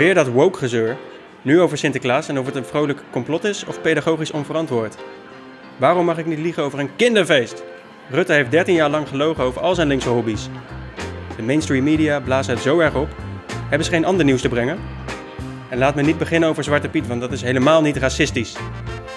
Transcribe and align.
Weer 0.00 0.14
dat 0.14 0.28
woke-gezeur. 0.28 0.96
Nu 1.42 1.60
over 1.60 1.78
Sinterklaas 1.78 2.28
en 2.28 2.38
of 2.38 2.46
het 2.46 2.54
een 2.54 2.64
vrolijk 2.64 3.02
complot 3.10 3.44
is 3.44 3.64
of 3.64 3.80
pedagogisch 3.80 4.30
onverantwoord. 4.30 4.96
Waarom 5.76 6.04
mag 6.04 6.18
ik 6.18 6.26
niet 6.26 6.38
liegen 6.38 6.62
over 6.62 6.78
een 6.78 6.96
kinderfeest? 6.96 7.62
Rutte 8.10 8.32
heeft 8.32 8.50
13 8.50 8.74
jaar 8.74 8.90
lang 8.90 9.08
gelogen 9.08 9.44
over 9.44 9.60
al 9.60 9.74
zijn 9.74 9.88
linkse 9.88 10.08
hobby's. 10.08 10.48
De 11.36 11.42
mainstream 11.42 11.84
media 11.84 12.20
blazen 12.20 12.54
het 12.54 12.62
zo 12.62 12.78
erg 12.78 12.94
op. 12.94 13.08
Hebben 13.52 13.84
ze 13.84 13.92
geen 13.92 14.04
ander 14.04 14.24
nieuws 14.24 14.40
te 14.40 14.48
brengen? 14.48 14.78
En 15.68 15.78
laat 15.78 15.94
me 15.94 16.02
niet 16.02 16.18
beginnen 16.18 16.48
over 16.48 16.64
Zwarte 16.64 16.88
Piet, 16.88 17.06
want 17.06 17.20
dat 17.20 17.32
is 17.32 17.42
helemaal 17.42 17.82
niet 17.82 17.96
racistisch. 17.96 18.56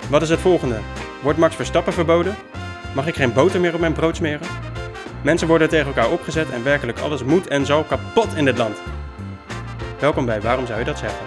Wat 0.09 0.21
is 0.21 0.29
het 0.29 0.39
volgende? 0.39 0.79
Wordt 1.21 1.39
Max 1.39 1.55
Verstappen 1.55 1.93
verboden? 1.93 2.35
Mag 2.95 3.07
ik 3.07 3.15
geen 3.15 3.33
boter 3.33 3.59
meer 3.59 3.73
op 3.73 3.79
mijn 3.79 3.93
brood 3.93 4.15
smeren? 4.15 4.47
Mensen 5.21 5.47
worden 5.47 5.69
tegen 5.69 5.87
elkaar 5.87 6.11
opgezet 6.11 6.49
en 6.49 6.63
werkelijk 6.63 6.99
alles 6.99 7.23
moet 7.23 7.47
en 7.47 7.65
zal 7.65 7.83
kapot 7.83 8.35
in 8.35 8.45
dit 8.45 8.57
land. 8.57 8.77
Welkom 10.03 10.25
bij 10.25 10.41
Waarom 10.41 10.65
zou 10.65 10.79
je 10.79 10.85
dat 10.85 10.99
zeggen? 10.99 11.25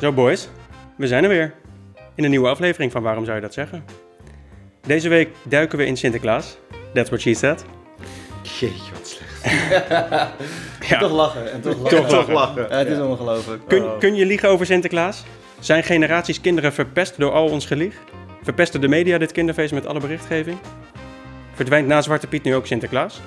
Zo 0.00 0.12
boys, 0.12 0.48
we 0.96 1.06
zijn 1.06 1.22
er 1.22 1.28
weer. 1.28 1.54
In 2.14 2.24
een 2.24 2.30
nieuwe 2.30 2.48
aflevering 2.48 2.92
van 2.92 3.02
Waarom 3.02 3.24
zou 3.24 3.36
je 3.36 3.42
dat 3.42 3.54
zeggen? 3.54 3.84
Deze 4.86 5.08
week 5.08 5.28
duiken 5.42 5.78
we 5.78 5.86
in 5.86 5.96
Sinterklaas. 5.96 6.58
That's 6.94 7.08
what 7.08 7.20
she 7.20 7.34
said. 7.34 7.64
Jeetje, 8.42 8.92
wat 8.92 9.08
slecht. 9.08 9.40
Ja. 10.88 10.98
Toch 10.98 11.12
lachen 11.12 11.52
en 11.52 11.60
toch 11.60 11.78
lachen. 11.78 11.98
Toch 11.98 12.10
lachen. 12.10 12.32
lachen. 12.32 12.66
Ja, 12.68 12.76
het 12.76 12.88
is 12.88 12.98
ongelooflijk. 12.98 13.62
Kun, 13.68 13.84
Oh. 13.84 13.98
kun 13.98 14.14
je 14.14 14.26
liegen 14.26 14.48
over 14.48 14.66
Sinterklaas? 14.66 15.24
Zijn 15.60 15.82
generaties 15.82 16.40
kinderen 16.40 16.72
verpest 16.72 17.18
door 17.18 17.32
al 17.32 17.48
ons 17.48 17.66
gelieg? 17.66 17.94
Verpesten 18.42 18.80
de 18.80 18.88
media 18.88 19.18
dit 19.18 19.32
kinderfeest 19.32 19.72
met 19.72 19.86
alle 19.86 20.00
berichtgeving? 20.00 20.58
Verdwijnt 21.54 21.86
na 21.86 22.02
Zwarte 22.02 22.26
Piet 22.26 22.42
nu 22.42 22.54
ook 22.54 22.66
Sinterklaas? 22.66 23.20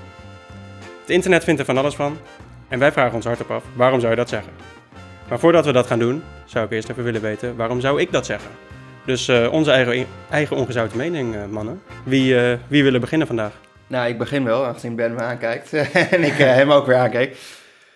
Het 1.01 1.09
internet 1.09 1.43
vindt 1.43 1.59
er 1.59 1.65
van 1.65 1.77
alles 1.77 1.95
van. 1.95 2.17
En 2.67 2.79
wij 2.79 2.91
vragen 2.91 3.15
ons 3.15 3.25
hardop 3.25 3.51
af, 3.51 3.63
waarom 3.73 3.99
zou 3.99 4.11
je 4.11 4.17
dat 4.17 4.29
zeggen? 4.29 4.53
Maar 5.29 5.39
voordat 5.39 5.65
we 5.65 5.71
dat 5.71 5.87
gaan 5.87 5.99
doen, 5.99 6.23
zou 6.45 6.65
ik 6.65 6.71
eerst 6.71 6.89
even 6.89 7.03
willen 7.03 7.21
weten, 7.21 7.55
waarom 7.55 7.79
zou 7.79 8.01
ik 8.01 8.11
dat 8.11 8.25
zeggen? 8.25 8.49
Dus 9.05 9.27
eh, 9.27 9.51
onze 9.51 9.71
eigen, 9.71 10.07
eigen 10.29 10.55
ongezouten 10.55 10.97
mening, 10.97 11.35
eh, 11.35 11.45
mannen. 11.45 11.81
Wie, 12.03 12.39
eh, 12.39 12.57
wie 12.67 12.83
willen 12.83 13.01
beginnen 13.01 13.27
vandaag? 13.27 13.53
Nou, 13.87 14.09
ik 14.09 14.17
begin 14.17 14.43
wel, 14.43 14.65
aangezien 14.65 14.95
Ben 14.95 15.13
me 15.13 15.19
aankijkt. 15.19 15.73
en 16.13 16.23
ik 16.23 16.33
hem 16.33 16.71
ook 16.71 16.85
weer 16.85 16.97
aankeek. 16.97 17.37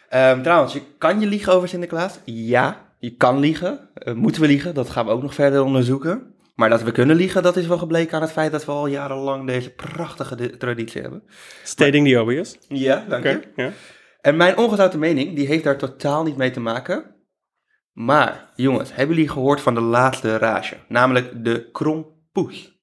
Ehm, 0.09 0.41
trouwens, 0.41 0.77
kan 0.97 1.19
je 1.19 1.27
liegen 1.27 1.53
over 1.53 1.67
Sinterklaas? 1.67 2.19
Ja, 2.25 2.77
je 2.99 3.15
kan 3.15 3.39
liegen. 3.39 3.89
Moeten 4.13 4.41
we 4.41 4.47
liegen? 4.47 4.73
Dat 4.73 4.89
gaan 4.89 5.05
we 5.05 5.11
ook 5.11 5.21
nog 5.21 5.33
verder 5.33 5.63
onderzoeken. 5.63 6.33
Maar 6.59 6.69
dat 6.69 6.83
we 6.83 6.91
kunnen 6.91 7.15
liegen, 7.15 7.43
dat 7.43 7.57
is 7.57 7.67
wel 7.67 7.77
gebleken 7.77 8.15
aan 8.15 8.21
het 8.21 8.31
feit 8.31 8.51
dat 8.51 8.65
we 8.65 8.71
al 8.71 8.87
jarenlang 8.87 9.47
deze 9.47 9.69
prachtige 9.69 10.35
di- 10.35 10.57
traditie 10.57 11.01
hebben. 11.01 11.23
Stating 11.63 12.07
the 12.07 12.21
obvious. 12.21 12.57
Ja, 12.67 13.05
dank 13.07 13.25
Oké, 13.25 13.41
ja. 13.55 13.71
En 14.21 14.37
mijn 14.37 14.57
ongezouten 14.57 14.99
mening, 14.99 15.35
die 15.35 15.47
heeft 15.47 15.63
daar 15.63 15.77
totaal 15.77 16.23
niet 16.23 16.37
mee 16.37 16.51
te 16.51 16.59
maken. 16.59 17.15
Maar, 17.91 18.51
jongens, 18.55 18.95
hebben 18.95 19.15
jullie 19.15 19.31
gehoord 19.31 19.61
van 19.61 19.73
de 19.73 19.81
laatste 19.81 20.37
rage? 20.37 20.75
Namelijk 20.87 21.43
de 21.43 21.69
krompoes. 21.71 22.79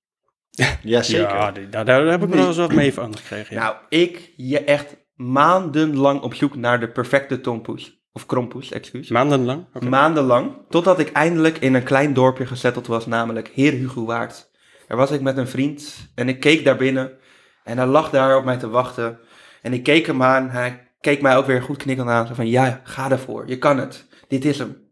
Jazeker. 0.82 1.28
Ja, 1.36 1.52
die- 1.52 1.68
daar, 1.68 1.84
daar 1.84 2.06
heb 2.06 2.22
ik 2.22 2.28
wel 2.28 2.46
eens 2.46 2.56
wat 2.56 2.72
mee 2.74 2.94
van 2.94 3.16
gekregen. 3.16 3.54
ja. 3.56 3.62
Nou, 3.62 3.76
ik 3.88 4.32
je 4.36 4.64
echt 4.64 4.96
maandenlang 5.14 6.20
op 6.20 6.34
zoek 6.34 6.56
naar 6.56 6.80
de 6.80 6.88
perfecte 6.88 7.40
tompoes. 7.40 8.04
Of 8.16 8.26
krompoes, 8.26 8.72
excuus. 8.72 9.08
Maandenlang? 9.08 9.66
Oké. 9.74 9.88
Maandenlang, 9.88 10.52
totdat 10.68 10.98
ik 10.98 11.12
eindelijk 11.12 11.58
in 11.58 11.74
een 11.74 11.82
klein 11.82 12.14
dorpje 12.14 12.46
gezetteld 12.46 12.86
was, 12.86 13.06
namelijk 13.06 13.48
Heer 13.48 13.72
Hugo 13.72 14.04
Waard. 14.04 14.50
Daar 14.88 14.96
was 14.96 15.10
ik 15.10 15.20
met 15.20 15.36
een 15.36 15.48
vriend 15.48 16.10
en 16.14 16.28
ik 16.28 16.40
keek 16.40 16.64
daar 16.64 16.76
binnen 16.76 17.18
en 17.64 17.78
hij 17.78 17.86
lag 17.86 18.10
daar 18.10 18.36
op 18.36 18.44
mij 18.44 18.56
te 18.56 18.68
wachten. 18.68 19.18
En 19.62 19.72
ik 19.72 19.82
keek 19.82 20.06
hem 20.06 20.22
aan, 20.22 20.50
hij 20.50 20.92
keek 21.00 21.20
mij 21.20 21.36
ook 21.36 21.46
weer 21.46 21.62
goed 21.62 21.76
knikkend 21.76 22.08
aan. 22.08 22.26
Zo 22.26 22.34
van, 22.34 22.48
ja, 22.48 22.80
ga 22.84 23.10
ervoor, 23.10 23.48
je 23.48 23.58
kan 23.58 23.78
het. 23.78 24.06
Dit 24.28 24.44
is 24.44 24.58
hem. 24.58 24.90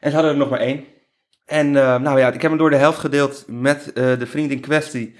En 0.00 0.10
ze 0.10 0.16
hadden 0.16 0.32
er 0.32 0.38
nog 0.38 0.50
maar 0.50 0.60
één. 0.60 0.84
En 1.44 1.76
eh, 1.76 1.98
nou 1.98 2.18
ja, 2.18 2.26
ik 2.26 2.42
heb 2.42 2.50
hem 2.50 2.58
door 2.58 2.70
de 2.70 2.76
helft 2.76 2.98
gedeeld 2.98 3.44
met 3.48 3.92
eh, 3.92 4.18
de 4.18 4.26
vriend 4.26 4.50
in 4.50 4.60
kwestie. 4.60 5.16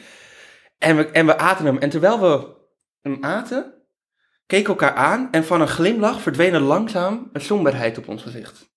En 0.78 0.96
we, 0.96 1.10
en 1.10 1.26
we 1.26 1.38
aten 1.38 1.64
hem. 1.64 1.78
En 1.78 1.90
terwijl 1.90 2.20
we 2.20 2.54
hem 3.02 3.18
aten, 3.20 3.75
keken 4.46 4.68
elkaar 4.68 4.94
aan 4.94 5.28
en 5.30 5.44
van 5.44 5.60
een 5.60 5.68
glimlach 5.68 6.20
verdween 6.20 6.54
er 6.54 6.60
langzaam 6.60 7.28
een 7.32 7.40
somberheid 7.40 7.98
op 7.98 8.08
ons 8.08 8.22
gezicht. 8.22 8.70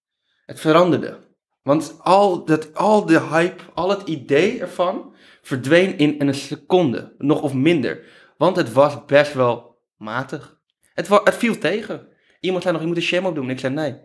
Het 0.45 0.59
veranderde. 0.59 1.27
Want 1.61 1.95
al, 2.01 2.45
dat, 2.45 2.75
al 2.75 3.05
de 3.05 3.19
hype, 3.21 3.63
al 3.73 3.89
het 3.89 4.07
idee 4.07 4.59
ervan 4.59 5.13
verdween 5.41 5.97
in 5.97 6.15
een 6.19 6.33
seconde, 6.33 7.15
nog 7.17 7.41
of 7.41 7.53
minder. 7.53 8.03
Want 8.37 8.55
het 8.55 8.73
was 8.73 9.05
best 9.05 9.33
wel 9.33 9.77
matig. 9.97 10.59
Het, 10.93 11.07
wa- 11.07 11.21
het 11.23 11.35
viel 11.35 11.57
tegen. 11.57 12.07
Iemand 12.39 12.61
zei 12.63 12.73
nog, 12.73 12.81
je 12.83 12.89
moet 12.89 12.97
een 12.97 13.03
sham 13.03 13.25
opdoen. 13.25 13.49
Ik 13.49 13.59
zei, 13.59 13.73
nee. 13.73 13.95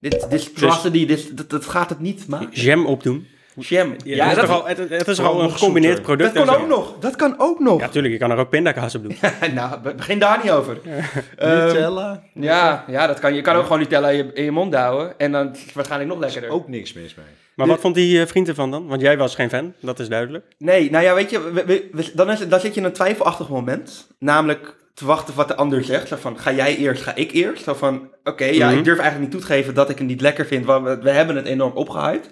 Dit, 0.00 0.30
dit 0.30 0.50
atrocity, 0.54 1.06
dit, 1.06 1.36
dat, 1.36 1.50
dat 1.50 1.64
gaat 1.66 1.88
het 1.88 2.00
niet 2.00 2.26
maken. 2.28 2.60
Jam 2.60 2.86
opdoen. 2.86 3.26
Jam. 3.68 3.94
Ja, 4.04 4.24
het 4.26 4.30
is, 4.30 4.38
dat, 4.38 4.46
toch 4.50 4.60
al, 4.62 4.66
het, 4.68 4.78
het 4.78 5.08
is 5.08 5.16
toch 5.16 5.26
al 5.26 5.42
een 5.42 5.50
gecombineerd 5.50 5.96
zoeter. 5.96 6.16
product. 6.16 6.34
dat 6.34 6.44
kan 6.46 6.62
ook 6.62 6.68
nog. 6.68 6.94
Dat 7.00 7.16
kan 7.16 7.34
ook 7.38 7.58
nog. 7.60 7.80
Ja, 7.80 7.88
tuurlijk. 7.88 8.12
Je 8.12 8.18
kan 8.20 8.30
er 8.30 8.36
ook 8.38 8.48
pindakaas 8.50 8.94
op 8.94 9.02
doen. 9.02 9.16
nou, 9.54 9.80
be- 9.80 9.94
begin 9.94 10.18
daar 10.18 10.40
niet 10.42 10.52
over. 10.52 10.78
Ehm, 11.36 11.66
Nutella. 11.66 12.22
Ja, 12.34 12.84
ja, 12.86 13.06
dat 13.06 13.18
kan. 13.18 13.34
Je 13.34 13.40
kan 13.40 13.56
ook 13.56 13.62
gewoon 13.62 13.78
Nutella 13.78 14.08
in 14.08 14.16
je, 14.16 14.30
in 14.32 14.44
je 14.44 14.50
mond 14.50 14.74
houden. 14.74 15.18
En 15.18 15.32
dan 15.32 15.52
is 15.52 15.62
het 15.62 15.72
waarschijnlijk 15.72 16.10
nog 16.10 16.20
lekkerder. 16.20 16.50
Ook 16.50 16.68
niks 16.68 16.92
mis 16.92 17.14
mee. 17.14 17.26
Maar 17.54 17.66
De- 17.66 17.72
wat 17.72 17.80
vond 17.80 17.94
die 17.94 18.20
eh, 18.20 18.26
vriend 18.26 18.48
ervan 18.48 18.70
dan? 18.70 18.86
Want 18.86 19.00
jij 19.00 19.16
was 19.16 19.34
geen 19.34 19.48
fan, 19.50 19.72
dat 19.80 19.98
is 19.98 20.08
duidelijk. 20.08 20.44
Nee, 20.58 20.90
nou 20.90 21.04
ja, 21.04 21.14
weet 21.14 21.30
je, 21.30 21.40
we- 21.52 21.64
we- 21.64 21.88
we- 21.92 22.10
dan, 22.14 22.30
is, 22.30 22.48
dan 22.48 22.60
zit 22.60 22.74
je 22.74 22.80
in 22.80 22.86
een 22.86 22.92
twijfelachtig 22.92 23.48
moment. 23.48 24.06
Namelijk 24.18 24.78
te 24.94 25.06
wachten 25.06 25.34
wat 25.34 25.48
de 25.48 25.56
ander 25.56 25.84
zegt. 25.84 26.08
Zo 26.08 26.16
van, 26.16 26.38
ga 26.38 26.52
jij 26.52 26.76
eerst, 26.76 27.02
ga 27.02 27.14
ik 27.14 27.32
eerst? 27.32 27.64
Zo 27.64 27.74
van, 27.74 28.08
oké, 28.24 28.44
ja, 28.44 28.68
Mhm. 28.68 28.78
ik 28.78 28.84
durf 28.84 28.98
eigenlijk 28.98 29.32
niet 29.32 29.40
toe 29.40 29.48
te 29.48 29.54
geven 29.54 29.74
dat 29.74 29.90
ik 29.90 29.98
het 29.98 30.06
niet 30.06 30.20
lekker 30.20 30.46
vind. 30.46 30.64
Want 30.64 30.84
we, 30.86 30.98
we 31.02 31.10
hebben 31.10 31.36
het 31.36 31.46
enorm 31.46 31.72
opgehyped. 31.72 32.30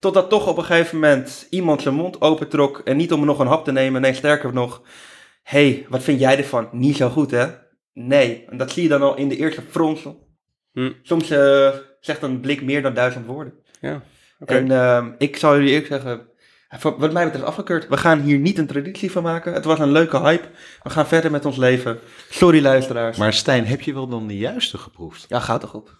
Totdat 0.00 0.30
toch 0.30 0.46
op 0.46 0.56
een 0.56 0.64
gegeven 0.64 0.98
moment 0.98 1.46
iemand 1.50 1.82
zijn 1.82 1.94
mond 1.94 2.20
opentrok. 2.20 2.78
En 2.78 2.96
niet 2.96 3.12
om 3.12 3.24
nog 3.24 3.38
een 3.38 3.46
hap 3.46 3.64
te 3.64 3.72
nemen, 3.72 4.00
nee, 4.00 4.14
sterker 4.14 4.52
nog. 4.52 4.82
hey, 5.42 5.86
wat 5.88 6.02
vind 6.02 6.20
jij 6.20 6.36
ervan? 6.36 6.68
Niet 6.72 6.96
zo 6.96 7.08
goed, 7.08 7.30
hè? 7.30 7.46
Nee, 7.92 8.44
en 8.48 8.56
dat 8.56 8.70
zie 8.70 8.82
je 8.82 8.88
dan 8.88 9.02
al 9.02 9.16
in 9.16 9.28
de 9.28 9.36
eerste 9.36 9.62
fronsel. 9.68 10.28
Hm. 10.72 10.92
Soms 11.02 11.30
eh, 11.30 11.68
zegt 12.00 12.22
een 12.22 12.40
blik 12.40 12.62
meer 12.62 12.82
dan 12.82 12.94
duizend 12.94 13.26
woorden. 13.26 13.54
Ja, 13.80 14.02
oké. 14.38 14.54
En 14.54 14.70
ehm, 14.70 15.10
ik 15.18 15.36
zou 15.36 15.56
jullie 15.56 15.70
eerlijk 15.70 15.86
zeggen, 15.86 16.28
wat 16.98 17.12
mij 17.12 17.24
betreft 17.24 17.46
afgekeurd. 17.46 17.88
We 17.88 17.96
gaan 17.96 18.20
hier 18.20 18.38
niet 18.38 18.58
een 18.58 18.66
traditie 18.66 19.10
van 19.10 19.22
maken. 19.22 19.52
Het 19.52 19.64
was 19.64 19.78
een 19.78 19.92
leuke 19.92 20.20
hype. 20.20 20.48
We 20.82 20.90
gaan 20.90 21.06
verder 21.06 21.30
met 21.30 21.44
ons 21.44 21.56
leven. 21.56 21.98
Sorry 22.30 22.62
luisteraars. 22.62 23.16
Maar 23.16 23.32
Stijn, 23.32 23.66
heb 23.66 23.80
je 23.80 23.94
wel 23.94 24.08
dan 24.08 24.26
de 24.26 24.36
juiste 24.36 24.78
geproefd? 24.78 25.24
Ja, 25.28 25.40
gaat 25.40 25.60
toch 25.60 25.74
op. 25.74 25.98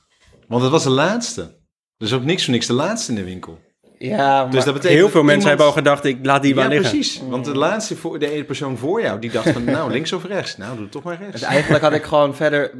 Want 0.48 0.62
het 0.62 0.70
was 0.70 0.82
de 0.82 0.90
laatste. 0.90 1.58
Dus 1.96 2.12
ook 2.12 2.24
niks 2.24 2.44
voor 2.44 2.52
niks 2.52 2.66
de 2.66 2.72
laatste 2.72 3.12
in 3.12 3.18
de 3.18 3.24
winkel. 3.24 3.58
Ja, 4.02 4.42
maar... 4.42 4.50
Dus 4.50 4.64
dat 4.64 4.74
betekent 4.74 4.98
Heel 5.00 5.08
veel 5.10 5.22
mensen 5.22 5.30
iemand- 5.32 5.48
hebben 5.48 5.66
al 5.66 5.72
gedacht, 5.72 6.04
ik 6.04 6.18
laat 6.22 6.42
die 6.42 6.54
Ja, 6.54 6.60
wel 6.60 6.68
liggen. 6.68 6.90
precies. 6.90 7.22
Want 7.28 7.44
de 7.44 7.54
laatste, 7.56 7.96
voor, 7.96 8.18
de 8.18 8.30
ene 8.32 8.44
persoon 8.44 8.76
voor 8.78 9.02
jou, 9.02 9.18
die 9.20 9.30
dacht 9.30 9.50
van, 9.50 9.64
nou, 9.64 9.90
links 9.90 10.12
of 10.12 10.24
rechts? 10.24 10.56
Nou, 10.56 10.72
doe 10.74 10.82
het 10.82 10.92
toch 10.92 11.02
maar 11.02 11.16
rechts. 11.18 11.32
Dus 11.32 11.42
eigenlijk 11.42 11.82
had 11.84 11.92
ik 11.92 12.02
gewoon 12.02 12.34
verder 12.36 12.70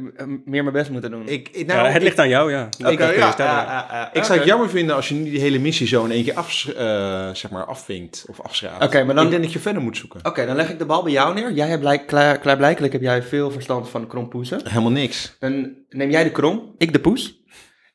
meer 0.45 0.63
mijn 0.63 0.71
best 0.71 0.89
moeten 0.89 1.11
doen. 1.11 1.27
Ik, 1.27 1.49
ik- 1.51 1.67
Ja, 1.67 1.75
nou, 1.75 1.87
het 1.87 1.95
ik- 1.95 2.01
ligt 2.01 2.19
aan 2.19 2.29
jou, 2.29 2.51
ja. 2.51 2.65
ik- 2.77 2.99
ja, 2.99 3.11
ja, 3.11 3.33
ja. 3.37 4.09
Ik 4.13 4.23
zou 4.23 4.37
het 4.39 4.47
jammer 4.47 4.69
vinden 4.69 4.95
als 4.95 5.09
je 5.09 5.15
nu 5.15 5.29
die 5.29 5.39
hele 5.39 5.59
missie 5.59 5.87
zo 5.87 6.03
in 6.05 6.11
één 6.11 6.23
keer 6.23 6.33
af, 6.35 6.65
eh, 6.67 7.29
zeg 7.33 7.51
maar, 7.51 7.65
afvinkt 7.65 8.25
of 8.29 8.39
afschraapt. 8.41 8.83
Oké, 8.83 9.03
maar 9.03 9.15
dan- 9.15 9.23
Ik 9.25 9.29
denk 9.31 9.43
dat 9.43 9.53
je 9.53 9.59
verder 9.59 9.81
moet 9.81 9.97
zoeken. 9.97 10.19
Oké, 10.23 10.45
dan 10.45 10.55
leg 10.55 10.69
ik 10.69 10.79
de 10.79 10.85
bal 10.85 11.03
bij 11.03 11.11
jou 11.11 11.33
neer. 11.33 11.51
Jij 11.53 11.67
hebt 11.67 11.81
blijk, 11.81 12.07
klaar, 12.07 12.37
klaarblijkelijk 12.37 12.93
heb 12.93 13.01
jij 13.01 13.23
veel 13.23 13.51
verstand 13.51 13.89
van 13.89 14.07
krompoezen. 14.07 14.59
Helemaal 14.63 14.91
niks. 14.91 15.35
Dan 15.39 15.69
neem 15.89 16.09
jij 16.09 16.23
de 16.23 16.31
krom, 16.31 16.75
ik 16.77 16.93
de 16.93 16.99
poes. 16.99 17.39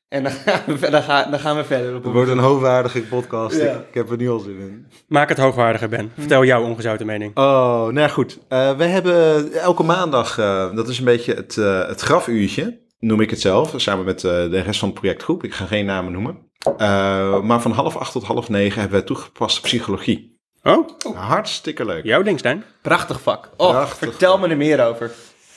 En 0.08 0.22
dan 0.22 0.32
gaan 0.32 0.62
we, 0.66 0.72
verder- 0.78 0.90
dan 0.90 1.02
gaan, 1.02 1.30
dan 1.30 1.40
gaan 1.40 1.56
we 1.56 1.64
verder. 1.64 1.94
Op 1.96 2.04
Het 2.04 2.12
wordt 2.12 2.30
een 2.30 2.38
hoogwaardige 2.38 3.00
podcast. 3.00 3.56
Ja. 3.56 3.72
Ik, 3.72 3.94
heb 3.94 4.10
er 4.10 4.16
nu 4.16 4.30
al 4.30 4.38
zin 4.38 4.58
in. 4.58 4.86
Maak 5.08 5.28
het 5.28 5.38
hoogwaardiger, 5.38 5.88
Ben. 5.88 6.12
Vertel 6.18 6.44
jouw 6.44 6.62
ongezouten 6.62 7.06
mening. 7.06 7.36
Oh, 7.36 7.44
nou 7.82 7.98
ja, 8.00 8.08
goed. 8.08 8.38
Eh, 8.48 8.76
we 8.76 8.84
hebben 8.84 9.52
elke 9.52 9.82
maandag, 9.82 10.38
eh, 10.38 10.74
dat 10.74 10.88
is 10.88 10.98
een 10.98 11.04
beetje 11.04 11.34
het, 11.34 11.56
eh, 11.58 11.86
het 11.88 12.00
grafuurtje, 12.00 12.80
noem 12.98 13.20
ik 13.20 13.30
het 13.30 13.40
zelf, 13.40 13.72
samen 13.76 14.04
met 14.04 14.24
eh, 14.24 14.30
de 14.30 14.60
rest 14.60 14.78
van 14.80 14.88
de 14.88 14.94
projectgroep. 14.94 15.44
Ik 15.44 15.54
ga 15.54 15.64
geen 15.66 15.84
namen 15.86 16.12
noemen. 16.12 16.38
Eh, 16.76 17.40
maar 17.40 17.60
van 17.60 17.72
half 17.72 17.96
acht 17.96 18.12
tot 18.12 18.24
half 18.24 18.48
negen 18.48 18.80
hebben 18.80 18.98
wij 18.98 19.06
toegepaste 19.06 19.60
psychologie. 19.60 20.34
Oh, 20.62 20.88
Hartstikke 21.14 21.84
leuk. 21.84 22.04
jouw 22.04 22.22
ding, 22.22 22.38
Stijn. 22.38 22.64
Prachtig 22.82 23.20
vak. 23.20 23.50
Oh, 23.56 23.70
Prachtig 23.70 23.98
vertel 23.98 24.38
me 24.38 24.48
er 24.48 24.56
meer 24.56 24.86
over. 24.86 25.10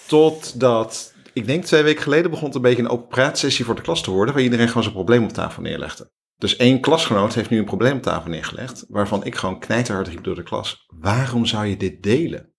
Totdat, 0.08 1.14
ik 1.34 1.46
denk 1.46 1.64
twee 1.64 1.84
weken 1.84 2.04
geleden, 2.04 2.32
begon 2.32 2.46
het 2.46 2.56
een 2.56 2.62
beetje 2.62 2.84
een 2.84 2.90
open 2.90 3.08
praatsessie 3.08 3.66
voor 3.66 3.76
de 3.76 3.82
klas 3.82 4.04
te 4.04 4.12
worden, 4.12 4.34
waar 4.34 4.44
iedereen 4.44 4.68
gewoon 4.68 4.84
zijn 4.84 4.96
probleem 4.96 5.24
op 5.24 5.32
tafel 5.32 5.62
neerlegde. 5.62 6.12
Dus 6.38 6.56
één 6.56 6.80
klasgenoot 6.80 7.34
heeft 7.34 7.50
nu 7.50 7.58
een 7.58 7.66
probleem 7.66 7.98
op 7.98 8.04
tafel 8.04 8.30
neergelegd, 8.30 8.86
waarvan 8.88 9.26
ik 9.26 9.36
gewoon 9.36 9.60
knijterhard 9.60 10.08
riep 10.08 10.24
door 10.24 10.36
de 10.36 10.44
klas. 10.44 10.86
Waarom 11.00 11.46
zou 11.46 11.66
je 11.66 11.78
dit 11.78 12.04
delen? 12.04 12.54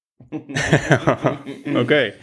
Oké. 1.82 2.14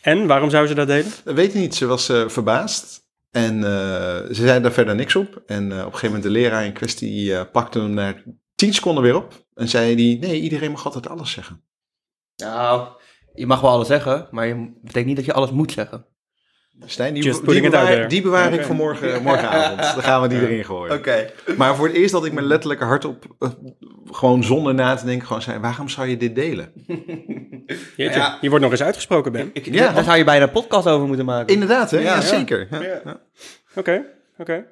En 0.00 0.26
waarom 0.26 0.50
zou 0.50 0.66
ze 0.66 0.74
dat 0.74 0.86
delen? 0.86 1.12
Dat 1.24 1.34
weet 1.34 1.54
ik 1.54 1.60
niet, 1.60 1.74
ze 1.74 1.86
was 1.86 2.08
eh, 2.08 2.28
verbaasd. 2.28 3.08
En 3.30 3.64
eh, 3.64 4.26
ze 4.26 4.34
zei 4.34 4.60
daar 4.62 4.72
verder 4.72 4.94
niks 4.94 5.16
op. 5.16 5.42
En 5.46 5.72
eh, 5.72 5.78
op 5.78 5.84
een 5.84 5.92
gegeven 5.92 6.06
moment 6.06 6.22
de 6.22 6.30
leraar 6.30 6.64
in 6.64 6.72
kwestie 6.72 7.36
eh, 7.36 7.50
pakte 7.52 7.78
hem 7.78 7.90
na 7.90 8.22
tien 8.54 8.74
seconden 8.74 9.02
weer 9.02 9.16
op. 9.16 9.46
En 9.54 9.68
zei 9.68 9.94
die, 9.94 10.18
nee, 10.18 10.40
iedereen 10.40 10.70
mag 10.70 10.84
altijd 10.84 11.08
alles 11.08 11.30
zeggen. 11.30 11.64
Nou, 12.36 12.88
je 13.34 13.46
mag 13.46 13.60
wel 13.60 13.70
alles 13.70 13.86
zeggen, 13.86 14.28
maar 14.30 14.46
je 14.46 14.72
betekent 14.82 15.06
niet 15.06 15.16
dat 15.16 15.24
je 15.24 15.32
alles 15.32 15.50
moet 15.50 15.72
zeggen. 15.72 16.04
Stijn, 16.84 17.14
die, 17.14 17.22
Just 17.22 17.44
bewaar, 17.44 17.86
there. 17.86 18.06
die 18.06 18.22
bewaar 18.22 18.52
ik 18.52 18.62
voor 18.64 18.74
morgen, 18.74 19.22
morgenavond. 19.22 19.78
Dan 19.80 20.02
gaan 20.02 20.22
we 20.22 20.28
die 20.28 20.40
erin 20.40 20.64
gooien. 20.64 20.96
Oké. 20.96 21.30
Maar 21.56 21.76
voor 21.76 21.86
het 21.86 21.96
eerst 21.96 22.12
dat 22.12 22.24
ik 22.24 22.32
me 22.32 22.42
letterlijk 22.42 22.80
hardop, 22.80 23.24
eh, 23.38 23.48
gewoon 24.10 24.44
zonder 24.44 24.74
na 24.74 24.94
te 24.94 25.04
denken, 25.04 25.26
gewoon 25.26 25.42
zei, 25.42 25.58
waarom 25.58 25.88
zou 25.88 26.08
je 26.08 26.16
dit 26.16 26.34
delen? 26.34 26.72
Jeetje, 27.96 28.18
Ja. 28.18 28.38
Je 28.40 28.48
wordt 28.48 28.62
nog 28.64 28.72
eens 28.72 28.82
uitgesproken, 28.82 29.32
Ben. 29.32 29.50
Ik, 29.52 29.64
Ja. 29.74 29.92
Daar 29.92 30.04
zou 30.04 30.16
je 30.18 30.24
bijna 30.24 30.44
een 30.44 30.50
podcast 30.50 30.86
over 30.86 31.06
moeten 31.06 31.24
maken. 31.24 31.54
Inderdaad, 31.54 31.90
hè? 31.90 31.98
Ja, 31.98 32.14
Ja. 32.14 32.20
zeker. 32.20 32.66
Ja. 32.70 32.82
Ja. 32.82 33.00
Ja. 33.04 33.20
Oké, 33.74 34.04
oké. 34.38 34.64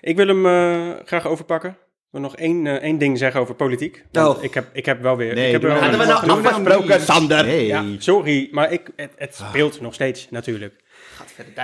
Ik 0.00 0.16
wil 0.16 0.26
hem 0.26 0.46
eh, 0.46 0.90
graag 1.04 1.26
overpakken. 1.26 1.76
Wil 2.14 2.22
nog 2.22 2.36
één, 2.36 2.66
eh, 2.66 2.72
één 2.74 2.98
ding 2.98 3.18
zeggen 3.18 3.40
over 3.40 3.54
politiek. 3.54 4.04
Want 4.12 4.36
Oh. 4.36 4.42
ik, 4.44 4.54
heb, 4.54 4.66
ik 4.72 4.86
heb 4.86 5.02
wel 5.02 5.16
weer... 5.16 5.34
Nee, 5.34 5.46
ik 5.46 5.52
heb 5.52 5.62
wel 5.62 5.70
Hadden 5.72 5.98
we 5.98 6.04
nou 6.06 6.30
afgesproken. 6.30 7.00
Sander? 7.00 7.44
Nee. 7.44 7.66
Ja, 7.66 7.84
sorry, 7.98 8.48
maar 8.52 8.72
ik, 8.72 8.90
het, 8.96 9.10
het 9.16 9.38
Ah. 9.42 9.48
speelt 9.48 9.80
nog 9.80 9.94
steeds 9.94 10.26
natuurlijk. 10.30 10.74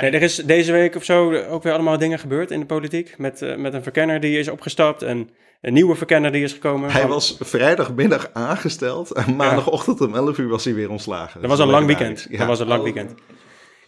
Nee, 0.00 0.11
er 0.11 0.23
is 0.23 0.37
deze 0.37 0.73
week 0.73 0.97
of 0.97 1.05
zo 1.05 1.35
ook 1.35 1.62
weer 1.62 1.73
allemaal 1.73 1.99
dingen 1.99 2.19
gebeurd 2.19 2.50
in 2.50 2.61
de 2.61 2.67
politiek. 2.67 3.14
Met, 3.19 3.43
eh, 3.43 3.56
met 3.56 3.75
een 3.75 3.82
verkenner 3.82 4.20
die 4.20 4.38
is 4.38 4.49
opgestapt 4.49 5.02
en 5.02 5.31
een 5.61 5.73
nieuwe 5.73 5.94
verkenner 5.94 6.32
die 6.32 6.43
is 6.44 6.52
gekomen. 6.52 6.91
Hij 6.91 7.06
was 7.06 7.37
vrijdagmiddag 7.41 8.31
aangesteld 8.32 9.12
en 9.12 9.37
maandagochtend 9.37 10.00
om 10.00 10.14
11 10.14 10.38
uur 10.38 10.49
was 10.49 10.64
hij 10.64 10.75
weer 10.75 10.91
ontslagen. 10.91 11.41
Dat 11.41 11.50
was 11.50 11.58
een 11.58 11.69
lang 11.70 11.87
weekend. 11.87 12.26
Dat 12.38 12.47
was 12.47 12.61
een 12.61 12.67
lang 12.67 12.79
Oh. 12.79 12.85
weekend. 12.85 13.14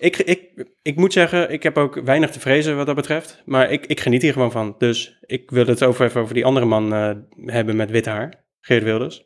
Ik, 0.02 0.16
ik, 0.16 0.66
ik 0.82 0.96
moet 0.96 1.12
zeggen, 1.12 1.50
ik 1.50 1.62
heb 1.62 1.76
ook 1.78 2.00
weinig 2.04 2.31
te 2.31 2.40
vrezen 2.40 2.76
wat 2.76 2.87
dat 2.87 2.94
betreft. 2.94 3.43
Maar 3.44 3.70
ik, 3.70 3.87
ik 3.87 4.00
geniet 4.00 4.22
hier 4.22 4.32
gewoon 4.32 4.50
van. 4.50 4.75
Dus 4.78 5.19
ik 5.20 5.50
wil 5.50 5.66
het 5.66 5.84
over, 5.84 6.04
even 6.04 6.20
over 6.20 6.34
die 6.34 6.44
andere 6.44 6.66
man 6.66 6.94
eh, 6.94 7.10
hebben 7.44 7.76
met 7.76 7.90
wit 7.90 8.06
haar. 8.06 8.44
Geert 8.60 8.82
Wilders. 8.82 9.25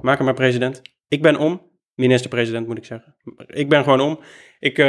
Maak 0.00 0.16
hem 0.16 0.24
maar 0.24 0.34
president. 0.34 0.82
Ik 1.08 1.22
ben 1.22 1.36
om. 1.36 1.70
Minister-president 1.94 2.66
moet 2.66 2.78
ik 2.78 2.84
zeggen. 2.84 3.16
Ik 3.46 3.68
ben 3.68 3.82
gewoon 3.82 4.00
om. 4.00 4.20
Ik 4.58 4.78
eh, 4.78 4.86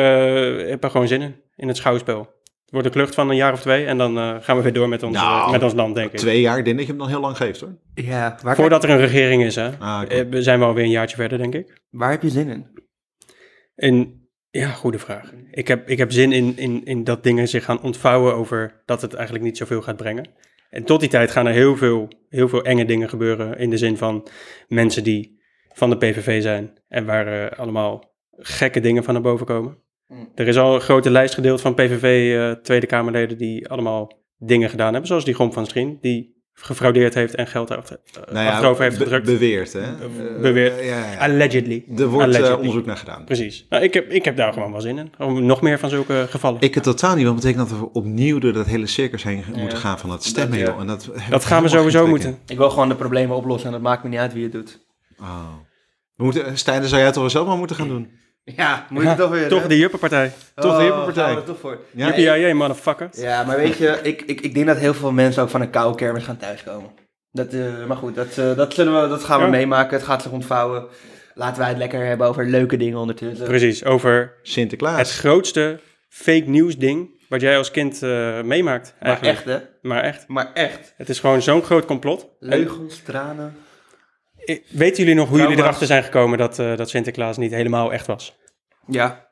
heb 0.69 0.83
er 0.83 0.89
gewoon 0.89 1.07
zin 1.07 1.21
in. 1.21 1.35
In 1.55 1.67
het 1.67 1.77
schouwspel. 1.77 2.19
Het 2.19 2.71
wordt 2.71 2.87
een 2.87 2.93
klucht 2.93 3.15
van 3.15 3.29
een 3.29 3.35
jaar 3.35 3.53
of 3.53 3.61
twee. 3.61 3.85
En 3.85 3.97
dan 3.97 4.17
eh, 4.17 4.35
gaan 4.39 4.57
we 4.57 4.63
weer 4.63 4.73
door 4.73 4.89
met 4.89 5.03
ons, 5.03 5.15
Nou, 5.15 5.51
met 5.51 5.63
ons 5.63 5.73
land, 5.73 5.95
denk 5.95 6.11
ik. 6.11 6.17
Twee 6.17 6.41
jaar, 6.41 6.57
ik 6.57 6.65
denk 6.65 6.79
je 6.79 6.85
hem 6.85 6.97
dan 6.97 7.07
heel 7.09 7.19
lang 7.19 7.37
geeft 7.37 7.59
hoor. 7.59 7.77
Ja, 7.93 8.37
waar, 8.43 8.55
Voordat 8.55 8.83
er 8.83 8.89
een 8.89 8.97
regering 8.97 9.43
is, 9.43 9.55
hè. 9.55 9.69
Ah. 9.79 10.03
Eh, 10.07 10.27
We 10.29 10.41
zijn 10.41 10.59
wel 10.59 10.73
weer 10.73 10.83
een 10.83 10.89
jaartje 10.89 11.15
verder, 11.15 11.37
denk 11.37 11.55
ik. 11.55 11.81
waar 11.89 12.11
heb 12.11 12.21
je 12.21 12.29
zin 12.29 12.49
in? 12.49 12.67
En 13.75 14.21
ja, 14.59 14.69
goede 14.69 14.99
vraag. 14.99 15.33
Ik 15.51 15.67
heb, 15.67 15.89
ik 15.89 15.97
heb 15.97 16.11
zin 16.11 16.31
in, 16.31 16.57
in, 16.57 16.85
in 16.85 17.03
dat 17.03 17.23
dingen 17.23 17.47
zich 17.47 17.63
gaan 17.63 17.81
ontvouwen 17.81 18.35
over 18.35 18.81
dat 18.85 19.01
het 19.01 19.13
eigenlijk 19.13 19.45
niet 19.45 19.57
zoveel 19.57 19.81
gaat 19.81 19.97
brengen. 19.97 20.29
En 20.69 20.83
tot 20.83 20.99
die 20.99 21.09
tijd 21.09 21.31
gaan 21.31 21.47
er 21.47 21.53
heel 21.53 21.77
veel, 21.77 22.07
heel 22.29 22.47
veel 22.47 22.63
enge 22.63 22.85
dingen 22.85 23.09
gebeuren. 23.09 23.57
In 23.57 23.69
de 23.69 23.77
zin 23.77 23.97
van 23.97 24.27
mensen 24.67 25.03
die 25.03 25.41
van 25.73 25.89
de 25.89 25.97
PVV 25.97 26.41
zijn. 26.41 26.73
En 26.87 27.05
waar 27.05 27.27
eh, 27.27 27.59
allemaal 27.59 28.13
gekke 28.31 28.79
dingen 28.79 29.03
van 29.03 29.13
naar 29.13 29.23
boven 29.23 29.45
komen. 29.45 29.77
Mm. 30.07 30.31
Er 30.35 30.47
is 30.47 30.57
al 30.57 30.75
een 30.75 30.81
grote 30.81 31.09
lijst 31.09 31.33
gedeeld 31.33 31.61
van 31.61 31.73
PVV 31.73 32.35
eh, 32.35 32.61
Tweede 32.61 32.85
Kamerleden 32.85 33.37
die 33.37 33.69
allemaal 33.69 34.23
dingen 34.37 34.69
gedaan 34.69 34.91
hebben. 34.91 35.07
Zoals 35.07 35.25
die 35.25 35.33
Gomp 35.33 35.53
van 35.53 35.65
Strien, 35.65 35.97
die 36.01 36.32
gefraudeerd 36.53 37.13
heeft 37.13 37.35
en 37.35 37.47
geld 37.47 37.71
achter, 37.71 37.99
Nou 38.31 38.45
ja, 38.45 38.51
achterover 38.51 38.83
heeft 38.83 38.97
be- 38.97 39.03
gedrukt. 39.03 39.25
beweerd 39.25 39.73
hè. 39.73 39.79
Be- 39.81 40.33
Eh, 40.35 40.41
beweerd. 40.41 40.79
ja, 40.79 40.85
ja, 40.85 41.11
ja. 41.11 41.17
Allegedly. 41.17 41.83
Er 41.97 42.07
wordt 42.07 42.35
eh, 42.35 42.55
onderzoek 42.57 42.85
naar 42.85 42.97
gedaan. 42.97 43.23
Precies. 43.25 43.65
Nou, 43.69 43.83
ik, 43.83 43.93
heb, 43.93 44.09
ik 44.11 44.25
heb 44.25 44.35
daar 44.37 44.53
gewoon 44.53 44.71
wel 44.71 44.81
zin 44.81 44.97
in. 44.97 45.11
Om 45.17 45.45
nog 45.45 45.61
meer 45.61 45.79
van 45.79 45.89
zulke 45.89 46.25
gevallen. 46.29 46.61
Ik 46.61 46.73
het 46.75 46.83
totaal 46.83 47.15
niet, 47.15 47.25
want 47.25 47.41
dat 47.41 47.45
betekent 47.51 47.69
dat 47.69 47.79
we 47.89 47.99
opnieuw 47.99 48.39
door 48.39 48.53
dat 48.53 48.65
hele 48.65 48.87
circus 48.87 49.23
heen 49.23 49.43
Ja. 49.53 49.59
moeten 49.59 49.77
gaan 49.77 49.99
van 49.99 50.09
het 50.09 50.23
stemmen. 50.23 50.57
Dat, 50.57 50.67
ja. 50.67 50.73
joh. 50.73 50.81
En 50.81 50.87
dat, 50.87 51.09
dat 51.29 51.45
gaan 51.45 51.63
we 51.63 51.69
sowieso 51.69 52.07
moeten. 52.07 52.37
Ik 52.47 52.57
wil 52.57 52.69
gewoon 52.69 52.89
de 52.89 52.95
problemen 52.95 53.35
oplossen 53.35 53.67
en 53.67 53.73
het 53.73 53.83
maakt 53.83 54.03
me 54.03 54.09
niet 54.09 54.19
uit 54.19 54.33
wie 54.33 54.43
het 54.43 54.51
doet. 54.51 54.85
Oh. 55.19 55.47
We 56.15 56.23
moeten, 56.23 56.57
Stijn, 56.57 56.79
dat 56.81 56.89
zou 56.89 57.01
jij 57.01 57.11
toch 57.11 57.21
wel 57.21 57.29
zelf 57.29 57.47
maar 57.47 57.57
moeten 57.57 57.75
gaan 57.75 57.87
doen? 57.87 58.09
Ja, 58.45 58.85
moet 58.89 59.03
je 59.03 59.09
Ja, 59.09 59.15
toch 59.15 59.29
weer. 59.29 59.47
Toch 59.47 59.61
hè? 59.61 59.67
de 59.67 59.77
Juppenpartij. 59.77 60.31
toch 60.55 60.71
de 60.71 60.77
Oh, 60.77 60.83
Juppenpartij. 60.83 61.35
er 61.35 61.43
toch 61.43 61.59
voor. 61.59 61.79
Ja, 61.91 62.05
Jippie, 62.05 62.23
ja, 62.23 62.37
jij, 62.37 62.53
motherfuckers. 62.53 63.17
Ja, 63.21 63.43
maar 63.43 63.57
weet 63.57 63.77
je, 63.77 63.99
ik, 64.03 64.21
ik, 64.21 64.41
ik 64.41 64.53
denk 64.53 64.67
dat 64.67 64.77
heel 64.77 64.93
veel 64.93 65.11
mensen 65.11 65.43
ook 65.43 65.49
van 65.49 65.61
een 65.61 65.69
koude 65.69 65.97
kermis 65.97 66.23
gaan 66.23 66.37
thuiskomen. 66.37 66.89
Dat, 67.31 67.53
eh, 67.53 67.85
maar 67.87 67.97
goed, 67.97 68.15
dat, 68.15 68.37
eh, 68.37 68.55
dat, 68.55 68.73
zullen 68.73 69.01
we, 69.01 69.07
dat 69.07 69.23
gaan 69.23 69.39
we 69.39 69.45
Ja. 69.45 69.51
meemaken. 69.51 69.97
Het 69.97 70.05
gaat 70.05 70.21
zich 70.21 70.31
ontvouwen. 70.31 70.85
Laten 71.33 71.59
wij 71.59 71.69
het 71.69 71.77
lekker 71.77 72.05
hebben 72.05 72.27
over 72.27 72.45
leuke 72.45 72.77
dingen 72.77 72.97
ondertussen. 72.99 73.45
Precies, 73.47 73.85
over 73.85 74.33
Sinterklaas. 74.41 74.97
het 74.97 75.11
grootste 75.11 75.79
fake 76.09 76.43
news 76.49 76.77
ding 76.77 77.09
wat 77.29 77.41
jij 77.41 77.57
als 77.57 77.71
kind 77.71 78.03
eh, 78.03 78.41
meemaakt. 78.41 78.95
Maar 78.99 79.09
Eigenlijk. 79.09 79.37
echt, 79.37 79.45
hè? 79.45 79.67
Maar 79.81 80.01
echt. 80.03 80.27
Maar 80.27 80.51
echt. 80.53 80.93
Het 80.97 81.09
is 81.09 81.19
gewoon 81.19 81.41
zo'n 81.41 81.63
groot 81.63 81.85
complot. 81.85 82.27
Leugens, 82.39 83.01
tranen. 83.05 83.45
En, 83.45 83.55
weten 84.69 84.97
jullie 85.03 85.15
nog 85.15 85.29
hoe 85.29 85.37
jullie 85.39 85.57
erachter 85.57 85.87
zijn 85.87 86.03
gekomen 86.03 86.37
dat, 86.37 86.59
eh, 86.59 86.77
dat 86.77 86.89
Sinterklaas 86.89 87.37
niet 87.37 87.51
helemaal 87.51 87.93
echt 87.93 88.07
was? 88.07 88.35
Ja. 88.87 89.27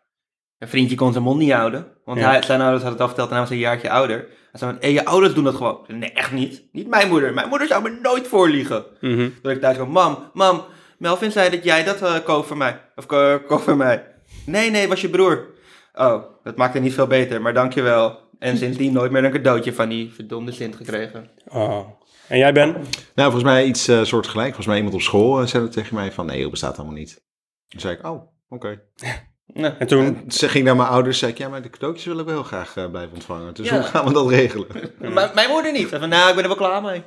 Een 0.60 0.68
vriendje 0.68 0.96
kon 0.96 1.12
zijn 1.12 1.24
mond 1.24 1.40
niet 1.40 1.52
houden. 1.52 1.88
Want 2.06 2.20
Ja. 2.20 2.30
hij, 2.32 2.42
zijn 2.42 2.62
ouders 2.62 2.84
hadden 2.84 2.92
het 2.92 3.02
al 3.02 3.08
verteld 3.08 3.28
en 3.28 3.34
hij 3.34 3.44
was 3.44 3.52
een 3.52 3.58
jaartje 3.58 3.90
ouder. 3.90 4.18
Hij 4.18 4.60
zei 4.60 4.72
van, 4.72 4.82
hé, 4.82 4.88
je 4.88 5.06
ouders 5.06 5.34
doen 5.34 5.44
dat 5.44 5.56
gewoon. 5.56 5.80
Zei, 5.88 5.98
Nee, 6.00 6.12
echt 6.12 6.32
niet. 6.32 6.64
Niet 6.72 6.88
mijn 6.88 7.08
moeder. 7.10 7.34
Mijn 7.34 7.50
moeder 7.50 7.68
zou 7.68 7.84
me 7.84 8.00
nooit 8.02 8.28
voorliegen. 8.28 8.86
Mhm. 9.00 9.30
Dat 9.42 9.52
ik 9.52 9.62
thuis 9.62 9.76
kwam, 9.76 9.90
mam, 9.90 10.30
mam, 10.34 10.64
Melvin 10.98 11.32
zei 11.32 11.50
dat 11.50 11.64
jij 11.64 11.84
dat 11.84 12.02
eh 12.02 12.16
koopt 12.24 12.48
voor 12.48 12.58
mij. 12.58 12.82
Of 12.96 13.06
ko- 13.06 13.40
koopt 13.48 13.64
voor 13.64 13.78
mij. 13.78 14.06
Nee, 14.46 14.70
nee, 14.70 14.88
was 14.88 15.02
je 15.02 15.10
broer. 15.10 15.46
Oh, 15.94 16.24
dat 16.44 16.58
maakt 16.58 16.74
het 16.74 16.84
niet 16.84 16.94
veel 16.94 17.08
beter, 17.08 17.42
maar 17.42 17.54
dankjewel. 17.54 18.20
En 18.40 18.58
sindsdien 18.58 18.94
nooit 18.94 19.12
meer 19.12 19.24
een 19.24 19.32
cadeautje 19.32 19.74
van 19.74 19.90
die 19.90 20.12
verdomde 20.14 20.52
Sint 20.52 20.76
gekregen. 20.76 21.30
Oh. 21.48 21.88
En 22.32 22.38
jij 22.38 22.54
Ben? 22.54 22.72
Nou, 23.16 23.32
volgens 23.32 23.44
mij 23.44 23.66
iets 23.66 23.88
eh 23.88 24.04
soortgelijk. 24.04 24.46
Volgens 24.48 24.68
mij 24.68 24.76
iemand 24.78 24.96
op 24.96 25.02
school 25.02 25.40
eh, 25.42 25.48
zei 25.48 25.64
dat 25.64 25.72
tegen 25.74 25.96
mij 25.96 26.12
van, 26.12 26.26
nee, 26.26 26.42
dat 26.42 26.52
bestaat 26.52 26.78
allemaal 26.78 26.96
niet. 26.96 27.24
Toen 27.68 27.80
zei 27.80 27.94
ik, 27.94 28.06
oh, 28.08 28.22
oké. 28.50 28.80
Nee. 29.54 29.72
En 29.72 29.88
toen? 29.88 30.06
En 30.06 30.32
Ze 30.32 30.50
ging 30.50 30.66
naar 30.66 30.76
mijn 30.76 30.88
ouders, 30.90 31.20
zei 31.20 31.32
ik, 31.32 31.38
ja, 31.38 31.50
maar 31.50 31.62
de 31.62 31.70
cadeautjes 31.70 32.06
wil 32.06 32.20
ik 32.20 32.26
wel 32.26 32.44
graag 32.44 32.76
eh, 32.78 32.90
blijven 32.90 33.14
ontvangen. 33.14 33.54
Dus 33.54 33.70
Ja. 33.70 33.74
hoe 33.76 33.84
gaan 33.84 34.06
we 34.06 34.14
dat 34.14 34.30
regelen? 34.30 34.68
Maar 35.14 35.32
mijn 35.36 35.50
moeder 35.50 35.72
niet. 35.72 35.88
Zei 35.90 36.00
Van, 36.02 36.10
nou, 36.10 36.30
ik 36.30 36.34
ben 36.36 36.44
er 36.44 36.50
wel 36.50 36.68
klaar 36.68 36.82
mee. 36.82 37.04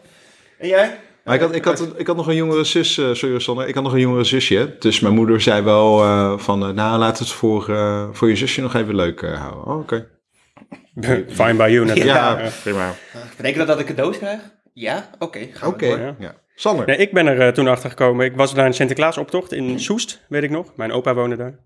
En 0.59 0.69
jij? 0.69 0.99
Maar 1.25 1.35
ik 1.35 1.41
had, 1.41 1.55
ik, 1.55 1.65
had, 1.65 1.88
ik 1.97 2.06
had 2.06 2.17
nog 2.17 2.27
een 2.27 2.35
jongere 2.35 2.65
zus, 2.65 2.99
eh, 2.99 3.12
sorry 3.12 3.38
Sander, 3.38 3.69
ik 3.69 3.75
had 3.75 3.82
nog 3.85 3.93
een 3.93 4.00
jongere 4.00 4.25
zusje. 4.25 4.77
Dus 4.79 5.00
mijn 5.00 5.15
moeder 5.15 5.41
zei 5.41 5.62
wel 5.62 6.03
eh, 6.03 6.38
van, 6.38 6.62
eh, 6.67 6.70
nou 6.70 6.99
laat 6.99 7.19
het 7.19 7.29
voor, 7.29 7.69
eh, 7.70 8.09
voor 8.12 8.29
je 8.29 8.37
zusje 8.37 8.61
nog 8.61 8.75
even 8.75 8.94
leuk 8.94 9.23
eh, 9.23 9.41
houden. 9.41 9.65
Oh, 9.67 9.79
oké. 9.79 10.09
Fine 11.29 11.55
by 11.55 11.69
you 11.70 11.85
natuurlijk. 11.85 12.17
Ja, 12.17 12.38
Ja. 12.41 12.50
prima. 12.62 12.94
Betekent 13.37 13.59
dat 13.59 13.67
dat 13.67 13.79
ik 13.79 13.87
cadeaus 13.87 14.19
krijg? 14.19 14.41
Ja? 14.75 15.11
Oké, 15.19 15.38
gaan 15.38 15.69
we 15.69 15.75
Oké, 15.75 15.88
door. 15.88 15.99
Ja. 15.99 16.17
ja. 16.19 16.35
Sander. 16.55 16.87
Nee, 16.87 16.97
ik 16.97 17.12
ben 17.12 17.26
er 17.26 17.41
eh, 17.41 17.49
toen 17.49 17.69
achter 17.69 17.91
gekomen. 17.91 18.26
Ik 18.26 18.37
was 18.37 18.55
naar 18.55 18.67
een 18.67 18.75
Sinterklaasoptocht 18.75 19.53
in 19.53 19.81
Soest, 19.81 20.25
weet 20.29 20.43
ik 20.43 20.51
nog. 20.51 20.77
Mijn 20.77 20.93
opa 20.93 21.15
woonde 21.15 21.37
daar. 21.37 21.58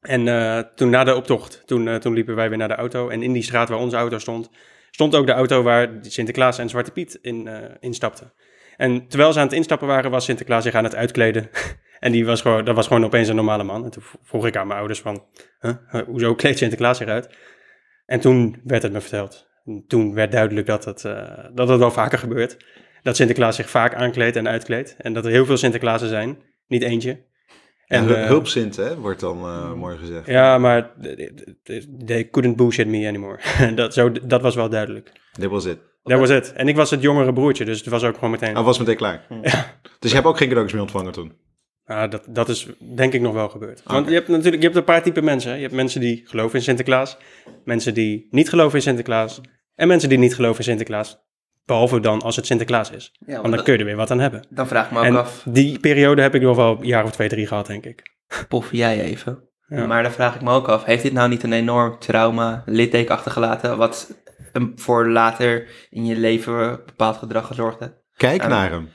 En 0.00 0.28
eh, 0.28 0.58
toen 0.74 0.90
na 0.90 1.04
de 1.04 1.14
optocht, 1.14 1.62
toen, 1.66 1.88
eh, 1.88 1.94
toen 1.94 2.14
liepen 2.14 2.34
wij 2.34 2.48
weer 2.48 2.58
naar 2.58 2.68
de 2.68 2.74
auto. 2.74 3.08
En 3.08 3.22
in 3.22 3.32
die 3.32 3.42
straat 3.42 3.68
waar 3.68 3.78
onze 3.78 3.96
auto 3.96 4.18
stond, 4.18 4.50
stond 4.90 5.14
ook 5.14 5.26
de 5.26 5.32
auto 5.32 5.62
waar 5.62 5.88
Sinterklaas 6.00 6.58
en 6.58 6.68
Zwarte 6.68 6.90
Piet 6.90 7.18
in 7.22 7.46
eh, 7.46 7.70
instapten. 7.80 8.32
En 8.76 9.08
terwijl 9.08 9.32
ze 9.32 9.38
aan 9.38 9.46
het 9.46 9.54
instappen 9.54 9.88
waren, 9.88 10.10
was 10.10 10.24
Sinterklaas 10.24 10.62
zich 10.62 10.74
aan 10.74 10.84
het 10.84 10.94
uitkleden. 10.94 11.50
en 12.00 12.12
die 12.12 12.26
was 12.26 12.40
gewoon, 12.40 12.64
dat 12.64 12.76
was 12.76 12.86
gewoon 12.86 13.04
opeens 13.04 13.28
een 13.28 13.36
normale 13.36 13.64
man. 13.64 13.84
En 13.84 13.90
toen 13.90 14.02
vroeg 14.22 14.46
ik 14.46 14.56
aan 14.56 14.66
mijn 14.66 14.78
ouders 14.78 15.00
van, 15.00 15.24
huh? 15.60 16.02
hoezo 16.06 16.34
kleedt 16.34 16.58
Sinterklaas 16.58 16.98
zich 16.98 17.08
uit? 17.08 17.36
En 18.06 18.20
toen 18.20 18.60
werd 18.64 18.82
het 18.82 18.92
me 18.92 19.00
verteld. 19.00 19.50
En 19.64 19.84
toen 19.86 20.14
werd 20.14 20.32
duidelijk 20.32 20.66
dat 20.66 20.84
het, 20.84 21.04
eh, 21.04 21.44
dat 21.54 21.68
het 21.68 21.78
wel 21.78 21.90
vaker 21.90 22.18
gebeurt. 22.18 22.56
Dat 23.02 23.16
Sinterklaas 23.16 23.56
zich 23.56 23.70
vaak 23.70 23.94
aankleedt 23.94 24.36
en 24.36 24.48
uitkleedt. 24.48 24.94
En 24.98 25.12
dat 25.12 25.24
er 25.24 25.30
heel 25.30 25.46
veel 25.46 25.56
Sinterklaasen 25.56 26.08
zijn, 26.08 26.38
niet 26.66 26.82
eentje. 26.82 27.30
En 27.86 28.16
eh, 28.16 28.26
hulpsint, 28.26 28.76
hè, 28.76 28.96
wordt 28.96 29.20
dan 29.20 29.38
eh, 29.38 29.72
mooi 29.72 29.98
gezegd. 29.98 30.26
Ja, 30.26 30.58
maar 30.58 30.94
they 32.06 32.28
couldn't 32.30 32.56
bullshit 32.56 32.86
me 32.86 33.08
anymore. 33.08 33.40
dat, 33.74 33.94
zo, 33.94 34.12
dat 34.12 34.42
was 34.42 34.54
wel 34.54 34.68
duidelijk. 34.68 35.12
Dit 35.32 35.50
was 35.50 35.64
het. 35.64 35.78
Dat 36.02 36.18
was 36.18 36.28
het. 36.28 36.52
En 36.52 36.68
ik 36.68 36.76
was 36.76 36.90
het 36.90 37.02
jongere 37.02 37.32
broertje, 37.32 37.64
dus 37.64 37.78
het 37.78 37.88
was 37.88 38.04
ook 38.04 38.14
gewoon 38.14 38.30
meteen... 38.30 38.54
Hij 38.54 38.62
was 38.62 38.78
meteen 38.78 38.96
klaar. 38.96 39.26
Dus 39.98 40.10
je 40.10 40.16
hebt 40.16 40.26
ook 40.26 40.36
geen 40.36 40.48
cadeautjes 40.48 40.72
meer 40.72 40.82
ontvangen 40.82 41.12
toen? 41.12 41.32
Ah, 41.84 42.10
dat, 42.10 42.24
dat 42.28 42.48
is 42.48 42.66
denk 42.94 43.12
ik 43.12 43.20
nog 43.20 43.32
wel 43.34 43.48
gebeurd. 43.48 43.82
Want 43.84 44.08
je 44.08 44.14
hebt 44.14 44.28
natuurlijk 44.28 44.56
je 44.62 44.62
hebt 44.68 44.76
een 44.78 44.84
paar 44.84 45.02
typen 45.02 45.24
mensen. 45.24 45.50
hè. 45.50 45.56
Je 45.56 45.62
hebt 45.62 45.74
mensen 45.74 46.00
die 46.00 46.22
geloven 46.24 46.58
in 46.58 46.64
Sinterklaas, 46.64 47.16
mensen 47.64 47.94
die 47.94 48.26
niet 48.30 48.48
geloven 48.48 48.76
in 48.76 48.82
Sinterklaas 48.82 49.40
en 49.74 49.88
mensen 49.88 50.08
die 50.08 50.18
niet 50.18 50.34
geloven 50.34 50.58
in 50.58 50.64
Sinterklaas. 50.64 51.20
Behalve 51.64 52.00
dan 52.00 52.20
als 52.22 52.36
het 52.36 52.46
Sinterklaas 52.46 52.90
is. 52.90 53.12
Ja, 53.18 53.26
Want 53.26 53.42
want 53.42 53.54
dan 53.54 53.64
kun 53.64 53.72
je 53.72 53.78
er 53.78 53.84
weer 53.84 53.96
wat 53.96 54.10
aan 54.10 54.18
hebben. 54.20 54.46
dan 54.50 54.66
vraag 54.68 54.86
ik 54.86 54.92
me 54.92 54.98
ook 54.98 55.04
En 55.04 55.16
af, 55.16 55.42
die 55.48 55.78
periode 55.78 56.22
heb 56.22 56.34
ik 56.34 56.42
nog 56.42 56.56
wel 56.56 56.76
een 56.80 56.86
jaar 56.86 57.04
of 57.04 57.10
twee, 57.12 57.28
drie 57.28 57.46
gehad, 57.46 57.66
denk 57.66 57.84
ik. 57.86 58.02
poff 58.48 58.72
jij 58.72 59.00
even. 59.00 59.48
Ja. 59.66 59.86
Maar 59.86 60.02
dan 60.02 60.12
vraag 60.12 60.34
ik 60.34 60.40
me 60.42 60.50
ook 60.50 60.68
af, 60.68 60.84
heeft 60.84 61.02
dit 61.02 61.12
nou 61.12 61.28
niet 61.28 61.42
een 61.42 61.52
enorm 61.52 61.98
trauma, 61.98 62.62
litteken 62.66 63.14
achtergelaten, 63.14 63.76
wat 63.76 64.14
voor 64.74 65.08
later 65.08 65.68
in 65.90 66.04
je 66.06 66.16
leven 66.16 66.80
bepaald 66.86 67.16
gedrag 67.16 67.46
gezorgd 67.46 67.80
heeft? 67.80 67.92
Kijk 68.16 68.42
Ja. 68.42 68.48
naar 68.48 68.70
hem. 68.70 68.88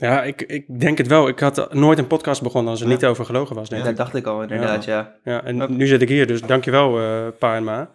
Ja, 0.00 0.22
ik, 0.22 0.42
ik 0.42 0.80
denk 0.80 0.98
het 0.98 1.06
wel. 1.06 1.28
Ik 1.28 1.40
had 1.40 1.72
nooit 1.74 1.98
een 1.98 2.06
podcast 2.06 2.42
begonnen 2.42 2.70
als 2.70 2.80
er 2.80 2.86
Ja. 2.86 2.92
niet 2.92 3.04
over 3.04 3.24
gelogen 3.24 3.56
was, 3.56 3.68
denk 3.68 3.82
Dat 3.82 3.90
ik. 3.90 3.96
dacht 3.96 4.14
ik 4.14 4.26
al 4.26 4.42
inderdaad, 4.42 4.84
ja. 4.84 5.14
Ja, 5.24 5.44
en 5.44 5.76
nu 5.76 5.86
zit 5.86 6.02
ik 6.02 6.08
hier, 6.08 6.26
dus 6.26 6.40
dankjewel, 6.42 6.98
eh 7.00 7.26
pa 7.38 7.56
en 7.56 7.64
ma. 7.64 7.90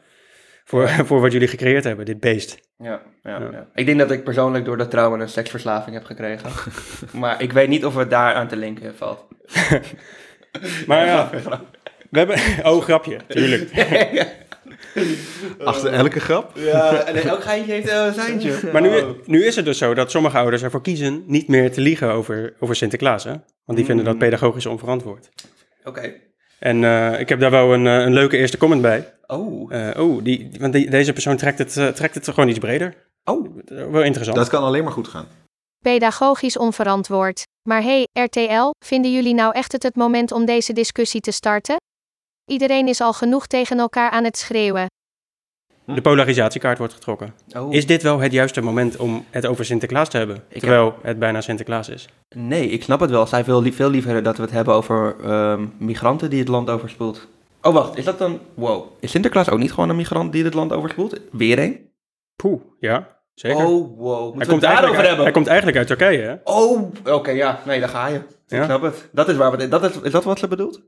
voor, 0.65 0.88
voor 1.07 1.21
wat 1.21 1.31
jullie 1.31 1.47
gecreëerd 1.47 1.83
hebben, 1.83 2.05
dit 2.05 2.19
beest. 2.19 2.59
Ja, 2.77 3.01
ja, 3.24 3.39
Ja. 3.39 3.50
ja. 3.51 3.67
Ik 3.75 3.85
denk 3.85 4.00
dat 4.00 4.12
ik 4.12 4.24
persoonlijk 4.24 4.65
door 4.65 4.77
dat 4.77 4.91
trauma 4.91 5.19
een 5.19 5.29
seksverslaving 5.29 5.95
heb 5.95 6.05
gekregen. 6.05 6.50
maar 7.21 7.41
ik 7.41 7.51
weet 7.51 7.67
niet 7.67 7.85
of 7.85 7.95
het 7.95 8.09
daar 8.09 8.33
aan 8.33 8.47
te 8.47 8.55
linken 8.55 8.95
valt. 8.95 9.25
Maar 10.88 11.05
ja, 11.05 11.29
we 12.09 12.17
hebben... 12.17 12.38
Oh, 12.63 12.81
grapje, 12.83 13.17
tuurlijk. 13.27 13.69
Achter 15.63 15.94
elke 15.94 16.20
grap. 16.20 16.51
ja, 16.58 17.03
en 17.03 17.15
elk 17.15 17.44
geintje 17.44 17.72
heeft 17.72 17.91
een 17.91 18.13
seintje. 18.13 18.70
Maar 18.72 18.82
nu, 18.82 19.03
nu 19.25 19.46
is 19.46 19.55
het 19.55 19.65
dus 19.65 19.77
zo 19.77 19.94
dat 19.94 20.12
sommige 20.12 20.38
ouders 20.38 20.63
ervoor 20.63 20.82
kiezen 20.82 21.24
niet 21.27 21.48
meer 21.48 21.72
te 21.72 21.82
liegen 21.82 22.12
over, 22.12 22.53
over 22.60 22.75
Sinterklaas, 22.75 23.24
hè? 23.24 23.34
Want 23.65 23.77
die 23.77 23.86
vinden 23.88 24.05
dat 24.05 24.17
pedagogisch 24.17 24.65
onverantwoord. 24.65 25.29
Oké. 25.84 26.13
En 26.60 26.84
eh, 26.84 27.20
ik 27.20 27.29
heb 27.29 27.39
daar 27.39 27.51
wel 27.51 27.74
een, 27.74 27.88
eh, 27.88 27.94
een 28.00 28.13
leuke 28.13 28.38
eerste 28.38 28.58
comment 28.58 28.82
bij. 28.82 29.13
Oh. 29.27 29.74
Eh, 29.74 30.01
oh, 30.03 30.24
die, 30.24 30.51
want 30.60 30.74
die- 30.74 30.89
deze 30.89 31.13
persoon 31.13 31.38
trekt 31.38 31.58
het, 31.60 31.77
eh, 31.77 31.88
trekt 31.88 32.15
het 32.15 32.27
gewoon 32.29 32.50
iets 32.50 32.60
breder. 32.60 32.94
Oh. 33.24 33.58
Eh, 33.65 33.86
Wel 33.91 34.01
interessant. 34.03 34.38
Dat 34.38 34.50
kan 34.50 34.63
alleen 34.63 34.84
maar 34.84 34.91
goed 34.94 35.08
gaan. 35.08 35.27
Pedagogisch 35.84 36.58
onverantwoord. 36.58 37.44
Maar 37.70 37.82
hey, 37.84 38.08
RTL, 38.13 38.70
vinden 38.86 39.12
jullie 39.13 39.34
nou 39.34 39.53
echt 39.55 39.72
het 39.72 39.84
het 39.84 39.96
moment 39.96 40.32
om 40.32 40.46
deze 40.46 40.74
discussie 40.74 41.22
te 41.22 41.32
starten? 41.32 41.75
Iedereen 42.49 42.87
is 42.87 43.01
al 43.01 43.13
genoeg 43.13 43.47
tegen 43.47 43.79
elkaar 43.79 44.09
aan 44.11 44.23
het 44.23 44.37
schreeuwen. 44.37 44.85
De 45.85 46.01
polarisatiekaart 46.01 46.77
wordt 46.77 46.93
getrokken. 46.93 47.33
oh. 47.57 47.73
Is 47.73 47.85
dit 47.87 48.01
wel 48.03 48.19
het 48.19 48.31
juiste 48.31 48.61
moment 48.61 48.97
om 48.97 49.25
het 49.29 49.45
over 49.45 49.65
Sinterklaas 49.65 50.09
te 50.09 50.17
hebben? 50.17 50.43
heb- 50.49 50.59
terwijl 50.59 50.95
het 51.01 51.19
bijna 51.19 51.41
Sinterklaas 51.41 51.89
is. 51.89 52.09
Nee, 52.35 52.69
ik 52.69 52.83
snap 52.83 52.99
het 52.99 53.09
wel. 53.09 53.27
Zij 53.27 53.43
wil 53.45 53.61
li- 53.61 53.73
veel 53.73 53.89
liever 53.89 54.23
dat 54.23 54.35
we 54.37 54.41
het 54.43 54.51
hebben 54.51 54.73
over 54.73 55.15
ehm, 55.23 55.65
migranten 55.77 56.29
die 56.29 56.39
het 56.39 56.47
land 56.47 56.69
overspoelt. 56.69 57.27
Oh, 57.61 57.73
wacht. 57.73 57.97
Is 57.97 58.03
dat 58.05 58.17
dan... 58.17 58.39
Wow. 58.53 58.85
Is 58.99 59.11
Sinterklaas 59.11 59.49
ook 59.49 59.59
niet 59.59 59.73
gewoon 59.73 59.89
een 59.89 59.95
migrant 59.95 60.31
die 60.31 60.43
het 60.43 60.53
land 60.53 60.71
overspoelt? 60.73 61.19
Weer 61.31 61.59
een? 61.59 61.89
Poeh, 62.35 62.61
ja, 62.79 63.17
zeker. 63.33 63.65
Oh, 63.65 63.97
wow. 63.97 64.13
hij, 64.17 64.23
Moeten 64.23 64.39
we 64.39 64.45
komt 64.45 64.61
het 64.61 64.61
daarover 64.61 64.71
eigenlijk, 64.71 64.97
uit- 64.97 65.07
hebben? 65.07 65.23
hij 65.23 65.31
komt 65.33 65.47
eigenlijk 65.47 65.77
uit 65.77 65.87
Turkije, 65.87 66.21
hè? 66.21 66.35
Oh, 66.43 66.91
oké, 67.15 67.31
ja. 67.31 67.59
Nee, 67.65 67.79
daar 67.79 67.89
ga 67.89 68.07
je. 68.07 68.21
Ja. 68.47 68.57
Ik 68.57 68.63
snap 68.63 68.81
het. 68.81 69.09
Dat 69.11 69.29
is 69.29 69.35
waar 69.35 69.51
we... 69.57 69.67
Dat 69.67 69.83
is, 69.83 70.01
is 70.01 70.11
dat 70.11 70.23
wat 70.23 70.39
ze 70.39 70.47
bedoelt? 70.47 70.81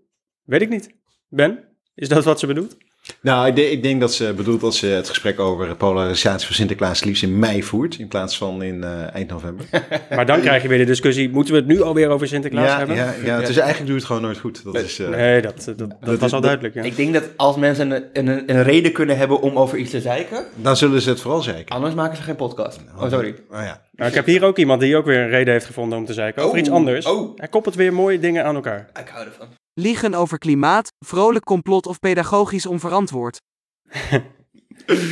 Weet 0.44 0.62
ik 0.62 0.70
niet. 0.70 0.96
Ben, 1.30 1.60
is 1.96 2.10
dat 2.10 2.24
wat 2.24 2.40
ze 2.40 2.48
bedoelt? 2.48 2.78
Nou, 3.22 3.48
ik, 3.48 3.56
denk- 3.56 3.70
ik 3.72 3.84
denk 3.84 4.00
dat 4.00 4.14
ze 4.14 4.34
bedoelt 4.34 4.62
dat 4.62 4.76
ze 4.76 4.86
het 4.88 5.10
gesprek 5.10 5.40
over 5.40 5.76
polarisatie 5.76 6.46
van 6.48 6.56
Sinterklaas 6.56 7.04
liefst 7.04 7.24
in 7.24 7.40
mei 7.40 7.64
voert. 7.64 8.00
In 8.00 8.08
plaats 8.08 8.38
van 8.38 8.64
in 8.64 8.84
eh, 8.84 9.16
eind 9.16 9.30
november. 9.30 9.66
Maar 10.16 10.26
dan 10.26 10.42
krijg 10.42 10.62
je 10.62 10.68
weer 10.68 10.78
de 10.78 10.84
discussie, 10.86 11.30
moeten 11.30 11.54
we 11.54 11.60
het 11.60 11.68
nu 11.70 11.82
alweer 11.82 12.10
over 12.10 12.28
Sinterklaas 12.28 12.68
ja, 12.68 12.78
hebben? 12.78 12.96
ja, 12.96 13.14
ja, 13.24 13.40
het 13.40 13.50
is 13.50 13.58
eigenlijk 13.58 13.88
doet 13.90 13.96
het 13.98 14.06
gewoon 14.06 14.22
nooit 14.22 14.38
goed. 14.40 14.64
Dat 14.64 14.76
is, 14.76 15.00
eh, 15.00 15.10
Nee, 15.10 15.42
dat, 15.42 15.64
dat, 15.66 15.78
dat, 15.78 15.90
Dat 16.02 16.18
was 16.20 16.28
is- 16.28 16.34
al 16.34 16.42
duidelijk, 16.42 16.74
ja. 16.74 16.82
Ik 16.84 16.96
denk 16.96 17.14
dat 17.14 17.24
als 17.36 17.56
mensen 17.56 17.92
een, 17.92 18.04
een, 18.14 18.28
een 18.56 18.64
reden 18.64 18.92
kunnen 18.92 19.18
hebben 19.18 19.42
om 19.42 19.58
over 19.58 19.78
iets 19.78 19.92
te 19.92 20.02
zeiken, 20.02 20.46
Dan 20.56 20.78
zullen 20.78 21.02
ze 21.02 21.10
het 21.10 21.22
vooral 21.22 21.42
zeiken. 21.42 21.76
anders 21.76 21.94
maken 21.94 22.18
ze 22.18 22.24
geen 22.24 22.36
podcast. 22.36 22.80
Oh, 22.98 23.10
sorry. 23.10 23.36
Oh, 23.52 23.58
ja. 23.62 23.82
Nou, 23.96 24.10
ik 24.10 24.16
heb 24.16 24.26
hier 24.26 24.44
ook 24.44 24.58
iemand 24.58 24.82
die 24.82 24.96
ook 24.98 25.06
weer 25.06 25.20
een 25.20 25.30
reden 25.30 25.54
heeft 25.54 25.66
gevonden 25.66 25.98
om 25.98 26.06
te 26.06 26.14
zeiken 26.14 26.42
over 26.42 26.54
Oh, 26.54 26.60
iets 26.60 26.70
anders. 26.70 27.06
oh. 27.06 27.38
Hij 27.38 27.48
koppelt 27.48 27.76
weer 27.76 27.94
mooie 27.94 28.20
dingen 28.20 28.46
aan 28.46 28.56
elkaar. 28.56 28.90
Ik 29.00 29.08
hou 29.08 29.26
ervan. 29.26 29.48
Liegen 29.80 30.14
over 30.14 30.38
klimaat, 30.38 30.94
vrolijk 31.00 31.46
complot 31.46 31.86
of 31.86 32.00
pedagogisch 32.00 32.66
onverantwoord. 32.66 33.42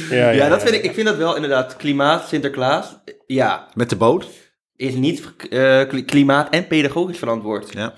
Ja, 0.10 0.30
Ja, 0.30 0.50
dat 0.50 0.62
vind 0.62 0.76
ik, 0.76 0.84
ik 0.84 0.94
vind 0.94 1.08
dat 1.08 1.18
wel 1.18 1.36
inderdaad. 1.36 1.76
Klimaat, 1.76 2.28
Sinterklaas, 2.28 2.96
ja, 3.26 3.68
Met 3.74 3.90
de 3.90 3.96
boot. 3.96 4.28
is 4.76 4.94
niet 4.96 5.22
eh, 5.50 5.88
kli- 5.88 6.06
klimaat 6.06 6.50
en 6.50 6.68
pedagogisch 6.68 7.18
verantwoord. 7.18 7.74
Ja. 7.74 7.94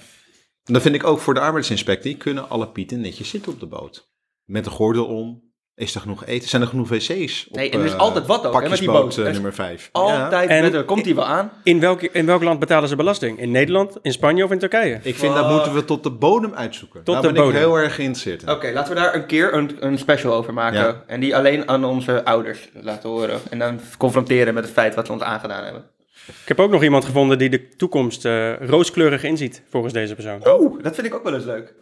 En 0.64 0.74
dat 0.74 0.82
vind 0.82 0.96
ik 0.96 1.04
ook 1.04 1.20
voor 1.20 1.34
de 1.34 1.40
arbeidsinspectie. 1.40 2.18
Kunnen 2.18 2.50
alle 2.50 2.72
pieten 2.72 3.02
netjes 3.02 3.30
zitten 3.30 3.52
op 3.52 3.60
de 3.60 3.68
boot? 3.68 4.10
Met 4.46 4.66
een 4.66 4.72
gordel 4.72 5.06
om. 5.06 5.47
Is 5.78 5.96
er 5.96 6.02
genoeg 6.02 6.26
eten? 6.26 6.50
Zijn 6.50 6.62
er 6.62 6.68
genoeg 6.68 6.90
wc's? 6.90 7.46
Op, 7.50 7.56
Nee, 7.56 7.70
en 7.70 7.80
er 7.80 7.86
is 7.86 7.92
eh, 7.92 7.98
altijd 8.00 8.26
wat 8.26 8.46
ook, 8.46 8.62
hè, 8.62 8.70
met 8.70 8.78
die 8.80 8.88
pakjesboot, 8.88 9.02
boot. 9.02 9.18
eh, 9.18 9.26
Er 9.26 9.32
nummer 9.34 9.54
5. 9.54 9.90
Altijd 9.92 10.50
En- 10.50 10.74
een, 10.76 10.86
komt 10.86 11.04
die 11.04 11.16
wel 11.16 11.26
aan? 11.26 11.52
In 11.64 11.80
welk, 11.80 12.02
in 12.02 12.26
welk 12.26 12.44
land 12.44 12.60
betalen 12.60 12.90
ze 12.90 12.96
belasting? 12.96 13.40
In 13.40 13.52
Nederland, 13.52 13.98
in 14.02 14.12
Spanje 14.12 14.44
of 14.44 14.52
in 14.52 14.60
Turkije? 14.60 15.00
Ik 15.02 15.16
vind 15.16 15.36
dat 15.36 15.50
moeten 15.50 15.74
we 15.74 15.86
tot 15.86 16.04
de 16.04 16.12
bodem 16.12 16.54
uitzoeken. 16.54 17.04
Tot 17.04 17.14
Daar 17.14 17.24
de 17.24 17.32
ben 17.32 17.38
bodem. 17.42 17.56
ik 17.56 17.62
heel 17.62 17.76
erg 17.76 17.96
geïnteresseerd 17.96 18.42
in. 18.44 18.50
Oké, 18.50 18.72
laten 18.72 18.94
we 18.94 19.00
daar 19.00 19.16
een 19.16 19.26
keer 19.26 19.54
een, 19.54 19.78
een 19.80 19.98
special 19.98 20.34
over 20.34 20.54
maken. 20.54 20.80
Ja. 20.80 21.04
En 21.08 21.20
die 21.20 21.36
alleen 21.36 21.68
aan 21.70 21.86
onze 21.86 22.26
ouders 22.26 22.70
laten 22.74 23.10
horen. 23.10 23.40
En 23.50 23.60
dan 23.60 23.80
confronteren 23.98 24.54
met 24.54 24.64
het 24.64 24.74
feit 24.74 24.96
wat 24.96 25.06
ze 25.06 25.12
ons 25.12 25.22
aangedaan 25.22 25.64
hebben. 25.64 25.84
Ik 26.28 26.48
heb 26.48 26.60
ook 26.60 26.72
nog 26.72 26.84
iemand 26.84 27.06
gevonden 27.06 27.38
die 27.38 27.50
de 27.50 27.68
toekomst 27.76 28.26
eh, 28.26 28.60
rooskleurig 28.60 29.24
inziet, 29.24 29.62
volgens 29.70 29.94
deze 29.94 30.14
persoon. 30.16 30.48
Oeh, 30.48 30.84
dat 30.84 30.96
vind 30.96 31.08
ik 31.08 31.14
ook 31.16 31.24
wel 31.24 31.34
eens 31.36 31.46
leuk. 31.46 31.74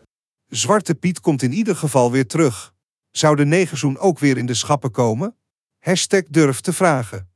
Zwarte 0.50 0.96
Piet 0.96 1.20
komt 1.20 1.42
in 1.42 1.52
ieder 1.54 1.76
geval 1.76 2.12
weer 2.12 2.28
terug. 2.28 2.74
Zou 3.18 3.36
de 3.36 3.46
negerzoen 3.46 3.98
ook 4.00 4.20
weer 4.20 4.38
in 4.38 4.46
de 4.46 4.54
schappen 4.54 4.92
komen? 4.92 5.36
Hashtag 5.80 6.22
durf 6.30 6.62
te 6.62 6.74
vragen. 6.74 7.30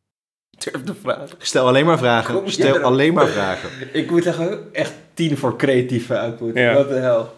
Durf 0.50 0.83
de 0.83 0.95
vraag. 0.95 1.29
Stel 1.38 1.67
alleen 1.67 1.86
maar 1.86 1.98
vragen. 1.98 2.36
Kom, 2.36 2.48
Stel 2.48 2.74
ja. 2.74 2.81
alleen 2.81 3.13
maar 3.13 3.27
vragen. 3.27 3.69
Ik 4.01 4.12
moet 4.12 4.24
zeggen, 4.24 4.74
echt 4.74 4.93
tien 5.13 5.38
voor 5.38 5.57
creatieve 5.57 6.19
output. 6.19 6.55
Ja. 6.55 6.74
Wat 6.74 6.89
de 6.89 6.95
hel. 6.95 7.33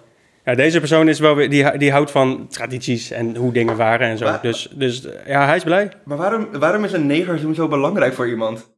Ja, 0.46 0.56
deze 0.56 0.80
persoon 0.80 1.10
is 1.10 1.20
wel 1.20 1.36
weer, 1.36 1.50
die, 1.50 1.78
die 1.78 1.92
houdt 1.92 2.12
van 2.12 2.48
tradities 2.48 3.12
en 3.12 3.36
hoe 3.36 3.54
dingen 3.54 3.76
waren 3.76 4.08
en 4.08 4.18
zo. 4.18 4.38
Dus, 4.42 4.74
dus 4.76 5.08
ja, 5.26 5.46
hij 5.46 5.56
is 5.56 5.64
blij. 5.64 5.92
Maar 6.06 6.18
waarom, 6.18 6.60
waarom 6.60 6.84
is 6.84 6.94
een 6.94 7.06
negerzoen 7.06 7.56
zo 7.56 7.68
belangrijk 7.68 8.14
voor 8.14 8.30
iemand? 8.30 8.72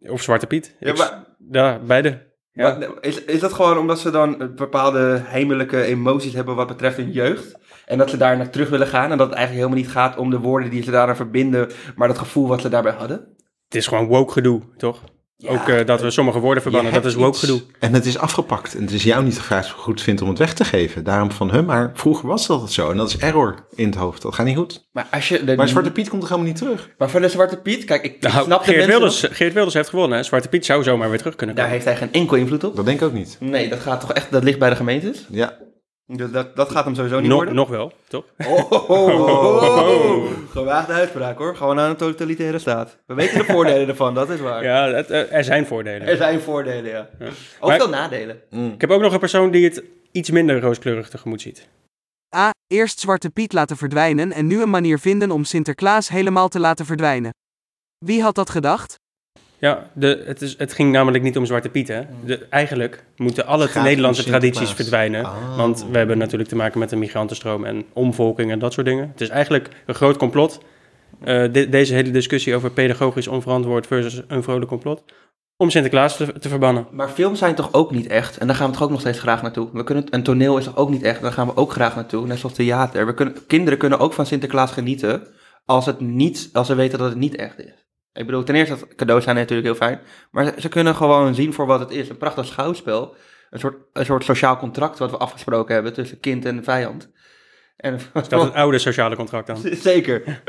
Of 0.00 0.22
Zwarte 0.22 0.46
Piet. 0.46 0.76
Ja, 0.80 0.92
maar- 0.92 1.24
ja, 1.50 1.78
beide. 1.78 2.28
Ja. 2.52 2.78
Is, 3.00 3.24
is 3.24 3.40
dat 3.40 3.52
gewoon 3.52 3.78
omdat 3.78 4.00
ze 4.00 4.10
dan 4.10 4.52
bepaalde 4.56 5.22
heimelijke 5.24 5.82
emoties 5.82 6.32
hebben 6.34 6.54
wat 6.54 6.66
betreft 6.66 6.96
hun 6.96 7.10
jeugd? 7.10 7.58
En 7.90 7.98
dat 7.98 8.10
ze 8.10 8.16
daar 8.16 8.36
naar 8.36 8.50
terug 8.50 8.68
willen 8.68 8.86
gaan 8.86 9.10
en 9.10 9.18
dat 9.18 9.26
het 9.26 9.36
eigenlijk 9.36 9.66
helemaal 9.66 9.84
niet 9.84 9.94
gaat 9.96 10.16
om 10.16 10.30
de 10.30 10.38
woorden 10.38 10.70
die 10.70 10.82
ze 10.82 10.90
daaraan 10.90 11.16
verbinden, 11.16 11.70
maar 11.96 12.08
dat 12.08 12.18
gevoel 12.18 12.48
wat 12.48 12.60
ze 12.60 12.68
daarbij 12.68 12.92
hadden? 12.92 13.16
Het 13.64 13.74
is 13.74 13.86
gewoon 13.86 14.06
woke 14.06 14.32
gedoe, 14.32 14.60
toch? 14.76 15.00
ook 15.46 15.68
eh, 15.68 15.86
dat 15.86 16.00
we 16.00 16.10
sommige 16.10 16.38
woorden 16.38 16.62
verbannen, 16.62 16.92
dat 16.92 17.04
is 17.04 17.14
woke 17.14 17.38
gedoe. 17.38 17.62
En 17.78 17.94
het 17.94 18.06
is 18.06 18.18
afgepakt. 18.18 18.74
En 18.74 18.82
het 18.82 18.92
is 18.92 19.02
jou 19.02 19.24
niet 19.24 19.38
gevraagd 19.38 19.64
of 19.64 19.70
je 19.70 19.74
het 19.76 19.84
goed 19.84 20.00
vindt 20.02 20.22
om 20.22 20.28
het 20.28 20.38
weg 20.38 20.54
te 20.54 20.64
geven. 20.64 21.04
Daarom 21.04 21.30
van 21.30 21.50
hem. 21.50 21.64
Maar 21.64 21.90
vroeger 21.94 22.28
was 22.28 22.46
dat 22.46 22.60
het 22.60 22.72
zo. 22.72 22.90
En 22.90 22.96
dat 22.96 23.08
is 23.08 23.16
error 23.18 23.66
in 23.74 23.86
het 23.86 23.94
hoofd. 23.94 24.22
Dat 24.22 24.34
gaat 24.34 24.46
niet 24.46 24.56
goed. 24.56 24.88
Maar, 24.92 25.06
als 25.10 25.28
je 25.28 25.44
de, 25.44 25.56
Maar 25.56 25.68
Zwarte 25.68 25.90
Piet 25.90 26.08
komt 26.08 26.20
toch 26.20 26.30
helemaal 26.30 26.50
niet 26.52 26.60
terug? 26.60 26.90
maar 26.98 27.10
voor 27.10 27.20
de 27.20 27.28
Zwarte 27.28 27.56
Piet, 27.56 27.84
kijk, 27.84 28.04
ik, 28.04 28.14
ik 28.14 28.22
Nou, 28.22 28.44
snap 28.44 28.58
de 28.58 28.64
Geert, 28.64 28.76
mensen 28.76 28.98
Wilders, 28.98 29.22
nog. 29.22 29.36
Geert 29.36 29.52
Wilders 29.52 29.74
heeft 29.74 29.88
gewonnen. 29.88 30.18
Hè? 30.18 30.24
Zwarte 30.24 30.48
Piet 30.48 30.64
zou 30.66 30.82
zomaar 30.82 31.08
weer 31.08 31.18
terug 31.18 31.34
kunnen 31.36 31.56
Daar 31.56 31.64
komen. 31.68 31.80
heeft 31.84 31.98
hij 31.98 32.08
geen 32.08 32.20
enkel 32.20 32.36
invloed 32.36 32.64
op. 32.64 32.76
Dat 32.76 32.84
denk 32.84 33.00
ik 33.00 33.06
ook 33.06 33.12
niet. 33.12 33.36
Nee, 33.40 33.68
dat 33.68 33.80
gaat 33.80 34.00
toch 34.00 34.12
echt, 34.12 34.30
dat 34.30 34.44
ligt 34.44 34.58
bij 34.58 34.70
de 34.70 34.76
gemeentes. 34.76 35.26
Ja. 35.30 35.56
Dus 36.12 36.30
dat, 36.30 36.56
dat 36.56 36.70
gaat 36.70 36.84
hem 36.84 36.94
sowieso 36.94 37.18
niet 37.20 37.28
Nog, 37.28 37.36
worden. 37.36 37.54
nog 37.54 37.68
wel, 37.68 37.92
toch? 38.08 38.24
Oh, 38.46 38.70
oh, 38.72 38.90
oh, 38.90 39.62
oh. 40.22 40.26
Gewaagde 40.50 40.92
uitspraak 40.92 41.38
hoor. 41.38 41.56
Gewoon 41.56 41.78
aan 41.80 41.90
een 41.90 41.96
totalitaire 41.96 42.58
staat. 42.58 42.96
We 43.06 43.14
weten 43.14 43.38
de 43.38 43.44
voordelen 43.44 43.88
ervan, 43.88 44.14
dat 44.14 44.30
is 44.30 44.40
waar. 44.40 44.64
Ja, 44.64 44.88
het, 44.88 45.10
eh, 45.10 45.32
er 45.34 45.44
zijn 45.44 45.66
voordelen. 45.66 46.08
Er 46.08 46.16
zijn 46.16 46.40
voordelen, 46.40 46.90
ja. 46.90 47.08
Ook 47.60 47.68
Maar- 47.68 47.78
veel 47.78 47.88
nadelen. 47.88 48.40
Ik 48.74 48.80
heb 48.80 48.90
ook 48.90 49.00
nog 49.00 49.12
een 49.12 49.18
persoon 49.18 49.50
die 49.50 49.64
het 49.64 49.82
iets 50.12 50.30
minder 50.30 50.60
rooskleurig 50.60 51.08
tegemoet 51.08 51.40
ziet. 51.40 51.68
A. 52.36 52.50
Eerst 52.66 53.00
Zwarte 53.00 53.30
Piet 53.30 53.52
laten 53.52 53.76
verdwijnen 53.76 54.32
en 54.32 54.46
nu 54.46 54.62
een 54.62 54.70
manier 54.70 54.98
vinden 54.98 55.30
om 55.30 55.44
Sinterklaas 55.44 56.08
helemaal 56.08 56.48
te 56.48 56.60
laten 56.60 56.86
verdwijnen. 56.86 57.30
Wie 57.98 58.22
had 58.22 58.34
dat 58.34 58.50
gedacht? 58.50 58.94
Ja, 59.60 59.90
de, 59.92 60.22
het, 60.26 60.42
is, 60.42 60.54
het 60.58 60.72
ging 60.72 60.92
namelijk 60.92 61.24
niet 61.24 61.36
om 61.36 61.46
Zwarte 61.46 61.68
Piet. 61.68 61.88
Hè? 61.88 62.00
De, 62.24 62.46
eigenlijk 62.50 63.04
moeten 63.16 63.46
alle 63.46 63.68
Nederlandse 63.82 64.22
tradities 64.24 64.70
verdwijnen. 64.72 65.24
Ah. 65.24 65.56
Want 65.56 65.86
we 65.90 65.98
hebben 65.98 66.18
natuurlijk 66.18 66.48
te 66.50 66.56
maken 66.56 66.78
met 66.78 66.92
een 66.92 66.98
migrantenstroom 66.98 67.64
en 67.64 67.84
omvolking 67.92 68.50
en 68.50 68.58
dat 68.58 68.72
soort 68.72 68.86
dingen. 68.86 69.08
Het 69.08 69.20
is 69.20 69.28
eigenlijk 69.28 69.68
een 69.86 69.94
groot 69.94 70.16
complot. 70.16 70.60
eh, 71.24 71.52
de- 71.52 71.68
deze 71.68 71.94
hele 71.94 72.10
discussie 72.10 72.54
over 72.54 72.70
pedagogisch 72.70 73.28
onverantwoord 73.28 73.86
versus 73.86 74.22
een 74.28 74.42
vrolijk 74.42 74.68
complot. 74.68 75.04
Om 75.56 75.70
Sinterklaas 75.70 76.16
te, 76.16 76.32
te 76.38 76.48
verbannen. 76.48 76.86
Maar 76.92 77.08
films 77.08 77.38
zijn 77.38 77.54
toch 77.54 77.72
ook 77.72 77.90
niet 77.90 78.06
echt? 78.06 78.38
En 78.38 78.46
daar 78.46 78.56
gaan 78.56 78.66
we 78.66 78.72
toch 78.72 78.82
ook 78.82 78.90
nog 78.90 79.00
steeds 79.00 79.18
graag 79.18 79.42
naartoe. 79.42 79.68
We 79.72 79.84
kunnen, 79.84 80.04
een 80.10 80.22
toneel 80.22 80.58
is 80.58 80.64
toch 80.64 80.76
ook 80.76 80.90
niet 80.90 81.02
echt? 81.02 81.22
Daar 81.22 81.32
gaan 81.32 81.46
we 81.46 81.56
ook 81.56 81.72
graag 81.72 81.94
naartoe. 81.94 82.26
Net 82.26 82.38
zoals 82.38 82.54
theater. 82.54 83.06
We 83.06 83.14
kunnen, 83.14 83.34
kinderen 83.46 83.78
kunnen 83.78 83.98
ook 83.98 84.12
van 84.12 84.26
Sinterklaas 84.26 84.70
genieten. 84.72 85.22
Als, 85.64 85.86
het 85.86 86.00
niet, 86.00 86.50
als 86.52 86.66
ze 86.66 86.74
weten 86.74 86.98
dat 86.98 87.08
het 87.08 87.18
niet 87.18 87.36
echt 87.36 87.58
is. 87.58 87.88
Ik 88.20 88.26
bedoel, 88.26 88.42
ten 88.42 88.54
eerste, 88.54 88.76
dat 88.78 88.94
cadeaus 88.94 89.24
zijn 89.24 89.36
natuurlijk 89.36 89.68
heel 89.68 89.76
fijn. 89.76 90.00
Maar 90.30 90.52
ze, 90.58 90.68
kunnen 90.68 90.94
gewoon 90.94 91.34
zien 91.34 91.52
voor 91.52 91.66
wat 91.66 91.80
het 91.80 91.90
is. 91.90 92.08
Een 92.08 92.16
prachtig 92.16 92.46
schouwspel. 92.46 93.14
Een 93.50 93.58
soort, 93.58 93.76
een 93.92 94.04
soort 94.04 94.24
sociaal 94.24 94.56
contract 94.56 94.98
wat 94.98 95.10
we 95.10 95.16
afgesproken 95.16 95.74
hebben 95.74 95.92
tussen 95.92 96.20
kind 96.20 96.44
en 96.44 96.64
vijand. 96.64 97.10
En, 97.76 97.92
Dat 98.12 98.32
is 98.32 98.42
het 98.42 98.54
oude 98.54 98.78
sociale 98.78 99.16
contract 99.16 99.46
dan. 99.46 99.56
Zeker. 99.90 100.42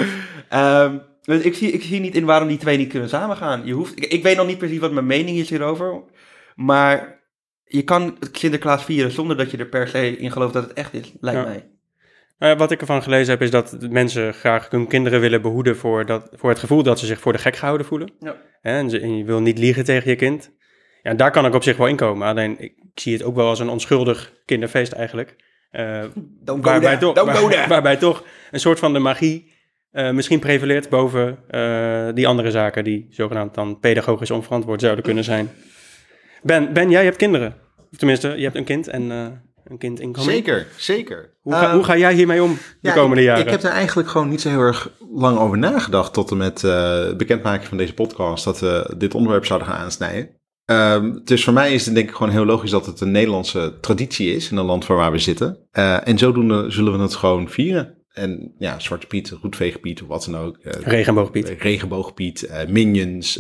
Dus 1.22 1.42
ik 1.42 1.56
zie, 1.56 1.72
ik 1.72 1.84
zie 1.84 2.00
niet 2.00 2.16
in 2.16 2.26
waarom 2.26 2.48
die 2.48 2.58
twee 2.58 2.78
niet 2.78 2.90
kunnen 2.90 3.10
samengaan. 3.10 3.66
Je 3.66 3.74
hoeft, 3.74 3.98
ik, 3.98 4.06
ik 4.06 4.24
weet 4.24 4.38
nog 4.38 4.48
niet 4.48 4.58
precies 4.58 4.80
wat 4.80 4.92
mijn 4.92 5.06
mening 5.06 5.38
is 5.38 5.50
hierover. 5.50 6.04
Maar 6.56 7.20
je 7.64 7.84
kan 7.84 8.18
Sinterklaas 8.32 8.84
vieren 8.84 9.12
zonder 9.12 9.38
dat 9.38 9.52
je 9.52 9.58
er 9.58 9.66
per 9.70 9.88
se 9.88 10.18
in 10.18 10.32
gelooft 10.32 10.54
dat 10.54 10.64
het 10.64 10.74
echt 10.74 10.94
is, 10.94 11.14
lijkt 11.20 11.40
Ja. 11.40 11.46
mij. 11.46 11.71
Ja, 12.48 12.56
wat 12.56 12.72
ik 12.72 12.82
ervan 12.82 13.04
gelezen 13.04 13.32
heb, 13.32 13.42
is 13.42 13.52
dat 13.52 13.78
mensen 13.90 14.34
graag 14.34 14.70
hun 14.70 14.88
kinderen 14.88 15.20
willen 15.20 15.42
behoeden 15.42 15.78
voor, 15.78 16.06
dat, 16.06 16.30
voor 16.32 16.50
het 16.50 16.60
gevoel 16.60 16.84
dat 16.84 17.00
ze 17.00 17.06
zich 17.06 17.20
voor 17.20 17.32
de 17.34 17.40
gek 17.40 17.56
gehouden 17.56 17.86
voelen. 17.88 18.12
Ja. 18.20 18.36
En, 18.62 18.90
ze- 18.90 19.00
en 19.00 19.18
je 19.18 19.24
wil 19.24 19.42
niet 19.42 19.58
liegen 19.58 19.84
tegen 19.84 20.10
je 20.10 20.16
kind. 20.16 20.52
Ja, 21.04 21.14
daar 21.14 21.32
kan 21.32 21.46
ik 21.46 21.54
op 21.54 21.64
zich 21.64 21.78
wel 21.78 21.88
in 21.88 21.96
komen. 21.96 22.28
Alleen 22.28 22.60
ik 22.60 22.74
zie 22.94 23.14
het 23.14 23.24
ook 23.24 23.36
wel 23.36 23.48
als 23.48 23.60
een 23.60 23.70
onschuldig 23.70 24.34
kinderfeest 24.46 24.92
eigenlijk. 24.92 25.36
Eh, 25.72 26.04
Don't 26.44 26.64
waarbij, 26.66 26.98
there, 26.98 27.14
toch, 27.14 27.16
don't 27.26 27.52
waar- 27.54 27.68
waarbij 27.76 27.96
toch 27.98 28.24
een 28.52 28.60
soort 28.60 28.80
van 28.80 28.94
de 28.94 29.00
magie 29.00 29.52
eh, 29.92 30.12
misschien 30.12 30.40
prevaleert 30.40 30.90
boven 30.90 31.38
eh, 31.50 32.08
die 32.14 32.28
andere 32.28 32.52
zaken 32.52 32.84
die 32.84 33.08
zogenaamd 33.10 33.54
dan 33.54 33.80
pedagogisch 33.80 34.32
onverantwoord 34.32 34.82
zouden 34.82 35.04
kunnen 35.04 35.24
zijn. 35.24 35.50
Ben, 36.44 36.74
ben 36.74 36.90
jij 36.90 37.04
hebt 37.04 37.16
kinderen. 37.18 37.56
Of 37.92 37.98
tenminste, 37.98 38.28
je 38.38 38.44
hebt 38.44 38.56
een 38.56 38.64
kind 38.64 38.88
en 38.88 39.12
eh, 39.12 39.28
een 39.72 39.78
kind 39.78 40.00
inkomen. 40.00 40.32
Zeker, 40.32 40.68
zeker. 40.78 41.34
Hoe 41.42 41.54
ga, 41.54 41.74
hoe 41.74 41.84
ga 41.84 41.98
jij 41.98 42.14
hiermee 42.14 42.44
om 42.44 42.54
de 42.54 42.60
Ja, 42.88 42.94
komende 42.94 43.22
ik, 43.22 43.28
jaren? 43.28 43.44
Ik 43.46 43.50
heb 43.52 43.64
er 43.64 43.70
eigenlijk 43.70 44.10
gewoon 44.10 44.30
niet 44.30 44.42
zo 44.42 44.50
heel 44.50 44.60
erg 44.60 44.92
lang 45.14 45.38
over 45.38 45.58
nagedacht 45.58 46.14
tot 46.14 46.32
en 46.32 46.38
met 46.38 46.64
eh, 46.64 47.14
bekendmaken 47.18 47.68
van 47.68 47.78
deze 47.78 47.94
podcast 47.94 48.44
dat 48.44 48.60
we 48.60 48.94
dit 48.98 49.14
onderwerp 49.16 49.46
zouden 49.46 49.68
gaan 49.68 49.78
aansnijden. 49.78 50.30
Ehm, 50.66 51.20
dus 51.24 51.44
voor 51.44 51.54
mij 51.54 51.74
is 51.74 51.86
het 51.86 51.96
denk 51.96 52.10
ik 52.10 52.16
gewoon 52.16 52.32
heel 52.32 52.46
logisch 52.46 52.72
dat 52.72 52.86
het 52.86 53.02
een 53.02 53.12
Nederlandse 53.12 53.78
traditie 53.82 54.36
is 54.36 54.52
in 54.52 54.58
een 54.58 54.66
land 54.66 54.86
waar 54.88 54.98
waar 54.98 55.12
we 55.12 55.20
zitten. 55.20 55.68
Eh, 55.72 56.08
en 56.08 56.18
zodoende 56.18 56.66
zullen 56.72 56.94
we 56.94 57.00
het 57.00 57.16
gewoon 57.16 57.50
vieren. 57.50 57.98
En 58.12 58.54
ja, 58.58 58.80
Zwarte 58.80 59.08
Piet, 59.08 59.30
Roetveegpiet 59.42 60.02
of 60.02 60.08
wat 60.08 60.28
dan 60.32 60.38
ook. 60.42 60.58
eh, 60.58 60.82
Regenboogpiet. 60.82 61.54
Regenboogpiet, 61.60 62.50
Minions, 62.68 63.40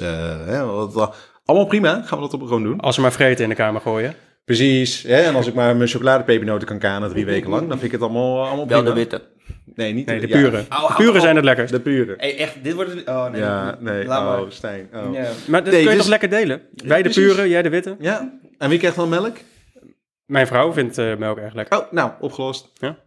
allemaal 1.45 1.67
prima. 1.67 2.01
Gaan 2.05 2.17
we 2.17 2.23
dat 2.23 2.33
op 2.33 2.41
gewoon 2.41 2.63
doen. 2.63 2.79
Als 2.79 2.95
ze 2.95 3.01
maar 3.01 3.11
vreten 3.11 3.43
in 3.43 3.50
de 3.50 3.55
kamer 3.55 3.81
gooien. 3.81 4.15
Precies. 4.45 5.03
Hè? 5.03 5.21
En 5.21 5.36
als 5.36 5.48
ik 5.48 5.53
maar 5.53 5.75
mijn 5.75 5.89
chocoladepepernoten 5.89 6.67
kan 6.67 6.79
kanen 6.79 7.10
drie 7.10 7.25
weken 7.25 7.50
lang, 7.50 7.62
dan 7.62 7.79
vind 7.79 7.83
ik 7.83 7.91
het 7.91 8.01
allemaal, 8.01 8.45
allemaal 8.48 8.67
Wel 8.67 8.79
prima. 8.81 8.83
de 8.95 9.00
witte. 9.00 9.21
Nee, 9.75 9.93
niet 9.93 10.05
Nee, 10.05 10.19
de 10.19 10.27
ja, 10.27 10.38
pure. 10.38 10.65
Au, 10.69 10.88
De 10.88 10.93
pure 10.93 11.19
zijn 11.19 11.36
het 11.36 11.45
lekkerst. 11.45 11.71
De 11.74 11.79
pure. 11.79 12.13
Hey, 12.17 12.38
echt, 12.38 12.63
dit 12.63 12.74
wordt... 12.74 12.93
het- 12.93 13.07
Oh, 13.07 13.29
nee. 13.31 13.41
Ja, 13.41 13.77
nee. 13.79 14.05
Laat 14.05 14.24
maar. 14.24 14.41
Oh, 14.41 14.50
Stijn. 14.50 14.89
Oh. 14.93 15.13
Ja. 15.13 15.21
Ja. 15.21 15.29
Maar 15.48 15.63
dat 15.63 15.74
Nee, 15.74 15.81
kun 15.81 15.89
je 15.91 15.95
dus- 15.98 15.98
toch 15.98 16.07
lekker 16.07 16.29
delen? 16.29 16.62
Wij 16.86 16.98
de 17.03 17.10
precies. 17.10 17.33
pure, 17.33 17.50
jij 17.50 17.62
de 17.62 17.69
witte. 17.69 17.95
En 18.57 18.69
wie 18.69 18.77
krijgt 18.79 18.95
dan 18.98 19.10
melk? 19.10 19.38
Mijn 20.25 20.48
vrouw 20.48 20.74
vindt 20.74 20.98
eh, 20.98 21.15
melk 21.17 21.38
erg 21.38 21.53
lekker. 21.53 21.77
Oh, 21.79 21.91
nou, 21.91 22.12
opgelost. 22.19 22.71
Ja. 22.79 22.98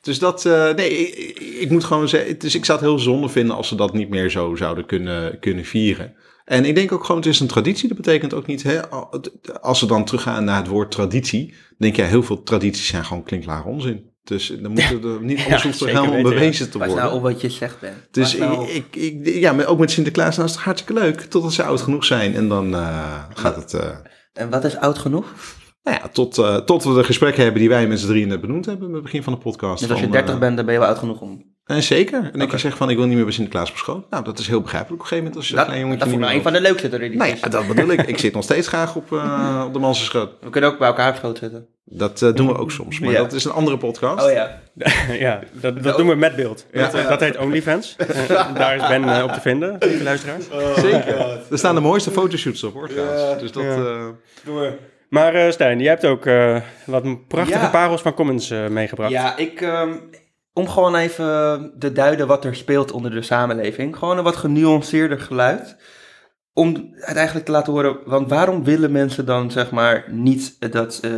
Dus 0.00 0.18
dat, 0.18 0.44
eh, 0.46 0.74
nee, 0.74 0.90
ik, 0.90 1.14
ik- 1.14 1.38
ik 1.60 1.70
moet 1.70 1.84
gewoon 1.84 2.08
zeggen, 2.08 2.38
dus 2.38 2.54
ik 2.54 2.64
zou 2.64 2.78
het 2.78 2.86
heel 2.88 2.98
zonde 2.98 3.28
vinden 3.28 3.56
als 3.56 3.68
ze 3.68 3.74
dat 3.74 3.92
niet 3.92 4.08
meer 4.08 4.30
zo 4.30 4.54
zouden 4.54 4.86
kunnen, 4.86 5.38
kunnen 5.38 5.64
vieren. 5.64 6.14
En 6.48 6.64
ik 6.64 6.74
denk 6.74 6.92
ook 6.92 7.04
gewoon, 7.04 7.20
het 7.20 7.30
is 7.30 7.40
een 7.40 7.46
traditie. 7.46 7.88
Dat 7.88 7.96
betekent 7.96 8.34
ook 8.34 8.46
niet, 8.46 8.62
hè, 8.62 8.88
als 9.60 9.80
we 9.80 9.86
dan 9.86 10.04
teruggaan 10.04 10.44
naar 10.44 10.56
het 10.56 10.66
woord 10.66 10.90
traditie, 10.90 11.54
denk 11.78 11.96
je, 11.96 12.02
heel 12.02 12.22
veel 12.22 12.42
tradities 12.42 12.86
zijn 12.86 13.04
gewoon 13.04 13.22
klinklare 13.22 13.68
onzin. 13.68 14.16
Dus 14.24 14.52
dan 14.60 14.72
moeten 14.72 15.02
er 15.02 15.22
niet 15.22 15.44
alles 15.46 15.62
hoeft 15.62 15.80
er 15.80 15.88
zeker 15.88 15.94
helemaal 15.94 16.14
weten, 16.14 16.30
ja. 16.30 16.38
bewezen 16.38 16.70
te 16.70 16.78
Pas 16.78 16.86
worden. 16.86 17.04
nou 17.04 17.16
op 17.16 17.22
wat 17.22 17.40
je 17.40 17.50
zegt, 17.50 17.80
Ben. 17.80 17.94
Dus 18.10 18.36
Pas 18.36 18.48
nou 18.48 18.68
ik, 18.68 18.96
ik, 18.96 19.26
ja, 19.34 19.52
maar 19.52 19.66
ook 19.66 19.78
met 19.78 19.90
Sinterklaas, 19.90 20.36
nou 20.36 20.48
is 20.48 20.54
het 20.54 20.64
hartstikke 20.64 21.00
leuk. 21.00 21.20
Totdat 21.20 21.52
ze 21.52 21.62
oud 21.62 21.80
genoeg 21.80 22.04
zijn. 22.04 22.34
En 22.34 22.48
dan 22.48 22.74
eh, 22.74 23.24
gaat 23.34 23.56
het, 23.56 23.74
eh, 23.74 23.96
En 24.32 24.50
wat 24.50 24.64
is 24.64 24.76
oud 24.76 24.98
genoeg? 24.98 25.34
nou 25.88 26.00
ja, 26.02 26.08
tot, 26.08 26.38
eh, 26.38 26.56
tot 26.56 26.84
we 26.84 26.94
de 26.94 27.04
gesprekken 27.04 27.42
hebben 27.42 27.60
die 27.60 27.70
wij 27.70 27.86
met 27.86 28.00
z'n 28.00 28.06
drieën 28.06 28.40
benoemd 28.40 28.66
hebben. 28.66 28.86
Met 28.86 28.94
het 28.94 29.04
begin 29.04 29.22
van 29.22 29.32
de 29.32 29.38
podcast. 29.38 29.80
Dus 29.80 29.90
als 29.90 29.98
je 29.98 30.04
Van, 30.04 30.14
30 30.14 30.34
eh, 30.34 30.40
bent, 30.40 30.56
dan 30.56 30.64
ben 30.64 30.74
je 30.74 30.80
wel 30.80 30.88
oud 30.88 30.98
genoeg 30.98 31.20
om... 31.20 31.56
En 31.68 31.82
zeker. 31.82 32.30
En 32.32 32.40
ik 32.40 32.58
zeg 32.58 32.76
van, 32.76 32.90
ik 32.90 32.96
wil 32.96 33.06
niet 33.06 33.14
meer 33.14 33.24
bij 33.24 33.32
Sinterklaas 33.32 33.70
op 33.70 33.76
schoot. 33.76 34.10
Nou, 34.10 34.24
dat 34.24 34.38
is 34.38 34.46
heel 34.48 34.60
begrijpelijk 34.60 35.00
op 35.02 35.10
een 35.10 35.16
gegeven 35.16 35.24
moment. 35.24 35.36
Als 35.40 35.48
je 35.48 35.54
Dat, 35.54 35.64
een 35.64 35.70
klein 35.72 35.88
dat 35.88 35.90
jongetje 35.98 36.10
vond 36.10 36.22
ik 36.22 36.26
nou 36.28 36.36
een 36.38 36.42
van 36.52 36.52
de 36.62 36.68
leukste 36.68 36.88
tradities. 36.88 37.18
Nee, 37.18 37.36
ja, 37.42 37.48
dat 37.48 37.66
bedoel 37.66 37.88
ik. 37.90 38.00
Ik 38.02 38.18
zit 38.24 38.34
nog 38.34 38.42
steeds 38.44 38.68
graag 38.68 38.96
op, 38.96 39.12
eh, 39.12 39.62
op 39.66 39.72
de 39.72 39.78
manse 39.78 40.04
schoot. 40.04 40.30
We 40.40 40.50
kunnen 40.50 40.70
ook 40.70 40.78
bij 40.78 40.88
elkaar 40.88 41.10
op 41.10 41.16
schoot 41.16 41.38
zitten. 41.38 41.66
Dat 41.84 42.22
eh, 42.22 42.34
doen 42.34 42.46
we 42.46 42.56
ook 42.58 42.70
soms. 42.70 42.98
Maar 42.98 43.10
Ja. 43.10 43.18
dat 43.18 43.32
is 43.32 43.44
een 43.44 43.52
andere 43.52 43.76
podcast. 43.78 44.26
Oh 44.26 44.32
ja. 44.32 44.60
ja, 45.26 45.40
dat, 45.52 45.82
dat 45.82 45.96
doen 45.96 46.08
we 46.08 46.14
met 46.14 46.36
beeld. 46.36 46.66
Dat, 46.72 46.94
eh, 46.94 47.08
dat 47.08 47.20
heet 47.20 47.36
OnlyFans. 47.38 47.96
Daar 48.54 48.76
is 48.76 48.88
Ben 48.88 49.24
op 49.24 49.32
te 49.32 49.40
vinden, 49.40 49.76
lieve 49.80 50.02
luisteraars. 50.02 50.44
Zeker. 50.76 51.18
Er 51.50 51.58
staan 51.58 51.74
de 51.74 51.80
mooiste 51.80 52.10
fotoshoots 52.10 52.64
op, 52.64 52.72
hoor, 52.74 52.88
trouwens. 52.88 53.40
Dus 53.40 53.52
dat... 53.52 53.62
Ja. 53.62 54.12
eh, 54.46 54.70
Maar 55.08 55.34
eh, 55.34 55.50
Stijn, 55.50 55.78
jij 55.80 55.88
hebt 55.88 56.04
ook 56.04 56.26
eh, 56.26 56.56
wat 56.84 57.28
prachtige 57.28 57.58
Ja. 57.58 57.68
parels 57.70 58.00
van 58.02 58.14
Commons 58.14 58.50
eh, 58.50 58.66
meegebracht. 58.66 59.10
Ja, 59.12 59.36
ik... 59.36 59.60
ehm, 59.60 59.92
om 60.58 60.68
gewoon 60.68 60.94
even 60.94 61.72
te 61.78 61.92
duiden 61.92 62.26
wat 62.26 62.44
er 62.44 62.56
speelt 62.56 62.92
onder 62.92 63.10
de 63.10 63.22
samenleving. 63.22 63.96
Gewoon 63.96 64.18
een 64.18 64.24
wat 64.24 64.36
genuanceerder 64.36 65.20
geluid. 65.20 65.76
Om 66.52 66.90
het 66.92 67.16
eigenlijk 67.16 67.46
te 67.46 67.52
laten 67.52 67.72
horen, 67.72 67.98
want 68.04 68.28
waarom 68.28 68.64
willen 68.64 68.92
mensen 68.92 69.26
dan 69.26 69.50
zeg 69.50 69.70
maar 69.70 70.04
niet 70.10 70.72
dat 70.72 70.98
eh, 71.00 71.10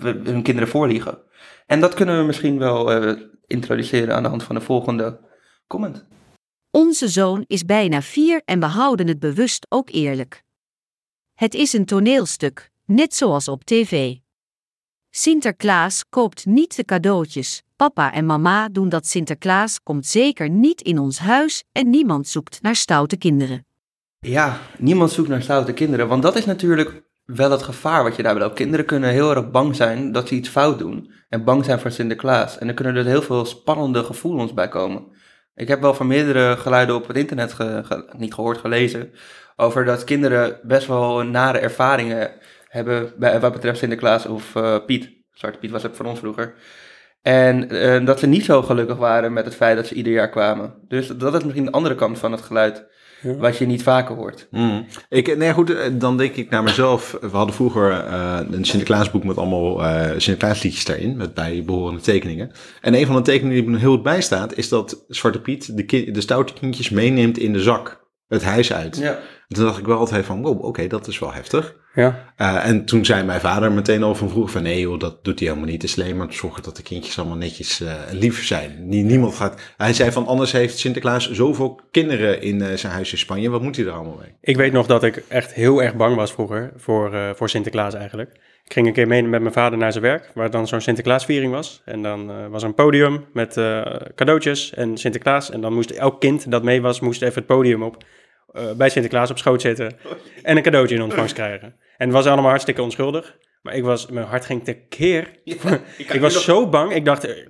hun 0.00 0.42
kinderen 0.42 0.68
voorliegen? 0.68 1.18
En 1.66 1.80
dat 1.80 1.94
kunnen 1.94 2.18
we 2.18 2.24
misschien 2.24 2.58
wel 2.58 2.92
eh, 2.92 3.22
introduceren 3.46 4.14
aan 4.14 4.22
de 4.22 4.28
hand 4.28 4.42
van 4.42 4.54
de 4.54 4.60
volgende 4.60 5.20
comment. 5.66 6.06
Onze 6.70 7.08
zoon 7.08 7.44
is 7.46 7.64
bijna 7.64 8.02
vier 8.02 8.42
en 8.44 8.60
we 8.60 8.66
houden 8.66 9.06
het 9.08 9.18
bewust 9.18 9.66
ook 9.68 9.90
eerlijk. 9.90 10.42
Het 11.34 11.54
is 11.54 11.72
een 11.72 11.84
toneelstuk, 11.84 12.70
net 12.84 13.14
zoals 13.14 13.48
op 13.48 13.64
tv. 13.64 14.16
Sinterklaas 15.10 16.04
koopt 16.08 16.46
niet 16.46 16.76
de 16.76 16.84
cadeautjes. 16.84 17.62
Papa 17.78 18.12
en 18.12 18.26
mama 18.26 18.68
doen 18.68 18.88
dat 18.88 19.06
Sinterklaas 19.06 19.82
komt 19.82 20.06
zeker 20.06 20.50
niet 20.50 20.80
in 20.80 20.98
ons 20.98 21.18
huis 21.18 21.64
en 21.72 21.90
niemand 21.90 22.28
zoekt 22.28 22.62
naar 22.62 22.74
stoute 22.74 23.16
kinderen. 23.16 23.66
Ja, 24.18 24.58
niemand 24.78 25.10
zoekt 25.10 25.28
naar 25.28 25.42
stoute 25.42 25.72
kinderen, 25.72 26.08
want 26.08 26.22
dat 26.22 26.36
is 26.36 26.44
natuurlijk 26.44 27.02
wel 27.24 27.50
het 27.50 27.62
gevaar 27.62 28.02
wat 28.02 28.16
je 28.16 28.22
daarbij 28.22 28.42
loopt. 28.42 28.54
Kinderen 28.54 28.84
kunnen 28.86 29.10
heel 29.10 29.30
erg 29.30 29.50
bang 29.50 29.76
zijn 29.76 30.12
dat 30.12 30.28
ze 30.28 30.34
iets 30.34 30.48
fout 30.48 30.78
doen 30.78 31.12
en 31.28 31.44
bang 31.44 31.64
zijn 31.64 31.80
voor 31.80 31.90
Sinterklaas. 31.90 32.58
En 32.58 32.68
er 32.68 32.74
kunnen 32.74 32.96
er 32.96 33.04
heel 33.04 33.22
veel 33.22 33.44
spannende 33.44 34.04
gevoelens 34.04 34.54
bij 34.54 34.68
komen. 34.68 35.04
Ik 35.54 35.68
heb 35.68 35.80
wel 35.80 35.94
van 35.94 36.06
meerdere 36.06 36.56
geluiden 36.56 36.94
op 36.94 37.06
het 37.06 37.16
internet, 37.16 37.56
niet 38.16 38.34
gehoord, 38.34 38.58
gelezen, 38.58 39.10
over 39.56 39.84
dat 39.84 40.04
kinderen 40.04 40.60
best 40.62 40.86
wel 40.86 41.22
nare 41.22 41.58
ervaringen 41.58 42.30
hebben 42.68 43.12
bij, 43.18 43.40
wat 43.40 43.52
betreft 43.52 43.78
Sinterklaas 43.78 44.26
of 44.26 44.54
eh, 44.54 44.76
Piet. 44.86 45.10
Zwarte 45.32 45.58
Piet 45.58 45.70
was 45.70 45.82
het 45.82 45.96
voor 45.96 46.06
ons 46.06 46.18
vroeger. 46.18 46.54
En 47.32 47.70
eh, 47.70 48.04
dat 48.06 48.18
ze 48.18 48.26
niet 48.26 48.44
zo 48.44 48.62
gelukkig 48.62 48.96
waren 48.96 49.32
met 49.32 49.44
het 49.44 49.54
feit 49.54 49.76
dat 49.76 49.86
ze 49.86 49.94
ieder 49.94 50.12
jaar 50.12 50.30
kwamen. 50.30 50.74
Dus 50.88 51.06
dat 51.08 51.34
is 51.34 51.42
misschien 51.42 51.64
de 51.64 51.70
andere 51.72 51.94
kant 51.94 52.18
van 52.18 52.32
het 52.32 52.40
geluid, 52.42 52.86
Ja. 53.22 53.34
wat 53.36 53.56
je 53.56 53.66
niet 53.66 53.82
vaker 53.82 54.14
hoort. 54.16 54.46
Mm. 54.50 54.86
Ik, 55.08 55.36
nee, 55.36 55.52
goed, 55.52 55.70
eh, 55.70 55.84
dan 55.92 56.16
denk 56.16 56.34
ik 56.34 56.50
naar 56.50 56.62
mezelf. 56.62 57.16
We 57.20 57.28
hadden 57.36 57.54
vroeger 57.54 57.90
eh, 57.90 58.38
een 58.50 58.64
Sinterklaasboek 58.64 59.24
met 59.24 59.36
allemaal 59.36 59.84
eh 59.84 60.10
Sinterklaasliedjes 60.10 60.84
daarin, 60.84 61.16
met 61.16 61.34
bijbehorende 61.34 62.00
tekeningen. 62.00 62.50
En 62.80 62.94
een 62.94 63.06
van 63.06 63.16
de 63.16 63.22
tekeningen 63.22 63.62
die 63.62 63.70
me 63.70 63.78
heel 63.78 63.94
goed 63.94 64.02
bij 64.02 64.20
staat, 64.20 64.56
is 64.56 64.68
dat 64.68 65.04
Zwarte 65.08 65.40
Piet 65.40 65.76
de, 65.76 65.84
ki- 65.84 66.10
de 66.10 66.20
stoute 66.20 66.52
kindjes 66.52 66.90
meeneemt 66.90 67.38
in 67.38 67.52
de 67.52 67.62
zak. 67.62 68.06
Het 68.28 68.42
huis 68.44 68.72
uit. 68.72 68.96
Ja. 68.96 69.10
En 69.48 69.54
toen 69.56 69.64
dacht 69.64 69.78
ik 69.78 69.86
wel 69.86 69.98
altijd 69.98 70.24
van, 70.24 70.42
wow, 70.42 70.64
oké, 70.64 70.86
dat 70.86 71.06
is 71.06 71.18
wel 71.18 71.32
heftig. 71.32 71.74
Ja. 71.98 72.32
Eh, 72.36 72.66
en 72.68 72.84
toen 72.84 73.04
zei 73.04 73.24
mijn 73.24 73.40
vader 73.40 73.72
meteen 73.72 74.02
al 74.02 74.14
van 74.14 74.28
vroeger 74.28 74.52
van, 74.52 74.62
nee 74.62 74.80
joh, 74.80 74.98
dat 74.98 75.24
doet 75.24 75.38
hij 75.38 75.48
helemaal 75.48 75.70
niet. 75.70 75.82
Het 75.82 75.90
is 75.90 76.00
alleen 76.00 76.16
maar 76.16 76.28
te 76.28 76.36
zorgen 76.36 76.62
dat 76.62 76.76
de 76.76 76.82
kindjes 76.82 77.18
allemaal 77.18 77.36
netjes 77.36 77.80
eh, 77.80 77.92
lief 78.10 78.46
zijn. 78.46 78.88
Nie- 78.88 79.02
niemand 79.02 79.34
gaat... 79.34 79.60
Hij 79.76 79.92
zei 79.92 80.12
van, 80.12 80.26
anders 80.26 80.52
heeft 80.52 80.78
Sinterklaas 80.78 81.30
zoveel 81.30 81.80
kinderen 81.90 82.42
in 82.42 82.62
eh, 82.62 82.74
zijn 82.74 82.92
huis 82.92 83.12
in 83.12 83.18
Spanje. 83.18 83.50
Wat 83.50 83.62
moet 83.62 83.76
hij 83.76 83.84
er 83.84 83.92
allemaal 83.92 84.18
mee? 84.20 84.34
Ik 84.40 84.56
weet 84.56 84.72
nog 84.72 84.86
dat 84.86 85.04
ik 85.04 85.22
echt 85.28 85.54
heel 85.54 85.82
erg 85.82 85.96
bang 85.96 86.16
was 86.16 86.32
vroeger 86.32 86.72
voor, 86.76 87.34
voor 87.36 87.48
Sinterklaas 87.48 87.94
eigenlijk. 87.94 88.30
Ik 88.64 88.72
ging 88.72 88.86
een 88.86 88.92
keer 88.92 89.06
mee 89.06 89.22
met 89.22 89.40
mijn 89.40 89.52
vader 89.52 89.78
naar 89.78 89.92
zijn 89.92 90.04
werk, 90.04 90.30
waar 90.34 90.50
dan 90.50 90.66
zo'n 90.66 90.80
Sinterklaasviering 90.80 91.52
was. 91.52 91.82
En 91.84 92.02
dan 92.02 92.50
was 92.50 92.62
er 92.62 92.68
een 92.68 92.74
podium 92.74 93.24
met 93.32 93.60
cadeautjes 94.14 94.74
en 94.74 94.98
Sinterklaas. 94.98 95.50
En 95.50 95.60
dan 95.60 95.74
moest 95.74 95.90
elk 95.90 96.20
kind 96.20 96.50
dat 96.50 96.62
mee 96.62 96.80
was, 96.80 97.00
moest 97.00 97.22
even 97.22 97.34
het 97.34 97.46
podium 97.46 97.82
op. 97.82 98.04
bij 98.76 98.88
Sinterklaas 98.88 99.30
op 99.30 99.38
schoot 99.38 99.60
zitten 99.60 99.96
en 100.42 100.56
een 100.56 100.62
cadeautje 100.62 100.94
in 100.94 101.02
ontvangst 101.02 101.34
krijgen. 101.34 101.74
En 101.98 102.06
het 102.06 102.12
was 102.16 102.26
allemaal 102.26 102.48
hartstikke 102.50 102.82
onschuldig. 102.82 103.36
Maar 103.62 103.74
ik 103.74 103.82
was, 103.84 104.06
mijn 104.06 104.26
hart 104.26 104.44
ging 104.44 104.64
tekeer. 104.64 105.30
Ik 106.14 106.20
was 106.20 106.44
zo 106.44 106.68
bang. 106.68 106.92
Ik 106.94 107.04
dacht, 107.04 107.24
eh, 107.24 107.46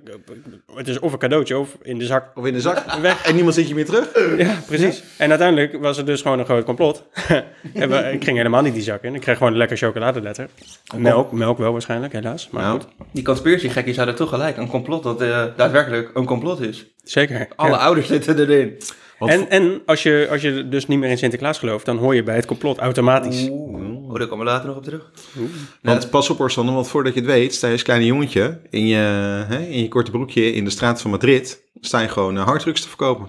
het 0.75 0.87
is 0.87 0.99
of 0.99 1.13
een 1.13 1.19
cadeautje 1.19 1.57
of 1.57 1.77
in 1.81 1.97
de 1.97 2.05
zak. 2.05 2.31
Of 2.37 2.45
in 2.45 2.53
de 2.53 2.61
zak. 2.61 2.93
Weg. 3.01 3.25
En 3.25 3.33
niemand 3.35 3.55
zit 3.55 3.67
je 3.67 3.75
meer 3.75 3.85
terug? 3.85 4.37
Ja, 4.37 4.55
precies. 4.67 5.03
En 5.17 5.29
uiteindelijk 5.29 5.77
was 5.81 5.97
het 5.97 6.05
dus 6.05 6.21
gewoon 6.21 6.39
een 6.39 6.45
groot 6.45 6.63
complot. 6.65 7.03
en 7.73 7.89
we- 7.89 8.11
ik 8.11 8.23
ging 8.23 8.37
helemaal 8.37 8.61
niet 8.61 8.73
die 8.73 8.83
zak 8.83 9.03
in. 9.03 9.15
Ik 9.15 9.21
kreeg 9.21 9.37
gewoon 9.37 9.51
een 9.51 9.57
lekker 9.57 9.77
chocoladeletter. 9.77 10.47
Melk, 10.95 11.31
melk 11.31 11.57
wel 11.57 11.71
waarschijnlijk, 11.71 12.13
helaas. 12.13 12.49
Maar 12.49 12.63
Nou, 12.63 12.79
goed, 12.79 12.89
Die 13.11 13.23
conspiracy-gekkies 13.23 13.97
hadden 13.97 14.15
toch 14.15 14.29
gelijk. 14.29 14.57
Een 14.57 14.69
complot 14.69 15.03
dat 15.03 15.21
eh, 15.21 15.45
daadwerkelijk 15.55 16.11
een 16.13 16.25
complot 16.25 16.61
is. 16.61 16.85
zeker. 17.03 17.47
Alle 17.55 17.69
Ja. 17.69 17.77
ouders 17.77 18.07
zitten 18.07 18.39
erin. 18.39 18.77
Want- 19.19 19.31
En, 19.31 19.49
en 19.49 19.81
als, 19.85 20.03
je, 20.03 20.27
als 20.31 20.41
je 20.41 20.67
dus 20.69 20.87
niet 20.87 20.99
meer 20.99 21.09
in 21.09 21.17
Sinterklaas 21.17 21.57
gelooft, 21.59 21.85
dan 21.85 21.97
hoor 21.97 22.15
je 22.15 22.23
bij 22.23 22.35
het 22.35 22.45
complot 22.45 22.77
automatisch. 22.77 23.47
Oeh, 23.49 24.09
oh, 24.09 24.15
daar 24.19 24.27
komen 24.27 24.45
we 24.45 24.51
later 24.51 24.67
nog 24.67 24.77
op 24.77 24.83
terug. 24.83 25.11
Want 25.81 26.09
pas 26.09 26.29
op 26.29 26.37
hoor, 26.37 26.51
Sander, 26.51 26.73
want 26.75 26.87
voordat 26.87 27.13
je 27.13 27.19
het 27.19 27.29
weet, 27.29 27.53
sta 27.53 27.67
je 27.67 27.73
als 27.73 27.81
kleine 27.83 28.05
jongetje 28.05 28.59
in 28.69 28.87
je, 28.87 28.95
hè, 29.47 29.59
in 29.59 29.81
je 29.81 29.87
korte 29.87 30.11
broekje 30.11 30.51
in 30.53 30.63
de 30.63 30.69
straat 30.69 31.01
van 31.01 31.11
Madrid, 31.11 31.63
sta 31.81 31.99
je 31.99 32.07
gewoon 32.07 32.35
uh, 32.37 32.43
harddrugs 32.43 32.81
te 32.81 32.87
verkopen 32.87 33.27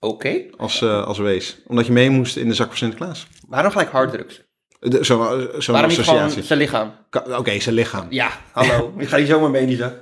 Oké. 0.00 0.40
als, 0.56 0.82
eh, 0.82 1.04
als 1.06 1.18
wees. 1.18 1.58
Omdat 1.66 1.86
je 1.86 1.92
mee 1.92 2.10
moest 2.10 2.36
in 2.36 2.48
de 2.48 2.54
zak 2.54 2.66
van 2.68 2.76
Sinterklaas. 2.76 3.26
Waarom 3.48 3.70
gelijk 3.70 3.90
harddrugs? 3.90 4.42
De- 4.80 5.04
Zo'n 5.04 5.18
Waarom 5.18 5.38
niet 5.40 5.64
gewoon 5.66 5.88
associatie. 5.98 6.42
zijn 6.42 6.58
lichaam? 6.58 6.92
Oké, 7.36 7.60
zijn 7.60 7.74
lichaam. 7.74 8.06
Ja, 8.10 8.30
hallo. 8.52 8.92
Ik 8.98 9.08
ga 9.08 9.16
niet 9.16 9.28
zomaar 9.28 9.50
mee 9.50 9.62
in 9.62 9.68
die 9.68 9.76
zak. 9.76 9.94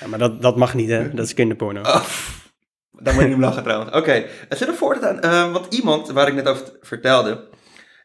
Ja, 0.00 0.06
maar 0.06 0.18
dat, 0.18 0.42
dat 0.42 0.56
mag 0.56 0.74
niet, 0.74 0.88
hè? 0.88 1.14
Dat 1.14 1.24
is 1.26 1.34
kinderporno. 1.34 1.80
Oh, 1.80 2.04
daar 2.98 3.14
moet 3.14 3.22
je 3.22 3.28
niet 3.28 3.36
om 3.36 3.42
lachen 3.42 3.62
trouwens. 3.62 3.92
Oké, 3.92 4.26
het 4.48 4.58
zit 4.58 4.68
er 4.68 4.74
voortaan. 4.74 5.20
eh 5.20 5.52
want 5.52 5.74
iemand 5.74 6.08
waar 6.08 6.28
ik 6.28 6.34
net 6.34 6.48
over 6.48 6.78
vertelde, 6.80 7.48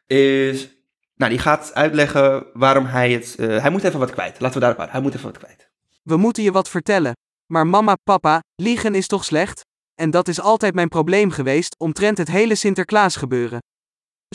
is... 0.08 0.78
Nou, 1.16 1.32
die 1.32 1.40
gaat 1.40 1.74
uitleggen 1.74 2.46
waarom 2.54 2.86
hij 2.86 3.12
het... 3.12 3.36
eh, 3.40 3.62
hij 3.62 3.70
moet 3.70 3.84
even 3.84 4.00
wat 4.00 4.12
kwijt. 4.12 4.40
Laten 4.40 4.54
we 4.54 4.60
daarop 4.60 4.78
houden. 4.78 4.98
Hij 4.98 5.02
moet 5.02 5.16
even 5.16 5.32
wat 5.32 5.38
kwijt. 5.38 5.70
We 6.04 6.18
moeten 6.18 6.44
je 6.44 6.52
wat 6.52 6.70
vertellen. 6.70 7.14
Maar 7.46 7.68
mama, 7.68 7.96
papa, 8.04 8.44
liegen 8.56 8.96
is 8.96 9.08
toch 9.08 9.24
slecht? 9.24 9.68
en 10.00 10.12
dat 10.12 10.28
is 10.28 10.40
altijd 10.42 10.74
mijn 10.74 10.90
probleem 10.90 11.32
geweest 11.32 11.76
omtrent 11.80 12.18
het 12.18 12.28
hele 12.28 12.56
Sinterklaas 12.56 13.16
gebeuren. 13.16 13.60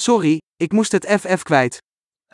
Sorry, 0.01 0.40
ik 0.57 0.73
moest 0.73 0.93
het 0.93 1.07
FF 1.21 1.43
kwijt. 1.43 1.79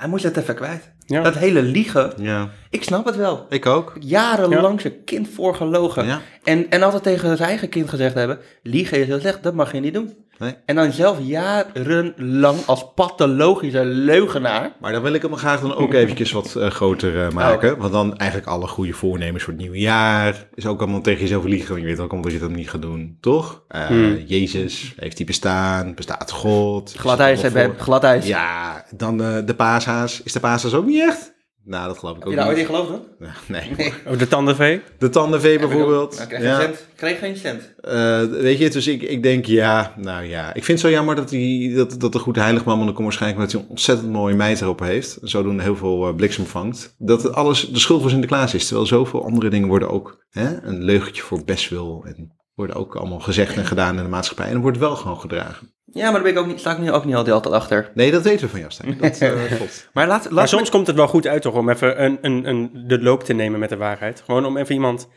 Hij 0.01 0.09
moest 0.09 0.25
het 0.25 0.37
even 0.37 0.55
kwijt. 0.55 0.91
Ja. 1.07 1.23
Dat 1.23 1.35
hele 1.35 1.63
liegen, 1.63 2.13
Ja, 2.17 2.49
ik 2.71 2.83
snap 2.83 3.05
het 3.05 3.17
wel. 3.17 3.47
ik 3.49 3.67
ook. 3.67 3.97
Jarenlang 3.99 4.81
zijn 4.81 5.05
kind 5.05 5.29
voorgelogen. 5.29 6.07
Ja. 6.07 6.21
En, 6.45 6.71
en 6.71 6.83
altijd 6.83 7.03
tegen 7.03 7.37
zijn 7.37 7.49
eigen 7.49 7.69
kind 7.69 7.89
gezegd 7.89 8.15
hebben: 8.15 8.39
liegen 8.63 8.99
is 8.99 9.07
heel 9.07 9.21
slecht, 9.21 9.43
dat 9.43 9.55
mag 9.55 9.73
je 9.73 9.81
niet 9.81 9.95
doen. 9.95 10.15
Nee. 10.41 10.55
En 10.67 10.75
dan 10.77 10.93
zelf 10.93 11.19
jarenlang 11.21 12.59
als 12.67 12.87
pathologische 12.95 13.85
leugenaar. 13.85 14.73
Maar 14.81 14.93
dan 14.93 15.03
wil 15.03 15.13
ik 15.13 15.23
hem 15.23 15.37
graag 15.37 15.61
dan 15.61 15.75
ook 15.75 15.93
eventjes 15.93 16.33
wat 16.33 16.55
eh, 16.57 16.71
groter 16.71 17.25
eh, 17.27 17.31
maken. 17.33 17.79
Want 17.79 17.93
dan 17.93 18.17
eigenlijk 18.17 18.51
alle 18.51 18.67
goede 18.67 18.93
voornemens 18.93 19.43
voor 19.45 19.53
het 19.53 19.63
nieuwe 19.63 19.79
jaar. 19.79 20.47
Is 20.55 20.67
ook 20.67 20.81
allemaal 20.81 21.01
tegen 21.01 21.21
jezelf 21.21 21.45
liegen. 21.45 21.69
want 21.69 21.81
Je 21.81 21.87
weet 21.87 21.99
ook 21.99 22.11
allemaal 22.11 22.23
dat 22.31 22.33
je 22.33 22.39
dat 22.47 22.51
niet 22.57 22.71
gaat 22.71 22.83
doen, 22.83 23.17
toch? 23.21 23.63
Eh, 23.69 23.87
Hmm. 23.87 24.19
Jezus, 24.27 24.93
heeft 24.97 25.17
hij 25.17 25.27
bestaan? 25.27 25.95
Bestaat 25.95 26.31
God? 26.31 26.89
Is 26.95 27.01
Glad 27.01 27.13
het 27.19 27.27
ijs, 27.27 27.41
hè, 27.43 27.47
allemaal 27.47 27.63
babe, 27.67 27.75
voor- 27.77 27.85
glad 27.85 28.05
ijs. 28.05 28.27
Ja, 28.27 28.85
dan 28.97 29.17
de 29.17 29.55
paashaas. 29.57 30.23
Is 30.23 30.33
de 30.33 30.41
paashaas 30.41 30.75
ook 30.75 30.87
niet 30.87 31.01
echt? 31.01 31.33
Nou, 31.65 31.87
dat 31.87 31.99
geloof 31.99 32.17
ik 32.17 32.19
Heb 32.23 32.27
ook 32.29 32.35
je 32.35 32.41
daar 32.41 32.49
ooit 32.49 32.59
in 32.59 32.65
geloofd 32.67 32.89
dan? 32.91 33.03
Nee. 33.49 33.71
Nee. 33.77 33.93
Oh, 34.07 34.19
de 34.19 34.29
tandenvee? 34.29 34.81
De 34.99 35.09
tandenvee 35.09 35.59
bijvoorbeeld. 35.59 36.27
Krijg 36.27 36.43
je 36.43 36.49
Ja. 36.49 36.55
geen 36.57 36.65
cent. 36.67 36.87
Kreeg 36.97 37.19
geen 37.19 37.37
cent. 37.37 37.73
Eh, 37.81 38.23
weet 38.25 38.59
je, 38.59 38.71
dus 38.71 38.87
ik, 38.87 39.03
ik 39.03 39.23
denk 39.23 39.45
ja, 39.45 39.95
nou 39.97 40.25
ja. 40.25 40.49
Ik 40.49 40.65
vind 40.65 40.79
het 40.83 40.89
zo 40.91 40.95
jammer 40.97 41.15
dat, 41.15 41.31
hij, 41.31 41.73
dat, 41.75 42.01
dat 42.01 42.13
de 42.13 42.19
goede 42.19 42.41
heiligman, 42.41 42.75
want 42.75 42.85
dan 42.87 42.95
komt 42.95 43.07
waarschijnlijk 43.07 43.41
omdat 43.43 43.55
hij 43.57 43.63
een 43.65 43.71
ontzettend 43.77 44.13
mooie 44.13 44.35
meid 44.35 44.61
erop 44.61 44.81
heeft. 44.81 45.19
Zodoende 45.23 45.63
heel 45.63 45.77
veel 45.77 46.09
eh, 46.09 46.15
bliksem 46.15 46.47
vangt. 46.47 46.95
Dat 46.99 47.23
het 47.23 47.33
alles 47.35 47.69
de 47.69 47.79
schuld 47.79 48.01
van 48.01 48.11
Sinterklaas 48.11 48.55
is. 48.55 48.67
Terwijl 48.67 48.87
zoveel 48.87 49.25
andere 49.25 49.49
dingen 49.51 49.69
worden 49.69 49.91
ook 49.91 50.25
hè, 50.31 50.63
een 50.63 50.83
leugentje 50.83 51.23
voor 51.23 51.45
bestwil. 51.45 52.05
En 52.07 52.39
worden 52.55 52.77
ook 52.77 52.97
allemaal 52.97 53.21
gezegd 53.21 53.57
en 53.57 53.67
gedaan 53.67 53.97
in 53.97 54.03
de 54.03 54.09
maatschappij. 54.09 54.47
En 54.47 54.61
wordt 54.61 54.79
wel 54.79 54.97
gewoon 54.97 55.21
gedragen. 55.21 55.73
Ja, 55.93 56.03
maar 56.03 56.13
daar 56.13 56.23
ben 56.23 56.33
ik 56.33 56.39
ook 56.39 56.47
niet, 56.47 56.59
sta 56.61 56.73
ik 56.73 56.79
nu 56.79 56.93
ook 56.93 57.05
niet 57.05 57.15
altijd 57.15 57.35
altijd 57.35 57.55
achter. 57.55 57.91
Nee, 57.95 58.11
dat 58.11 58.23
weten 58.23 58.45
we 58.45 58.51
van 58.51 58.59
jou, 58.59 58.73
Stijn. 58.73 58.99
Dat 59.01 59.19
eh, 59.19 59.53
klopt. 59.57 59.89
Maar 59.93 60.07
laat, 60.07 60.25
laat 60.25 60.33
Maar 60.33 60.49
soms 60.49 60.71
komt 60.71 60.87
het 60.87 60.97
wel 60.97 61.09
goed 61.09 61.27
uit 61.27 61.43
toch 61.43 61.55
om 61.55 61.69
even 61.71 62.05
een, 62.05 62.19
een, 62.23 62.49
een, 62.49 62.85
de 62.87 63.03
loop 63.03 63.25
te 63.25 63.33
nemen 63.33 63.61
met 63.61 63.69
de 63.69 63.77
waarheid. 63.77 64.23
Gewoon 64.25 64.45
om 64.45 64.57
even 64.57 64.75
iemand 64.75 65.09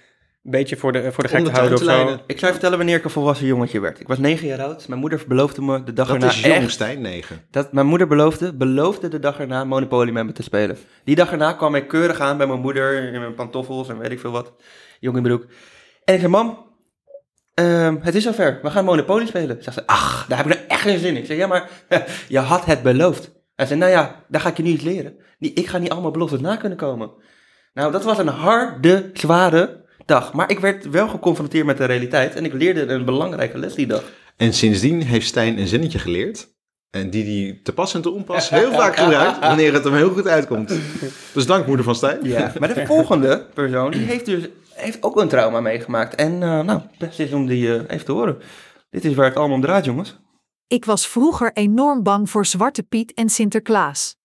een 0.44 0.52
beetje 0.52 0.78
voor 0.78 0.92
de, 0.92 1.12
voor 1.12 1.24
de 1.24 1.30
gek 1.30 1.40
te 1.40 1.46
de 1.46 1.52
houden 1.52 1.74
of 1.74 1.80
te 1.80 1.86
zo. 1.86 2.20
Ik 2.28 2.40
zou 2.40 2.46
je 2.46 2.52
vertellen 2.52 2.78
wanneer 2.78 2.98
ik 2.98 3.04
een 3.04 3.10
volwassen 3.10 3.48
jongetje 3.48 3.80
werd. 3.80 4.00
Ik 4.00 4.08
was 4.08 4.18
negen 4.18 4.48
jaar 4.48 4.62
oud. 4.62 4.88
Mijn 4.88 5.00
moeder 5.00 5.24
beloofde 5.28 5.62
me 5.62 5.84
de 5.84 5.94
dag 5.94 6.08
Dat 6.08 6.16
erna 6.16 6.28
is 6.28 6.42
jong, 6.42 6.54
echt... 6.54 6.72
Stijn, 6.72 7.02
9. 7.02 7.42
Dat 7.52 7.74
mijn 7.74 7.86
moeder 7.88 8.08
beloofde, 8.08 8.54
beloofde 8.54 9.08
de 9.08 9.20
dag 9.20 9.40
erna 9.40 9.64
Monopoly 9.64 10.12
met 10.12 10.26
me 10.26 10.32
te 10.32 10.44
spelen. 10.44 10.78
Die 11.04 11.16
dag 11.16 11.32
erna 11.32 11.54
kwam 11.54 11.76
ik 11.76 11.88
keurig 11.88 12.20
aan 12.20 12.38
bij 12.38 12.48
mijn 12.48 12.60
moeder 12.60 13.14
in 13.14 13.20
mijn 13.20 13.36
pantoffels 13.36 13.90
en 13.90 13.98
weet 13.98 14.12
ik 14.12 14.20
veel 14.20 14.32
wat. 14.32 14.54
Jong 15.00 15.18
in 15.18 15.24
broek. 15.24 15.46
En 16.06 16.14
ik 16.14 16.20
zei, 16.20 16.32
mam, 16.32 16.63
ehm, 17.54 17.98
het 18.02 18.16
is 18.16 18.24
zover. 18.24 18.60
We 18.62 18.70
gaan 18.70 18.86
Monopoly 18.86 19.26
spelen. 19.26 19.64
Zegt 19.64 19.78
ze, 19.78 19.88
ach, 19.88 20.26
daar 20.28 20.38
heb 20.38 20.48
ik 20.48 20.54
nou 20.54 20.68
echt 20.68 20.82
geen 20.82 21.00
zin 21.00 21.10
in. 21.10 21.18
Ik 21.18 21.26
zei, 21.26 21.38
ja, 21.38 21.48
maar 21.48 21.70
je 22.28 22.40
had 22.40 22.66
het 22.66 22.82
beloofd. 22.82 23.32
Hij 23.56 23.66
zei, 23.66 23.80
nou 23.80 23.92
ja, 23.92 24.24
daar 24.28 24.42
ga 24.42 24.50
ik 24.50 24.58
je 24.58 24.64
nu 24.64 24.70
iets 24.70 24.84
leren. 24.84 25.16
Ik 25.40 25.68
ga 25.68 25.78
niet 25.78 25.90
allemaal 25.92 26.12
beloftes 26.12 26.40
na 26.40 26.56
kunnen 26.56 26.78
komen. 26.78 27.12
Nou, 27.74 27.92
dat 27.92 28.04
was 28.04 28.18
een 28.18 28.28
harde, 28.28 29.10
zware 29.14 29.86
dag. 30.06 30.34
Maar 30.34 30.52
ik 30.52 30.60
werd 30.60 30.90
wel 30.90 31.08
geconfronteerd 31.08 31.66
met 31.66 31.78
de 31.78 31.86
realiteit 31.86 32.36
en 32.36 32.46
ik 32.46 32.54
leerde 32.54 32.88
een 32.88 33.06
belangrijke 33.06 33.58
les 33.58 33.74
die 33.74 33.88
dag. 33.88 34.04
En 34.38 34.54
sindsdien 34.54 35.02
heeft 35.02 35.28
Stijn 35.28 35.58
een 35.60 35.68
zinnetje 35.68 36.00
geleerd. 36.00 36.52
En 36.90 37.10
die 37.10 37.24
die 37.24 37.62
te 37.62 37.74
pas 37.74 37.94
en 37.94 38.02
te 38.02 38.10
onpas 38.10 38.50
heel 38.50 38.72
vaak 38.72 38.96
gebruikt. 38.96 39.40
Wanneer 39.40 39.74
het 39.74 39.84
hem 39.84 39.94
heel 39.94 40.10
goed 40.10 40.28
uitkomt. 40.28 40.74
Dus 41.34 41.46
dank 41.46 41.68
moeder 41.68 41.86
van 41.86 41.96
Stijn. 41.96 42.20
Ja, 42.24 42.54
maar 42.60 42.74
de 42.74 42.86
volgende 42.86 43.46
persoon, 43.54 43.92
die 43.92 44.02
heeft 44.02 44.26
dus 44.26 44.50
heeft 44.84 45.04
ook 45.04 45.22
een 45.22 45.28
trauma 45.28 45.60
meegemaakt. 45.60 46.16
En 46.16 46.44
eh, 46.44 46.60
nou, 46.60 46.82
het 46.82 46.98
beste 46.98 47.24
is 47.24 47.34
om 47.34 47.46
die 47.46 47.68
eh, 47.68 47.90
even 47.90 48.06
te 48.06 48.12
horen. 48.12 48.42
Dit 48.90 49.06
is 49.06 49.16
waar 49.16 49.26
het 49.26 49.36
allemaal 49.36 49.56
om 49.56 49.62
draait, 49.62 49.86
jongens. 49.86 50.20
Ik 50.68 50.86
was 50.86 51.08
vroeger 51.08 51.54
enorm 51.54 52.04
bang 52.04 52.30
voor 52.30 52.46
Zwarte 52.46 52.84
Piet 52.84 53.14
en 53.14 53.30
Sinterklaas. 53.30 54.16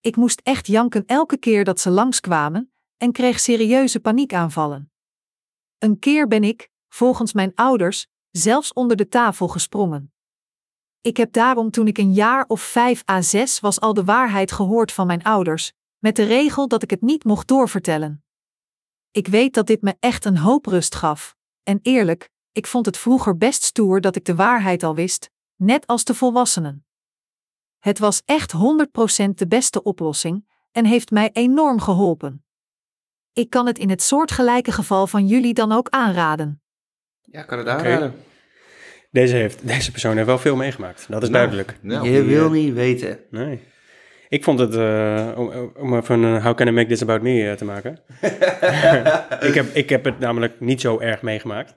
Ik 0.00 0.16
moest 0.16 0.40
echt 0.44 0.66
janken 0.66 1.02
elke 1.06 1.36
keer 1.36 1.64
dat 1.64 1.80
ze 1.80 1.90
langskwamen 1.90 2.72
en 2.96 3.12
kreeg 3.12 3.40
serieuze 3.40 4.00
paniekaanvallen. 4.00 4.90
Een 5.78 5.98
keer 5.98 6.28
ben 6.28 6.44
ik, 6.44 6.68
volgens 6.88 7.32
mijn 7.32 7.52
ouders, 7.54 8.06
zelfs 8.30 8.72
onder 8.72 8.96
de 8.96 9.08
tafel 9.08 9.48
gesprongen. 9.48 10.12
Ik 11.00 11.16
heb 11.16 11.32
daarom 11.32 11.70
toen 11.70 11.86
ik 11.86 11.98
een 11.98 12.12
jaar 12.12 12.44
of 12.46 12.60
vijf 12.60 13.02
à 13.10 13.22
zes 13.22 13.60
was 13.60 13.80
al 13.80 13.94
de 13.94 14.04
waarheid 14.04 14.52
gehoord 14.52 14.92
van 14.92 15.06
mijn 15.06 15.22
ouders, 15.22 15.72
met 15.98 16.16
de 16.16 16.24
regel 16.24 16.68
dat 16.68 16.82
ik 16.82 16.90
het 16.90 17.00
niet 17.00 17.24
mocht 17.24 17.48
doorvertellen. 17.48 18.22
Ik 19.18 19.26
weet 19.26 19.54
dat 19.54 19.66
dit 19.66 19.82
me 19.82 19.94
echt 20.00 20.24
een 20.24 20.36
hoop 20.36 20.66
rust 20.66 20.94
gaf. 20.94 21.36
En 21.62 21.78
eerlijk, 21.82 22.30
ik 22.52 22.66
vond 22.66 22.86
het 22.86 22.96
vroeger 22.98 23.36
best 23.36 23.62
stoer 23.62 24.00
dat 24.00 24.16
ik 24.16 24.24
de 24.24 24.34
waarheid 24.34 24.82
al 24.82 24.94
wist, 24.94 25.30
net 25.56 25.86
als 25.86 26.04
de 26.04 26.14
volwassenen. 26.14 26.86
Het 27.78 27.98
was 27.98 28.22
echt 28.24 28.52
100% 28.52 28.56
de 29.34 29.46
beste 29.48 29.82
oplossing 29.82 30.48
en 30.72 30.84
heeft 30.84 31.10
mij 31.10 31.30
enorm 31.32 31.80
geholpen. 31.80 32.44
Ik 33.32 33.50
kan 33.50 33.66
het 33.66 33.78
in 33.78 33.90
het 33.90 34.02
soortgelijke 34.02 34.72
geval 34.72 35.06
van 35.06 35.26
jullie 35.26 35.54
dan 35.54 35.72
ook 35.72 35.88
aanraden. 35.88 36.62
Ja, 37.22 37.40
ik 37.40 37.46
kan 37.46 37.58
het 37.58 37.68
aanraden. 37.68 38.14
Deze, 39.10 39.34
heeft, 39.34 39.66
deze 39.66 39.90
persoon 39.90 40.14
heeft 40.14 40.26
wel 40.26 40.38
veel 40.38 40.56
meegemaakt. 40.56 41.06
Dat 41.08 41.22
is 41.22 41.30
duidelijk. 41.30 41.78
Nou, 41.82 42.08
Je 42.08 42.22
wil 42.22 42.44
eh, 42.44 42.50
niet 42.50 42.74
weten. 42.74 43.18
Nee. 43.30 43.62
Ik 44.28 44.44
vond 44.44 44.58
het, 44.58 44.74
eh, 44.74 45.28
om, 45.36 45.72
om 45.76 45.96
even 45.96 46.22
een 46.22 46.42
How 46.42 46.56
Can 46.56 46.66
I 46.66 46.70
Make 46.70 46.88
This 46.88 47.02
About 47.02 47.22
Me 47.22 47.48
eh, 47.48 47.52
te 47.56 47.64
maken. 47.64 47.98
ik, 49.48 49.54
heb, 49.54 49.66
ik 49.74 49.88
heb 49.88 50.04
het 50.04 50.18
namelijk 50.18 50.60
niet 50.60 50.80
zo 50.80 50.98
erg 51.00 51.22
meegemaakt. 51.22 51.74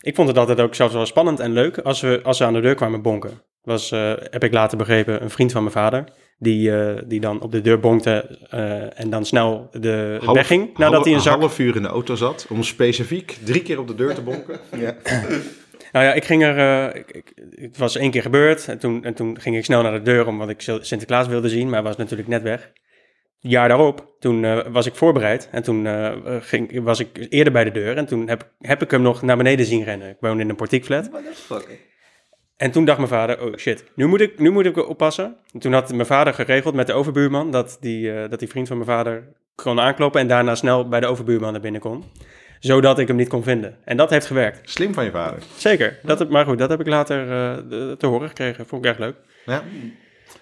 Ik 0.00 0.14
vond 0.14 0.28
het 0.28 0.38
altijd 0.38 0.60
ook 0.60 0.74
zelfs 0.74 0.94
wel 0.94 1.06
spannend 1.06 1.40
en 1.40 1.52
leuk 1.52 1.78
als 1.78 2.00
we, 2.00 2.20
als 2.22 2.38
we 2.38 2.44
aan 2.44 2.52
de 2.52 2.60
deur 2.60 2.74
kwamen 2.74 3.02
bonken. 3.02 3.40
Was, 3.62 3.90
eh, 3.92 4.12
heb 4.30 4.44
ik 4.44 4.52
later 4.52 4.78
begrepen, 4.78 5.22
een 5.22 5.30
vriend 5.30 5.52
van 5.52 5.60
mijn 5.62 5.74
vader. 5.74 6.04
Die, 6.38 6.76
eh, 6.76 7.02
die 7.06 7.20
dan 7.20 7.40
op 7.40 7.52
de 7.52 7.60
deur 7.60 7.80
bonkte 7.80 8.38
eh, 8.50 9.00
en 9.00 9.10
dan 9.10 9.24
snel 9.24 9.68
de 9.72 10.18
half- 10.24 10.36
wegging. 10.36 10.76
Nadat 10.76 10.92
half- 10.92 11.04
hij 11.04 11.14
een 11.14 11.20
zak... 11.20 11.40
half 11.40 11.58
uur 11.58 11.76
in 11.76 11.82
de 11.82 11.88
auto 11.88 12.14
zat. 12.14 12.46
Om 12.48 12.62
specifiek 12.62 13.38
drie 13.44 13.62
keer 13.62 13.78
op 13.78 13.86
de 13.88 13.94
deur 13.94 14.14
te 14.14 14.22
bonken. 14.22 14.60
Nou 15.92 16.04
ja, 16.04 16.12
ik 16.12 16.24
ging 16.24 16.42
er. 16.42 16.58
eh, 16.58 17.00
ik, 17.00 17.10
ik- 17.10 17.32
het 17.60 17.76
was 17.78 17.96
één 17.96 18.10
keer 18.10 18.22
gebeurd. 18.22 18.68
En 18.68 18.78
toen, 18.78 19.04
en 19.04 19.14
toen 19.14 19.40
ging 19.40 19.56
ik 19.56 19.64
snel 19.64 19.82
naar 19.82 19.92
de 19.92 20.02
deur 20.02 20.26
omdat 20.26 20.48
ik 20.48 20.60
Sinterklaas 20.80 21.26
wilde 21.26 21.48
zien. 21.48 21.64
Maar 21.66 21.74
hij 21.78 21.82
was 21.88 21.96
natuurlijk 21.96 22.28
net 22.28 22.42
weg. 22.42 22.70
Een 23.40 23.50
jaar 23.50 23.68
daarop, 23.68 24.14
toen 24.18 24.44
eh, 24.44 24.66
was 24.70 24.86
ik 24.86 24.94
voorbereid. 24.94 25.48
En 25.52 25.62
toen 25.62 25.86
eh, 25.86 26.12
ging, 26.40 26.82
was 26.82 27.00
ik 27.00 27.26
eerder 27.28 27.52
bij 27.52 27.64
de 27.64 27.70
deur. 27.70 27.96
En 27.96 28.06
toen 28.06 28.28
heb, 28.28 28.52
heb 28.58 28.82
ik 28.82 28.90
hem 28.90 29.02
nog 29.02 29.22
naar 29.22 29.36
beneden 29.36 29.66
zien 29.66 29.84
rennen. 29.84 30.08
Ik 30.08 30.16
woonde 30.20 30.42
in 30.42 30.48
een 30.48 30.56
portiekflat. 30.56 31.10
En 32.56 32.70
toen 32.70 32.84
dacht 32.84 32.98
mijn 32.98 33.10
vader, 33.10 33.42
oh 33.42 33.56
shit, 33.56 33.84
nu 33.94 34.06
moet 34.06 34.20
ik, 34.20 34.38
nu 34.38 34.50
moet 34.50 34.66
ik 34.66 34.88
oppassen. 34.88 35.36
En 35.52 35.60
toen 35.60 35.72
had 35.72 35.92
mijn 35.92 36.06
vader 36.06 36.34
geregeld 36.34 36.74
met 36.74 36.86
de 36.86 36.92
overbuurman 36.92 37.50
dat 37.50 37.76
die, 37.80 38.28
dat 38.28 38.38
die 38.38 38.48
vriend 38.48 38.68
van 38.68 38.76
mijn 38.76 38.88
vader 38.88 39.28
kon 39.54 39.80
aankloppen 39.80 40.20
en 40.20 40.26
daarna 40.28 40.54
snel 40.54 40.88
bij 40.88 41.00
de 41.00 41.06
overbuurman 41.06 41.52
naar 41.52 41.60
binnen 41.60 41.80
kon. 41.80 42.04
Zodat 42.62 42.98
ik 42.98 43.08
hem 43.08 43.16
niet 43.16 43.28
kon 43.28 43.42
vinden. 43.42 43.76
En 43.84 43.96
dat 43.96 44.10
heeft 44.10 44.26
gewerkt. 44.26 44.70
Slim 44.70 44.94
van 44.94 45.04
je 45.04 45.10
vader. 45.10 45.38
Zeker. 45.56 45.98
Dat 46.02 46.18
heb, 46.18 46.28
maar 46.28 46.44
goed, 46.44 46.58
dat 46.58 46.70
heb 46.70 46.80
ik 46.80 46.86
later 46.86 47.20
eh, 47.20 47.92
te 47.92 48.06
horen 48.06 48.28
gekregen. 48.28 48.66
Vond 48.66 48.84
ik 48.84 48.90
erg 48.90 48.98
leuk. 48.98 49.14
Ja. 49.46 49.62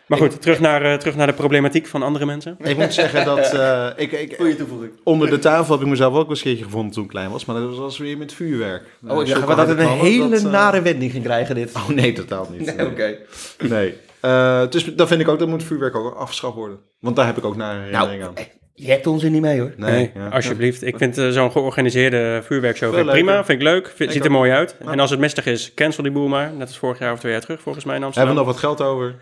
Maar 0.07 0.19
goed, 0.19 0.43
terug 0.43 0.61
naar, 0.61 0.83
eh, 0.83 0.95
terug 0.95 1.17
naar 1.17 1.27
de 1.27 1.33
problematiek 1.33 1.87
van 1.87 2.03
andere 2.03 2.27
mensen. 2.27 2.57
Ik 2.63 2.77
moet 2.77 2.95
zeggen 2.95 3.25
dat 3.25 3.53
eh, 3.53 3.87
ik, 3.97 4.13
ik, 4.13 4.35
Goeie 4.37 4.57
toevoeging. 4.57 4.93
onder 5.05 5.31
de 5.31 5.39
tafel 5.39 5.73
heb 5.75 5.83
ik 5.83 5.89
mezelf 5.91 6.15
ook 6.15 6.31
een 6.31 6.37
keertje 6.37 6.65
gevonden 6.65 6.93
toen 6.93 7.05
ik 7.05 7.11
klein 7.11 7.31
was. 7.31 7.45
Maar 7.45 7.57
dat 7.57 7.77
was 7.77 7.99
weer 7.99 8.19
met 8.19 8.33
vuurwerk. 8.33 8.83
Oh, 9.09 9.23
ik 9.23 9.29
dacht 9.35 9.57
dat 9.57 9.69
het 9.69 9.79
een 9.79 9.89
hele 9.89 10.29
dat, 10.29 10.51
nare 10.51 10.83
wending 10.83 11.11
ging 11.11 11.25
krijgen, 11.25 11.55
dit. 11.55 11.75
Oh 11.75 11.89
nee, 11.89 12.13
totaal 12.13 12.49
niet. 12.51 12.77
Nee, 12.77 12.87
Oké. 12.87 13.17
Nee. 13.59 13.95
Eh, 14.21 14.63
dus 14.71 14.85
dat 14.85 15.09
vind 15.09 15.21
ik 15.21 15.29
ook, 15.29 15.39
dat 15.39 15.49
moet 15.49 15.63
vuurwerk 15.63 15.97
ook 15.97 16.15
afgeschaft 16.15 16.55
worden. 16.55 16.79
Want 16.99 17.17
daar 17.17 17.27
heb 17.27 17.37
ik 17.37 17.45
ook 17.45 17.57
naar 17.57 17.75
Nou, 17.75 18.09
herinnering 18.09 18.23
aan. 18.23 18.45
Je 18.81 18.91
hebt 18.91 19.07
ons 19.07 19.23
er 19.23 19.31
niet 19.31 19.41
mee, 19.41 19.61
hoor. 19.61 19.73
Nee, 19.77 20.11
ja. 20.15 20.29
alsjeblieft. 20.29 20.83
Ik 20.87 20.97
vind 20.99 21.19
eh, 21.19 21.29
zo'n 21.29 21.51
georganiseerde 21.53 22.41
vuurwerkshow 22.45 22.89
Veel 22.95 22.99
vind 23.05 23.17
ik 23.17 23.25
prima. 23.25 23.45
Vind 23.45 23.59
ik 23.61 23.65
leuk. 23.67 23.87
Vind- 23.87 24.01
Ik 24.01 24.11
ziet 24.11 24.25
er 24.25 24.31
ook. 24.31 24.37
mooi 24.37 24.51
uit. 24.51 24.77
Ja. 24.85 24.91
En 24.93 25.01
als 25.01 25.11
het 25.11 25.19
mistig 25.21 25.47
is, 25.47 25.75
cancel 25.75 26.03
die 26.03 26.13
boel 26.13 26.29
maar. 26.29 26.51
Net 26.53 26.67
als 26.69 26.79
vorig 26.79 26.99
jaar 26.99 27.13
of 27.13 27.19
twee 27.19 27.33
jaar 27.33 27.41
terug, 27.41 27.61
volgens 27.61 27.85
mij 27.85 27.97
in 27.97 28.03
Hebben 28.03 28.21
Amsterdam. 28.25 28.45
we 28.47 28.53
nog 28.53 28.63
wat 28.63 28.79
geld 28.79 28.91
over? 28.95 29.15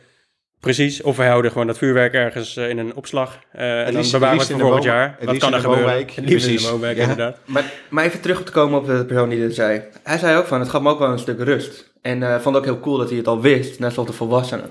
Precies. 0.60 1.02
Of 1.02 1.16
we 1.16 1.22
houden 1.24 1.50
gewoon 1.50 1.66
dat 1.66 1.78
vuurwerk 1.78 2.12
ergens 2.14 2.56
eh, 2.56 2.68
in 2.68 2.78
een 2.78 2.94
opslag. 2.94 3.38
eh, 3.52 3.86
en 3.86 3.92
dan 3.92 4.02
bewaren 4.10 4.36
we 4.36 4.42
het 4.42 4.50
in 4.50 4.54
voor 4.56 4.64
volgend 4.64 4.84
jaar. 4.84 5.08
het 5.08 5.18
Wat 5.18 5.28
liefst 5.28 5.40
kan 5.40 5.48
er 5.52 5.56
in 5.56 5.62
de 5.64 5.68
gebeuren? 5.68 5.84
woonwijk. 5.94 6.10
Het 6.16 6.24
liefst 6.28 6.46
in 6.46 6.52
de 6.52 6.54
Precies. 6.56 6.70
woonwijk, 6.70 6.96
Ja. 6.96 7.02
inderdaad. 7.02 7.38
Maar, 7.44 7.72
maar 7.88 8.04
even 8.04 8.20
terug 8.20 8.44
te 8.44 8.52
komen 8.52 8.78
op 8.78 8.86
de 8.86 9.04
persoon 9.04 9.28
die 9.28 9.38
dit 9.38 9.54
zei. 9.54 9.82
Hij 10.02 10.18
zei 10.18 10.36
ook 10.38 10.46
van, 10.46 10.60
het 10.60 10.68
gaf 10.68 10.82
me 10.82 10.90
ook 10.90 10.98
wel 10.98 11.08
een 11.10 11.18
stuk 11.18 11.40
rust. 11.40 11.92
En 12.02 12.22
eh 12.22 12.40
vond 12.40 12.56
ook 12.56 12.64
heel 12.64 12.80
cool 12.80 12.96
dat 12.98 13.08
hij 13.08 13.18
het 13.18 13.26
al 13.26 13.40
wist, 13.40 13.78
net 13.78 13.92
zoals 13.92 14.08
de 14.08 14.14
volwassenen. 14.14 14.70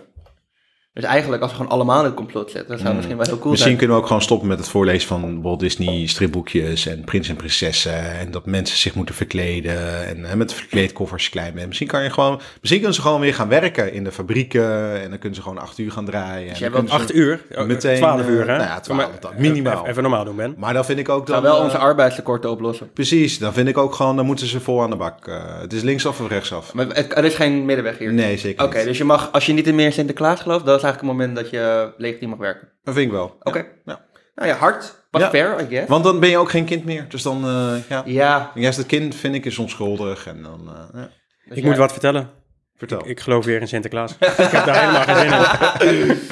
Dus 0.98 1.06
eigenlijk, 1.06 1.42
als 1.42 1.52
we 1.52 1.58
gewoon 1.58 1.72
allemaal 1.72 2.00
in 2.00 2.06
het 2.06 2.14
complot 2.14 2.52
zetten, 2.52 2.70
dat 2.72 2.80
zou 2.80 2.96
misschien 2.96 3.18
wel 3.18 3.26
heel 3.26 3.38
cool 3.38 3.50
Misschien 3.52 3.68
zijn. 3.72 3.78
kunnen 3.80 3.96
we 3.96 4.02
ook 4.02 4.08
gewoon 4.08 4.22
stoppen 4.22 4.48
met 4.48 4.58
het 4.58 4.68
voorlezen 4.68 5.08
van 5.08 5.42
Walt 5.42 5.60
Disney 5.60 6.08
stripboekjes 6.08 6.86
en 6.88 7.04
prins 7.04 7.30
en 7.30 7.36
prinsessen. 7.36 8.18
En 8.20 8.32
dat 8.32 8.46
mensen 8.46 8.78
zich 8.78 8.96
moeten 8.96 9.16
verkleden 9.16 10.08
en 10.08 10.24
hè, 10.24 10.36
met 10.36 10.54
verkleedkoffers 10.54 11.30
klein. 11.30 11.54
Misschien 11.68 11.88
kan 11.88 12.04
je 12.04 12.10
gewoon, 12.10 12.36
misschien 12.36 12.80
kunnen 12.80 12.94
ze 12.94 13.02
gewoon 13.02 13.20
weer 13.22 13.34
gaan 13.34 13.48
werken 13.48 13.94
in 13.94 14.04
de 14.04 14.12
fabrieken. 14.12 15.02
En 15.02 15.10
dan 15.10 15.20
kunnen 15.20 15.36
ze 15.36 15.42
gewoon 15.42 15.58
acht 15.58 15.78
uur 15.78 15.92
gaan 15.92 16.06
draaien. 16.06 16.50
Dus 16.50 16.60
jij 16.60 16.70
dan 16.70 16.80
wilt 16.82 16.92
Acht 16.94 17.14
uur? 17.14 17.42
Oh, 17.56 17.66
Meteen, 17.66 17.96
Twaalf 17.98 18.28
uur, 18.28 18.42
eh, 18.42 18.48
hè? 18.48 18.58
nou 18.58 18.68
ja, 18.70 18.80
twaalf, 18.80 19.02
Maar- 19.02 19.10
dat 19.20 19.38
minimaal. 19.38 19.74
Even, 19.74 19.88
even 19.90 20.02
normaal 20.02 20.26
doen, 20.26 20.36
Ben. 20.36 20.54
Maar 20.58 20.74
dan 20.74 20.86
vind 20.86 21.00
ik 21.00 21.10
ook 21.10 21.28
dan... 21.28 21.42
wel 21.42 21.58
eh, 21.58 21.64
onze 21.64 21.78
arbeidstekorten 21.78 22.50
oplossen. 22.52 22.90
Precies, 22.94 23.40
dan 23.40 23.54
vind 23.54 23.68
ik 23.68 23.78
ook 23.78 23.94
gewoon, 23.96 24.16
dan 24.16 24.26
moeten 24.26 24.48
ze 24.48 24.60
vol 24.60 24.82
aan 24.82 24.90
de 24.90 24.96
bak. 24.96 25.28
Eh, 25.28 25.36
het 25.62 25.74
is 25.74 25.82
linksaf 25.82 26.20
of 26.22 26.28
rechtsaf. 26.30 26.74
Maar 26.74 26.86
het- 26.88 27.18
er 27.18 27.26
is 27.26 27.36
geen 27.36 27.66
middenweg 27.66 27.98
hier. 27.98 28.14
Nee, 28.14 28.38
zeker 28.38 28.66
Oké, 28.66 28.84
dus 28.84 28.98
je 28.98 29.04
mag, 29.04 29.32
als 29.32 29.46
je 29.46 29.54
niet 29.54 29.68
in 29.68 29.76
meer 29.76 29.92
Sinterklaas 29.92 30.42
gelooft, 30.42 30.66
dat 30.66 30.78
is 30.78 30.84
eigenlijk 30.88 31.13
het 31.13 31.28
moment 31.28 31.36
dat 31.36 31.50
je 31.50 31.93
legitiem 31.97 32.30
mag 32.30 32.38
werken. 32.38 32.71
Dat 32.84 32.93
vind 32.93 33.06
ik 33.06 33.12
wel. 33.12 33.36
Oké. 33.43 33.65
Ja. 33.86 34.06
Nou 34.36 34.50
ja, 34.50 34.56
hard. 34.56 35.06
Ja. 35.12 35.30
fair, 35.30 35.62
I 35.62 35.65
guess. 35.69 35.88
Want 35.88 36.04
dan 36.04 36.19
ben 36.19 36.30
je 36.30 36.38
ook 36.38 36.50
geen 36.50 36.65
kind 36.65 36.86
meer. 36.86 37.06
Dus 37.10 37.21
dan, 37.21 37.45
eh, 37.45 37.89
ja. 37.89 38.04
Ja. 38.06 38.52
Juist 38.56 38.78
het 38.78 38.88
kind 38.88 39.15
vind 39.15 39.36
ik 39.36 39.45
is 39.45 39.58
onschuldig. 39.58 40.28
En 40.28 40.41
dan, 40.41 40.60
eh, 40.67 41.02
ja. 41.02 41.10
dus 41.47 41.58
Ik 41.58 41.63
ja. 41.63 41.69
moet 41.69 41.78
wat 41.78 41.91
vertellen. 41.91 42.30
Vertel. 42.76 43.00
Ik, 43.00 43.06
ik 43.06 43.19
geloof 43.19 43.45
weer 43.45 43.62
in 43.62 43.67
Sinterklaas. 43.67 44.12
ik 44.17 44.52
heb 44.52 44.65
daar 44.65 44.80
helemaal 44.80 45.04
geen 45.04 45.78
zin 45.80 46.10
in. 46.10 46.17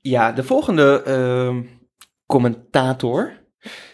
Ja, 0.00 0.32
de 0.32 0.42
volgende 0.44 1.02
ehm, 1.04 1.62
commentator, 2.26 3.32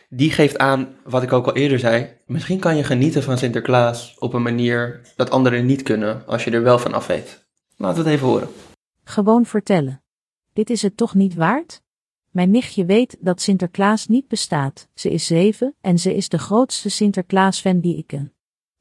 die 0.08 0.30
geeft 0.30 0.58
aan, 0.58 0.96
wat 1.04 1.22
ik 1.22 1.32
ook 1.32 1.46
al 1.46 1.56
eerder 1.56 1.78
zei, 1.78 2.16
misschien 2.26 2.58
kan 2.58 2.76
je 2.76 2.84
genieten 2.84 3.22
van 3.22 3.38
Sinterklaas 3.38 4.14
op 4.18 4.32
een 4.32 4.42
manier 4.42 5.00
dat 5.16 5.30
anderen 5.30 5.66
niet 5.66 5.82
kunnen, 5.82 6.22
als 6.26 6.44
je 6.44 6.50
er 6.50 6.62
wel 6.62 6.78
van 6.78 6.94
af 6.94 7.06
weet. 7.06 7.46
Laten 7.76 8.02
we 8.02 8.10
het 8.10 8.18
even 8.18 8.28
horen. 8.28 8.48
Gewoon 9.08 9.46
vertellen. 9.46 10.02
Dit 10.52 10.70
is 10.70 10.82
het 10.82 10.96
toch 10.96 11.14
niet 11.14 11.34
waard? 11.34 11.82
Mijn 12.30 12.50
nichtje 12.50 12.84
weet 12.84 13.16
dat 13.20 13.40
Sinterklaas 13.40 14.06
niet 14.06 14.28
bestaat. 14.28 14.88
Ze 14.94 15.10
is 15.10 15.26
zeven 15.26 15.74
en 15.80 15.98
ze 15.98 16.14
is 16.14 16.28
de 16.28 16.38
grootste 16.38 16.88
Sinterklaas-fan 16.88 17.80
die 17.80 17.96
ik 17.96 18.06
ken. 18.06 18.32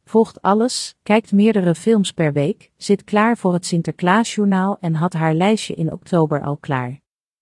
Volgt 0.04 0.42
alles, 0.42 0.96
kijkt 1.04 1.32
meerdere 1.32 1.76
films 1.76 2.12
per 2.12 2.34
week, 2.34 2.72
zit 2.78 3.04
klaar 3.04 3.38
voor 3.38 3.54
het 3.54 3.66
Sinterklaasjournaal 3.66 4.78
en 4.80 4.94
had 4.94 5.14
haar 5.14 5.34
lijstje 5.34 5.74
in 5.74 5.92
oktober 5.92 6.42
al 6.42 6.58
klaar. 6.58 7.02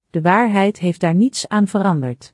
De 0.10 0.22
waarheid 0.22 0.80
heeft 0.80 1.00
daar 1.00 1.16
niets 1.16 1.48
aan 1.48 1.68
veranderd. 1.68 2.34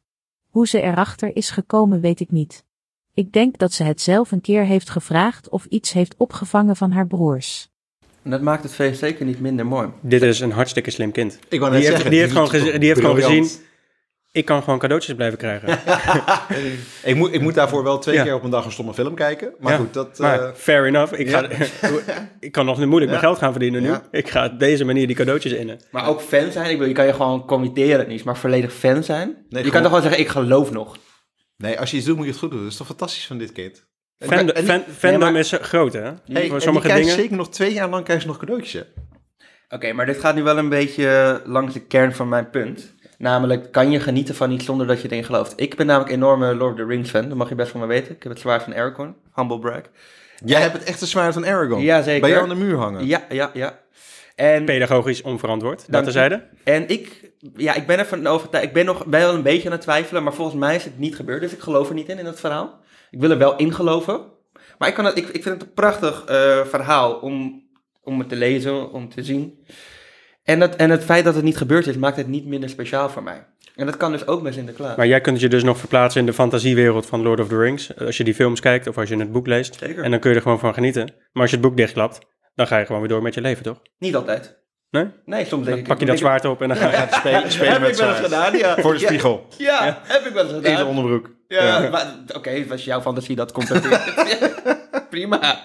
Hoe 0.49 0.67
ze 0.67 0.81
erachter 0.81 1.35
is 1.35 1.49
gekomen 1.49 2.01
weet 2.01 2.19
ik 2.19 2.31
niet. 2.31 2.65
Ik 3.13 3.33
denk 3.33 3.57
dat 3.57 3.73
ze 3.73 3.83
het 3.83 4.01
zelf 4.01 4.31
een 4.31 4.41
keer 4.41 4.65
heeft 4.65 4.89
gevraagd 4.89 5.49
of 5.49 5.65
iets 5.65 5.91
heeft 5.91 6.15
opgevangen 6.17 6.75
van 6.75 6.91
haar 6.91 7.07
broers. 7.07 7.70
En 8.23 8.31
dat 8.31 8.41
maakt 8.41 8.63
het 8.63 8.73
feest 8.73 8.99
zeker 8.99 9.25
niet 9.25 9.39
minder 9.39 9.65
mooi. 9.65 9.89
Dit 10.01 10.21
is 10.21 10.39
een 10.39 10.51
hartstikke 10.51 10.91
slim 10.91 11.11
kind. 11.11 11.39
Ik 11.49 11.59
wou 11.59 11.71
net 11.71 11.81
Die 11.81 11.89
heeft, 11.89 12.01
zeggen, 12.01 12.09
die 12.11 12.19
heeft, 12.19 12.31
gewoon, 12.31 12.79
die 12.79 12.87
heeft 12.87 12.99
gewoon 12.99 13.15
gezien, 13.15 13.47
ik 14.31 14.45
kan 14.45 14.63
gewoon 14.63 14.79
cadeautjes 14.79 15.15
blijven 15.15 15.37
krijgen. 15.37 15.79
ik, 17.11 17.15
moet, 17.15 17.33
ik 17.33 17.41
moet 17.41 17.53
daarvoor 17.53 17.83
wel 17.83 17.99
twee 17.99 18.15
Ja. 18.15 18.23
keer 18.23 18.33
op 18.35 18.43
een 18.43 18.49
dag 18.49 18.65
een 18.65 18.71
stomme 18.71 18.93
film 18.93 19.15
kijken. 19.15 19.53
Maar 19.59 19.71
Ja, 19.71 19.77
goed, 19.77 19.93
dat... 19.93 20.19
maar 20.19 20.41
eh, 20.43 20.53
fair 20.55 20.85
enough. 20.85 21.13
Ik, 21.19 21.29
ga, 21.29 21.47
ik 22.39 22.51
kan 22.51 22.65
nog 22.65 22.77
niet 22.77 22.87
moeilijk 22.87 23.11
mijn 23.11 23.23
geld 23.23 23.37
gaan 23.37 23.51
verdienen 23.51 23.81
nu. 23.81 23.93
Ik 24.11 24.29
ga 24.29 24.45
op 24.45 24.59
deze 24.59 24.83
manier 24.85 25.07
die 25.07 25.15
cadeautjes 25.15 25.51
innen. 25.53 25.79
Maar 25.91 26.07
ook 26.07 26.21
fan 26.21 26.51
zijn, 26.51 26.65
ik 26.65 26.71
bedoel, 26.71 26.87
je 26.87 26.93
kan 26.93 27.05
je 27.05 27.13
gewoon 27.13 27.45
committeren 27.45 28.07
niet, 28.07 28.23
maar 28.23 28.37
volledig 28.37 28.73
fan 28.73 29.03
zijn. 29.03 29.45
je 29.49 29.61
kan 29.61 29.71
toch 29.71 29.81
gewoon 29.83 30.01
zeggen, 30.01 30.19
ik 30.19 30.27
geloof 30.27 30.71
nog. 30.71 30.97
nee, 31.57 31.79
als 31.79 31.91
je 31.91 31.97
iets 31.97 32.05
doet, 32.05 32.15
moet 32.15 32.25
je 32.25 32.31
het 32.31 32.39
goed 32.39 32.51
doen. 32.51 32.61
Dat 32.61 32.71
is 32.71 32.77
toch 32.77 32.87
fantastisch 32.87 33.25
van 33.27 33.37
dit 33.37 33.51
kind? 33.51 33.89
Fandom, 34.27 34.55
En 34.55 34.65
fan, 34.65 34.83
fandom 34.97 35.19
maar- 35.31 35.35
is 35.39 35.51
groot, 35.61 35.93
hè? 35.93 35.99
Hey, 36.01 36.13
Voor 36.25 36.35
en 36.41 36.49
die 36.49 36.59
sommige 36.59 36.87
dingen. 36.87 37.13
zeker 37.13 37.35
nog 37.35 37.49
twee 37.49 37.73
jaar 37.73 37.89
lang 37.89 38.03
krijgt 38.03 38.21
ze 38.21 38.27
nog 38.27 38.37
cadeautjes. 38.37 38.83
Oké, 39.69 39.93
maar 39.93 40.05
dit 40.05 40.19
gaat 40.19 40.35
nu 40.35 40.43
wel 40.43 40.57
een 40.57 40.69
beetje 40.69 41.41
langs 41.45 41.73
de 41.73 41.79
kern 41.79 42.13
van 42.13 42.29
mijn 42.29 42.49
punt. 42.49 42.93
Namelijk, 43.17 43.71
kan 43.71 43.91
je 43.91 43.99
genieten 43.99 44.35
van 44.35 44.51
iets 44.51 44.65
zonder 44.65 44.87
dat 44.87 45.01
je 45.01 45.07
erin 45.09 45.23
gelooft? 45.23 45.53
Ik 45.55 45.75
ben 45.75 45.85
namelijk 45.85 46.11
een 46.11 46.17
enorme 46.17 46.55
Lord 46.55 46.71
of 46.71 46.77
the 46.79 46.85
Rings 46.85 47.09
fan, 47.09 47.27
dat 47.29 47.37
mag 47.37 47.49
je 47.49 47.55
best 47.55 47.71
van 47.71 47.79
me 47.79 47.85
weten. 47.85 48.15
Ik 48.15 48.23
heb 48.23 48.31
het 48.31 48.41
zwaard 48.41 48.63
van 48.63 48.73
Aragorn, 48.75 49.15
humble 49.35 49.59
brag. 49.59 49.81
Jij 50.45 50.61
hebt 50.61 50.73
het 50.73 50.83
echte 50.83 51.05
zwaard 51.05 51.33
van 51.33 51.45
Aragorn. 51.45 51.81
Ja, 51.81 52.01
zeker. 52.01 52.21
Bij 52.21 52.29
jou 52.29 52.43
aan 52.43 52.49
de 52.49 52.55
muur 52.65 52.77
hangen. 52.77 53.05
Ja, 53.07 53.23
ja, 53.29 53.49
ja. 53.53 53.79
En, 54.35 54.65
Pedagogisch 54.65 55.21
onverantwoord, 55.21 55.77
dat 55.87 55.97
je. 55.99 56.03
terzijde. 56.03 56.43
en 56.63 56.89
ik, 56.89 57.31
ja, 57.55 57.73
ik 57.75 57.87
ben 57.87 57.99
ervan 57.99 58.27
overtuigd, 58.27 58.67
ik 58.67 58.73
ben 58.73 58.85
nog 58.85 59.05
ben 59.05 59.19
wel 59.19 59.33
een 59.33 59.41
beetje 59.43 59.65
aan 59.65 59.71
het 59.71 59.81
twijfelen, 59.81 60.23
maar 60.23 60.33
volgens 60.33 60.57
mij 60.57 60.75
is 60.75 60.83
het 60.83 60.99
niet 60.99 61.15
gebeurd, 61.15 61.41
dus 61.41 61.53
ik 61.53 61.59
geloof 61.59 61.87
er 61.89 61.95
niet 61.95 62.09
in, 62.09 62.19
in 62.19 62.25
het 62.25 62.39
verhaal. 62.39 62.79
Ik 63.11 63.19
wil 63.19 63.31
er 63.31 63.37
wel 63.37 63.55
in 63.55 63.73
geloven. 63.73 64.21
Maar 64.77 64.87
ik, 64.89 64.93
kan 64.93 65.05
het, 65.05 65.17
ik, 65.17 65.27
ik 65.27 65.43
vind 65.43 65.45
het 65.59 65.61
een 65.61 65.73
prachtig 65.73 66.25
eh, 66.25 66.65
verhaal 66.65 67.13
om, 67.13 67.63
om 68.03 68.19
het 68.19 68.29
te 68.29 68.35
lezen, 68.35 68.91
om 68.91 69.09
te 69.09 69.23
zien. 69.23 69.65
En, 70.43 70.59
dat, 70.59 70.75
en 70.75 70.89
het 70.89 71.03
feit 71.03 71.23
dat 71.25 71.35
het 71.35 71.43
niet 71.43 71.57
gebeurd 71.57 71.87
is, 71.87 71.97
maakt 71.97 72.17
het 72.17 72.27
niet 72.27 72.45
minder 72.45 72.69
speciaal 72.69 73.09
voor 73.09 73.23
mij. 73.23 73.45
En 73.75 73.85
dat 73.85 73.97
kan 73.97 74.11
dus 74.11 74.27
ook 74.27 74.41
met 74.41 74.53
Sinterklaas. 74.53 74.95
Maar 74.97 75.07
jij 75.07 75.21
kunt 75.21 75.39
je 75.39 75.49
dus 75.49 75.63
nog 75.63 75.77
verplaatsen 75.77 76.19
in 76.19 76.25
de 76.25 76.33
fantasiewereld 76.33 77.05
van 77.05 77.21
Lord 77.21 77.39
of 77.39 77.47
the 77.47 77.57
Rings. 77.57 77.97
Als 77.97 78.17
je 78.17 78.23
die 78.23 78.33
films 78.33 78.59
kijkt 78.59 78.87
of 78.87 78.97
als 78.97 79.09
je 79.09 79.17
het 79.17 79.31
boek 79.31 79.47
leest. 79.47 79.75
Zeker. 79.79 80.03
En 80.03 80.11
dan 80.11 80.19
kun 80.19 80.29
je 80.29 80.35
er 80.35 80.41
gewoon 80.41 80.59
van 80.59 80.73
genieten. 80.73 81.03
Maar 81.31 81.41
als 81.41 81.51
je 81.51 81.57
het 81.57 81.65
boek 81.65 81.77
dichtklapt, 81.77 82.19
dan 82.55 82.67
ga 82.67 82.77
je 82.77 82.85
gewoon 82.85 83.01
weer 83.01 83.09
door 83.09 83.21
met 83.21 83.33
je 83.33 83.41
leven, 83.41 83.63
toch? 83.63 83.81
Niet 83.97 84.15
altijd. 84.15 84.59
Nee? 84.89 85.05
Nee, 85.25 85.45
soms 85.45 85.49
denk 85.65 85.65
Dan 85.65 85.77
ik... 85.77 85.87
pak 85.87 85.99
je 85.99 86.05
dat 86.05 86.17
zwaard 86.17 86.45
op 86.45 86.61
en 86.61 86.67
dan 86.67 86.77
ga 86.77 86.89
je... 86.89 86.95
Gaat 86.95 87.13
spelen, 87.23 87.51
spelen 87.51 87.71
heb 87.71 87.81
met 87.81 87.89
ik 87.91 87.95
wel 87.97 88.09
eens 88.09 88.19
gedaan, 88.19 88.57
ja. 88.57 88.75
Voor 88.77 88.93
de 88.93 88.99
Ja. 88.99 89.05
spiegel. 89.07 89.45
Ja, 89.57 90.01
heb 90.03 90.25
ik 90.25 90.33
wel 90.33 90.43
eens 90.43 90.53
In 90.53 90.61
de 90.61 90.69
gedaan. 90.69 90.87
onderbroek. 90.87 91.29
Ja, 91.51 91.89
maar- 91.91 92.15
oké, 92.35 92.65
als 92.71 92.83
jouw 92.85 93.01
fantasie 93.01 93.35
dat 93.35 93.51
compenseert. 93.51 94.13
Prima. 95.09 95.59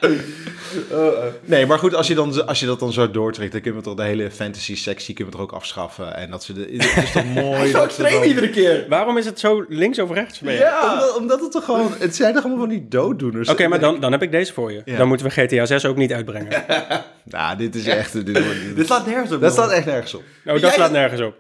Nee, 1.45 1.67
maar 1.67 1.79
goed, 1.79 1.95
als 1.95 2.07
je, 2.07 2.15
dan, 2.15 2.47
als 2.47 2.61
je 2.61 2.67
dat 2.67 2.81
dan 2.81 2.93
zo 2.93 3.11
doortrekt, 3.11 3.53
dan 3.53 3.61
kunnen 3.61 3.81
we 3.81 3.87
toch 3.87 3.97
de 3.97 4.03
hele 4.03 4.31
fantasy-sectie 4.31 5.15
kunnen 5.15 5.33
we 5.33 5.39
er 5.39 5.45
ook 5.45 5.53
afschaffen. 5.53 6.17
En 6.17 6.31
dat 6.31 6.45
ze 6.45 6.53
de, 6.53 6.61
het 6.77 7.05
is 7.05 7.13
toch 7.13 7.25
mooi. 7.45 7.71
Zo 7.71 7.73
dat 7.73 7.73
ze 7.73 8.03
extreem 8.03 8.13
dan- 8.13 8.29
iedere 8.29 8.51
keer. 8.51 8.85
Waarom 8.89 9.17
is 9.19 9.25
het 9.25 9.41
zo 9.41 9.65
links 9.69 9.99
of 9.99 10.11
rechts 10.13 10.39
je? 10.39 10.51
Ja. 10.53 10.93
Omdat, 10.93 11.17
omdat 11.17 11.41
het 11.41 11.51
toch 11.53 11.65
gewoon, 11.65 11.93
het 11.99 12.17
zijn 12.17 12.35
toch 12.35 12.43
allemaal 12.43 12.61
van 12.61 12.69
die 12.69 12.87
dooddoeners. 12.89 13.49
Oké, 13.49 13.69
maar 13.69 13.81
dan, 13.81 14.01
dan 14.01 14.13
heb 14.13 14.23
ik 14.23 14.31
deze 14.31 14.53
voor 14.53 14.73
je. 14.73 14.83
Ja. 14.85 14.97
Dan 14.97 15.09
moeten 15.09 15.27
we 15.27 15.33
GTA 15.33 15.67
6 15.67 15.85
ook 15.85 15.97
niet 15.97 16.13
uitbrengen. 16.13 16.65
Nou, 17.29 17.57
dit 17.57 17.75
is 17.75 17.87
echt... 17.87 18.13
Dit, 18.27 18.45
wordt- 18.45 18.77
Dit 18.77 18.87
slaat 18.87 19.07
nergens 19.07 19.33
op. 19.33 19.41
dat 19.41 19.53
staat 19.53 19.71
echt 19.71 19.87
nergens 19.87 20.15
op. 20.15 20.23
Nou, 20.45 20.59
Jij- 20.59 20.67
dat 20.69 20.77
slaat 20.77 20.91
nergens 20.93 21.21
op. 21.21 21.35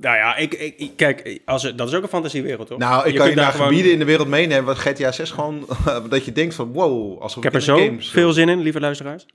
Nou 0.00 0.16
ja, 0.16 0.36
ik, 0.36 0.54
ik, 0.54 0.90
kijk, 0.96 1.40
als, 1.44 1.62
het- 1.62 1.78
dat 1.78 1.88
is 1.88 1.94
ook 1.94 2.02
een 2.02 2.08
fantasiewereld, 2.08 2.66
toch? 2.66 2.78
Nou, 2.78 2.96
ik 2.96 3.02
kan 3.02 3.12
kunt 3.14 3.28
je 3.28 3.34
naar 3.34 3.44
daar 3.44 3.52
gewoon- 3.52 3.66
gebieden 3.68 3.92
in 3.92 3.98
de 3.98 4.04
wereld 4.04 4.28
meenemen 4.28 4.64
wat 4.64 4.78
GTA 4.78 5.12
6 5.12 5.30
gewoon... 5.30 5.66
dat 6.08 6.24
je 6.24 6.32
denkt 6.32 6.54
van, 6.54 6.72
wow, 6.72 7.20
alsof 7.20 7.36
Ik 7.36 7.42
heb 7.42 7.54
er 7.54 7.62
zo 7.62 7.94
veel 7.98 8.32
zin 8.32 8.48
in, 8.48 8.60
lieve 8.60 8.80
luisteraars. 8.80 9.26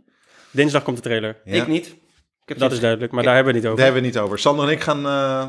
Dinsdag 0.51 0.83
komt 0.83 0.95
de 0.97 1.03
trailer. 1.03 1.37
Ja, 1.43 1.53
Ik 1.53 1.67
niet. 1.67 1.87
Ik 1.87 1.95
heb 2.51 2.57
Dat 2.57 2.71
is 2.71 2.79
duidelijk, 2.79 3.11
maar 3.11 3.23
daar 3.23 3.35
hebben 3.35 3.53
we 3.53 3.59
het 3.59 3.67
niet 3.69 3.77
Daar 3.77 3.85
over. 3.87 3.93
hebben 3.93 4.01
we 4.01 4.07
het 4.07 4.15
niet 4.17 4.25
over. 4.25 4.39
Sander 4.39 4.65
en 4.65 4.71
ik 4.71 4.81
gaan... 4.81 5.05
eh, 5.05 5.47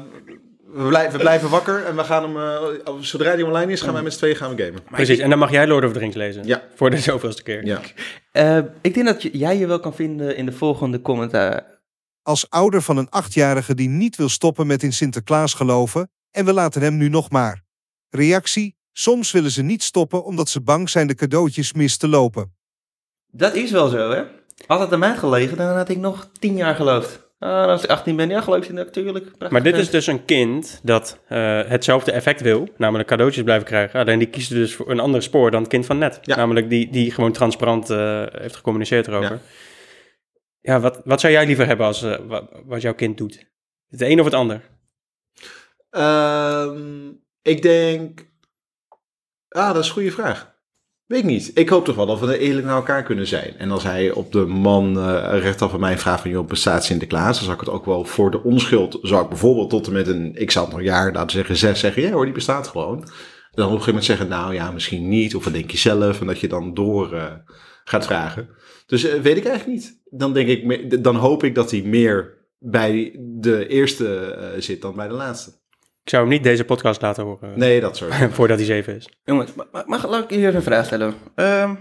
we, 0.82 0.88
blijven, 0.88 1.12
we 1.12 1.18
blijven 1.18 1.50
wakker 1.50 1.84
en 1.84 1.96
we 1.96 2.04
gaan 2.04 2.22
hem... 2.22 2.36
eh, 2.84 2.92
zodra 3.00 3.36
die 3.36 3.46
online 3.46 3.72
is, 3.72 3.80
gaan 3.80 3.92
wij 3.92 4.02
met 4.02 4.12
z'n 4.12 4.18
tweeën 4.18 4.36
gaan 4.36 4.54
we 4.54 4.62
gamen. 4.64 4.82
Precies, 4.90 5.18
en 5.18 5.30
dan 5.30 5.38
mag 5.38 5.50
jij 5.50 5.66
Lord 5.66 5.84
of 5.84 5.92
the 5.92 5.98
Rings 5.98 6.16
lezen. 6.16 6.46
Ja. 6.46 6.62
Voor 6.74 6.90
de 6.90 6.98
zoveelste 6.98 7.42
keer. 7.42 7.64
Ja. 7.66 7.80
Eh, 8.32 8.58
ik 8.80 8.94
denk 8.94 9.06
dat 9.06 9.22
je- 9.22 9.38
jij 9.38 9.58
je 9.58 9.66
wel 9.66 9.80
kan 9.80 9.94
vinden 9.94 10.36
in 10.36 10.46
de 10.46 10.52
volgende 10.52 11.00
commentaar. 11.02 11.74
Als 12.26 12.50
ouder 12.50 12.82
van 12.82 12.96
een 12.96 13.10
achtjarige 13.10 13.74
die 13.74 13.88
niet 13.88 14.16
wil 14.16 14.28
stoppen 14.28 14.66
met 14.66 14.82
in 14.82 14.92
Sinterklaas 14.92 15.54
geloven, 15.54 16.10
en 16.30 16.44
we 16.44 16.52
laten 16.52 16.82
hem 16.82 16.96
nu 16.96 17.08
nog 17.08 17.30
maar. 17.30 17.62
Reactie: 18.08 18.76
Soms 18.92 19.30
willen 19.30 19.50
ze 19.50 19.62
niet 19.62 19.82
stoppen 19.82 20.24
omdat 20.24 20.48
ze 20.48 20.60
bang 20.60 20.90
zijn 20.90 21.06
de 21.06 21.14
cadeautjes 21.14 21.72
mis 21.72 21.96
te 21.96 22.08
lopen. 22.08 22.54
Dat 23.26 23.54
is 23.54 23.70
wel 23.70 23.88
zo, 23.88 24.10
hè? 24.10 24.22
Had 24.66 24.80
het 24.80 24.92
aan 24.92 24.98
mij 24.98 25.16
gelegen, 25.16 25.56
dan 25.56 25.76
had 25.76 25.88
ik 25.88 25.98
nog 25.98 26.28
tien 26.38 26.56
jaar 26.56 26.74
geloofd. 26.74 27.24
Ah, 27.38 27.66
als 27.66 27.84
ik 27.84 27.90
18 27.90 28.16
ben, 28.16 28.28
ja, 28.28 28.40
geloof 28.40 28.66
je 28.66 28.72
natuurlijk. 28.72 29.24
Prachtig 29.24 29.50
Maar 29.50 29.62
dit 29.62 29.76
is 29.76 29.90
dus 29.90 30.06
een 30.06 30.24
kind 30.24 30.80
dat 30.82 31.18
eh, 31.28 31.60
hetzelfde 31.66 32.12
effect 32.12 32.40
wil, 32.40 32.68
namelijk 32.76 33.08
cadeautjes 33.08 33.44
blijven 33.44 33.66
krijgen. 33.66 34.00
Alleen 34.00 34.18
die 34.18 34.28
kiest 34.28 34.50
dus 34.50 34.74
voor 34.74 34.90
een 34.90 35.00
ander 35.00 35.22
spoor 35.22 35.50
dan 35.50 35.60
het 35.60 35.70
kind 35.70 35.86
van 35.86 35.98
net. 35.98 36.18
Ja. 36.22 36.36
Namelijk 36.36 36.70
die, 36.70 36.90
die 36.90 37.10
gewoon 37.10 37.32
transparant 37.32 37.90
eh, 37.90 38.22
heeft 38.30 38.56
gecommuniceerd 38.56 39.06
erover. 39.06 39.30
Ja, 39.30 39.40
wat, 40.66 41.00
wat 41.04 41.20
zou 41.20 41.32
jij 41.32 41.46
liever 41.46 41.66
hebben 41.66 41.86
als 41.86 42.02
eh, 42.02 42.18
wa- 42.26 42.48
wat 42.64 42.82
jouw 42.82 42.94
kind 42.94 43.18
doet? 43.18 43.46
Het 43.88 44.00
een 44.00 44.18
of 44.18 44.24
het 44.24 44.34
ander? 44.34 44.62
Ehm, 45.90 47.08
ik 47.42 47.62
denk... 47.62 48.28
Ah, 49.48 49.72
dat 49.72 49.82
is 49.82 49.86
een 49.86 49.94
goede 49.94 50.10
vraag. 50.10 50.54
Weet 51.06 51.18
ik 51.18 51.24
niet. 51.24 51.50
Ik 51.54 51.68
hoop 51.68 51.84
toch 51.84 51.96
wel 51.96 52.06
dat 52.06 52.20
we 52.20 52.38
eerlijk 52.38 52.66
naar 52.66 52.76
elkaar 52.76 53.02
kunnen 53.02 53.26
zijn. 53.26 53.56
En 53.58 53.70
als 53.70 53.82
hij 53.82 54.10
op 54.10 54.32
de 54.32 54.46
man 54.46 54.98
eh 54.98 55.38
rechtaf 55.40 55.72
aan 55.72 55.80
mij 55.80 55.98
vraagt 55.98 56.20
van... 56.20 56.30
joh, 56.30 56.46
bestaat 56.46 56.84
Sinterklaas? 56.84 57.36
Dan 57.36 57.44
zou 57.44 57.52
ik 57.52 57.60
het 57.60 57.68
ook 57.68 57.84
wel 57.84 58.04
voor 58.04 58.30
de 58.30 58.42
onschuld... 58.42 58.98
zou 59.02 59.22
ik 59.22 59.28
bijvoorbeeld 59.28 59.70
tot 59.70 59.86
en 59.86 59.92
met 59.92 60.06
een... 60.08 60.34
ik 60.34 60.50
het 60.50 60.70
nog 60.70 60.82
jaar, 60.82 61.12
laten 61.12 61.30
zeggen 61.30 61.56
zes, 61.56 61.80
zeggen... 61.80 62.02
ja 62.02 62.10
hoor, 62.10 62.24
die 62.24 62.34
bestaat 62.34 62.68
gewoon. 62.68 62.96
Dan 63.50 63.66
op 63.66 63.72
een 63.72 63.82
gegeven 63.82 63.86
moment 63.86 64.04
zeggen... 64.04 64.28
nou 64.28 64.54
ja, 64.54 64.70
misschien 64.70 65.08
niet. 65.08 65.34
Of 65.34 65.44
wat 65.44 65.52
denk 65.52 65.70
je 65.70 65.78
zelf? 65.78 66.20
En 66.20 66.26
dat 66.26 66.40
je 66.40 66.48
dan 66.48 66.74
door 66.74 67.12
eh, 67.14 67.32
gaat 67.88 68.06
vragen. 68.06 68.48
Dus 68.86 69.04
eh, 69.04 69.20
weet 69.20 69.36
ik 69.36 69.44
eigenlijk 69.44 69.78
niet. 69.78 70.00
Dan, 70.04 70.32
denk 70.32 70.48
ik, 70.48 71.02
dan 71.04 71.16
hoop 71.16 71.44
ik 71.44 71.54
dat 71.54 71.70
hij 71.70 71.82
meer 71.82 72.34
bij 72.58 73.16
de 73.18 73.66
eerste 73.66 74.34
eh, 74.34 74.60
zit 74.60 74.82
dan 74.82 74.94
bij 74.96 75.08
de 75.08 75.14
laatste. 75.14 75.50
Ik 76.02 76.12
zou 76.12 76.22
hem 76.22 76.32
niet 76.32 76.42
deze 76.42 76.64
podcast 76.64 77.02
laten 77.02 77.24
horen 77.24 77.58
Nee, 77.58 77.80
dat 77.80 77.96
soort. 77.96 78.14
voordat 78.36 78.56
hij 78.56 78.66
zeven 78.66 78.96
is. 78.96 79.08
Jongens, 79.24 79.54
mag, 79.54 79.86
mag, 79.86 80.08
laat 80.08 80.24
ik 80.24 80.36
hier 80.36 80.54
een 80.54 80.62
vraag 80.62 80.86
stellen? 80.86 81.14
Ehm, 81.34 81.74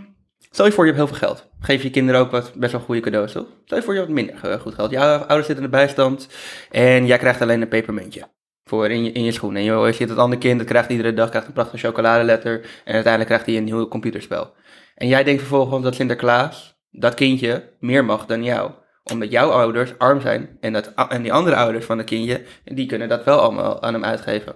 Stel 0.55 0.65
je 0.65 0.71
voor 0.71 0.85
je 0.85 0.91
hebt 0.91 1.03
heel 1.03 1.17
veel 1.17 1.27
geld. 1.27 1.47
Geef 1.59 1.83
je 1.83 1.89
kinderen 1.89 2.21
ook 2.21 2.31
wat 2.31 2.53
best 2.55 2.71
wel 2.71 2.81
goede 2.81 3.01
cadeaus, 3.01 3.31
toch? 3.31 3.45
Stel 3.65 3.77
je 3.77 3.83
voor 3.83 3.93
je 3.93 3.99
hebt 3.99 4.11
minder 4.11 4.35
eh, 4.41 4.59
goed 4.59 4.73
geld. 4.73 4.91
Jouw 4.91 5.17
ouders 5.17 5.45
zitten 5.45 5.65
in 5.65 5.71
de 5.71 5.77
bijstand 5.77 6.27
en 6.71 7.05
jij 7.05 7.17
krijgt 7.17 7.41
alleen 7.41 7.61
een 7.61 7.67
pepermuntje 7.67 8.27
voor 8.69 8.89
in 8.89 9.03
je, 9.03 9.11
in 9.11 9.23
je 9.23 9.31
schoen. 9.31 9.55
En 9.55 9.63
je, 9.63 9.71
je 9.71 9.93
ziet 9.93 10.09
het 10.09 10.17
andere 10.17 10.41
kind, 10.41 10.59
dat 10.59 10.67
krijgt 10.67 10.89
iedere 10.89 11.13
dag 11.13 11.29
krijgt 11.29 11.47
een 11.47 11.53
prachtige 11.53 11.87
chocoladeletter 11.87 12.53
en 12.61 12.93
uiteindelijk 12.93 13.25
krijgt 13.25 13.45
hij 13.45 13.57
een 13.57 13.63
nieuw 13.63 13.87
computerspel. 13.87 14.53
En 14.95 15.07
jij 15.07 15.23
denkt 15.23 15.41
vervolgens 15.41 15.83
dat 15.83 15.95
Sinterklaas 15.95 16.75
dat 16.91 17.13
kindje 17.13 17.73
meer 17.79 18.05
mag 18.05 18.25
dan 18.25 18.43
jou. 18.43 18.71
Omdat 19.03 19.31
jouw 19.31 19.49
ouders 19.49 19.97
arm 19.97 20.21
zijn 20.21 20.57
en, 20.59 20.73
dat, 20.73 20.93
en 21.09 21.21
die 21.21 21.33
andere 21.33 21.55
ouders 21.55 21.85
van 21.85 21.97
het 21.97 22.07
kindje, 22.07 22.43
die 22.63 22.85
kunnen 22.85 23.09
dat 23.09 23.23
wel 23.23 23.39
allemaal 23.39 23.81
aan 23.81 23.93
hem 23.93 24.03
uitgeven. 24.03 24.55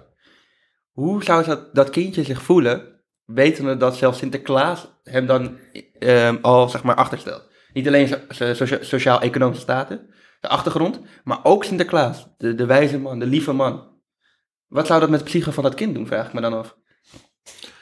Hoe 0.90 1.24
zou 1.24 1.44
dat, 1.44 1.74
dat 1.74 1.90
kindje 1.90 2.24
zich 2.24 2.42
voelen, 2.42 3.02
wetende 3.24 3.76
dat 3.76 3.96
zelfs 3.96 4.18
Sinterklaas 4.18 4.88
hem 5.02 5.26
dan 5.26 5.58
ehm, 5.98 6.36
al 6.42 6.68
zeg 6.68 6.82
maar 6.82 6.94
achterstelt? 6.94 7.48
Niet 7.72 7.86
alleen 7.86 8.14
socia- 8.28 8.82
sociaal-economische 8.82 9.62
staten, 9.62 10.14
de 10.40 10.48
achtergrond, 10.48 11.00
maar 11.24 11.40
ook 11.42 11.64
Sinterklaas, 11.64 12.28
de, 12.36 12.54
de 12.54 12.66
wijze 12.66 12.98
man, 12.98 13.18
de 13.18 13.26
lieve 13.26 13.52
man. 13.52 13.88
Wat 14.66 14.86
zou 14.86 15.00
dat 15.00 15.10
met 15.10 15.18
de 15.18 15.24
psyche 15.24 15.52
van 15.52 15.62
dat 15.62 15.74
kind 15.74 15.94
doen, 15.94 16.06
vraag 16.06 16.26
ik 16.26 16.32
me 16.32 16.40
dan 16.40 16.52
af. 16.52 16.76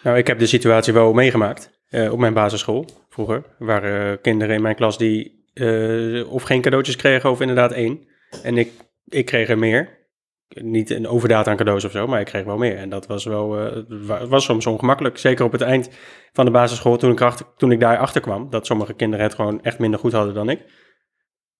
Nou, 0.02 0.16
ik 0.16 0.26
heb 0.26 0.38
de 0.38 0.46
situatie 0.46 0.92
wel 0.92 1.12
meegemaakt 1.12 1.77
eh, 1.88 2.12
op 2.12 2.18
mijn 2.18 2.34
basisschool 2.34 2.86
vroeger. 3.08 3.36
Er 3.58 3.66
waren 3.66 4.20
kinderen 4.20 4.54
in 4.54 4.62
mijn 4.62 4.74
klas 4.76 4.98
die 4.98 5.46
eh, 5.54 6.32
of 6.32 6.42
geen 6.42 6.60
cadeautjes 6.60 6.96
kregen 6.96 7.30
of 7.30 7.40
inderdaad 7.40 7.72
één. 7.72 8.06
En 8.42 8.56
ik, 8.58 8.70
ik 9.04 9.24
kreeg 9.24 9.48
er 9.48 9.58
meer. 9.58 9.96
Niet 10.48 10.90
een 10.90 11.08
overdaad 11.08 11.46
aan 11.46 11.56
cadeaus 11.56 11.84
of 11.84 11.90
zo, 11.90 12.06
maar 12.06 12.20
ik 12.20 12.26
kreeg 12.26 12.44
wel 12.44 12.56
meer. 12.56 12.76
En 12.76 12.88
dat 12.88 13.06
was 13.06 13.24
wel, 13.24 13.58
eh, 13.58 13.82
wa- 13.88 14.26
was 14.26 14.44
soms 14.44 14.66
ongemakkelijk. 14.66 15.18
Zeker 15.18 15.44
op 15.44 15.52
het 15.52 15.60
eind 15.60 15.90
van 16.32 16.44
de 16.44 16.50
basisschool, 16.50 16.96
toen 16.96 17.10
ik, 17.12 17.20
achter, 17.20 17.46
toen 17.56 17.72
ik 17.72 17.80
daar 17.80 17.98
achter 17.98 18.20
kwam, 18.20 18.50
dat 18.50 18.66
sommige 18.66 18.94
kinderen 18.94 19.24
het 19.24 19.34
gewoon 19.34 19.62
echt 19.62 19.78
minder 19.78 20.00
goed 20.00 20.12
hadden 20.12 20.34
dan 20.34 20.48
ik. 20.48 20.60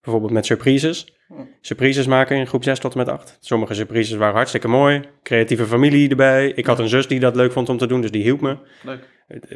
Bijvoorbeeld 0.09 0.33
met 0.39 0.47
surprises. 0.47 1.13
Surprises 1.61 2.07
maken 2.07 2.37
in 2.37 2.47
groep 2.47 2.63
6 2.65 2.79
tot 2.79 2.93
en 2.93 2.99
met 2.99 3.09
8. 3.09 3.37
Sommige 3.41 3.75
surprises 3.75 4.17
waren 4.17 4.35
hartstikke 4.35 4.69
mooi. 4.69 5.01
Creatieve 5.23 5.65
familie 5.67 6.09
erbij. 6.09 6.49
Ik 6.55 6.67
had 6.67 6.79
een 6.79 6.89
zus 6.89 7.07
die 7.07 7.21
dat 7.21 7.37
leuk 7.37 7.53
vond 7.53 7.69
om 7.69 7.77
te 7.79 7.87
doen, 7.87 8.01
dus 8.01 8.11
die 8.11 8.23
hielp 8.23 8.41
me. 8.41 8.57
Leuk. 8.83 9.09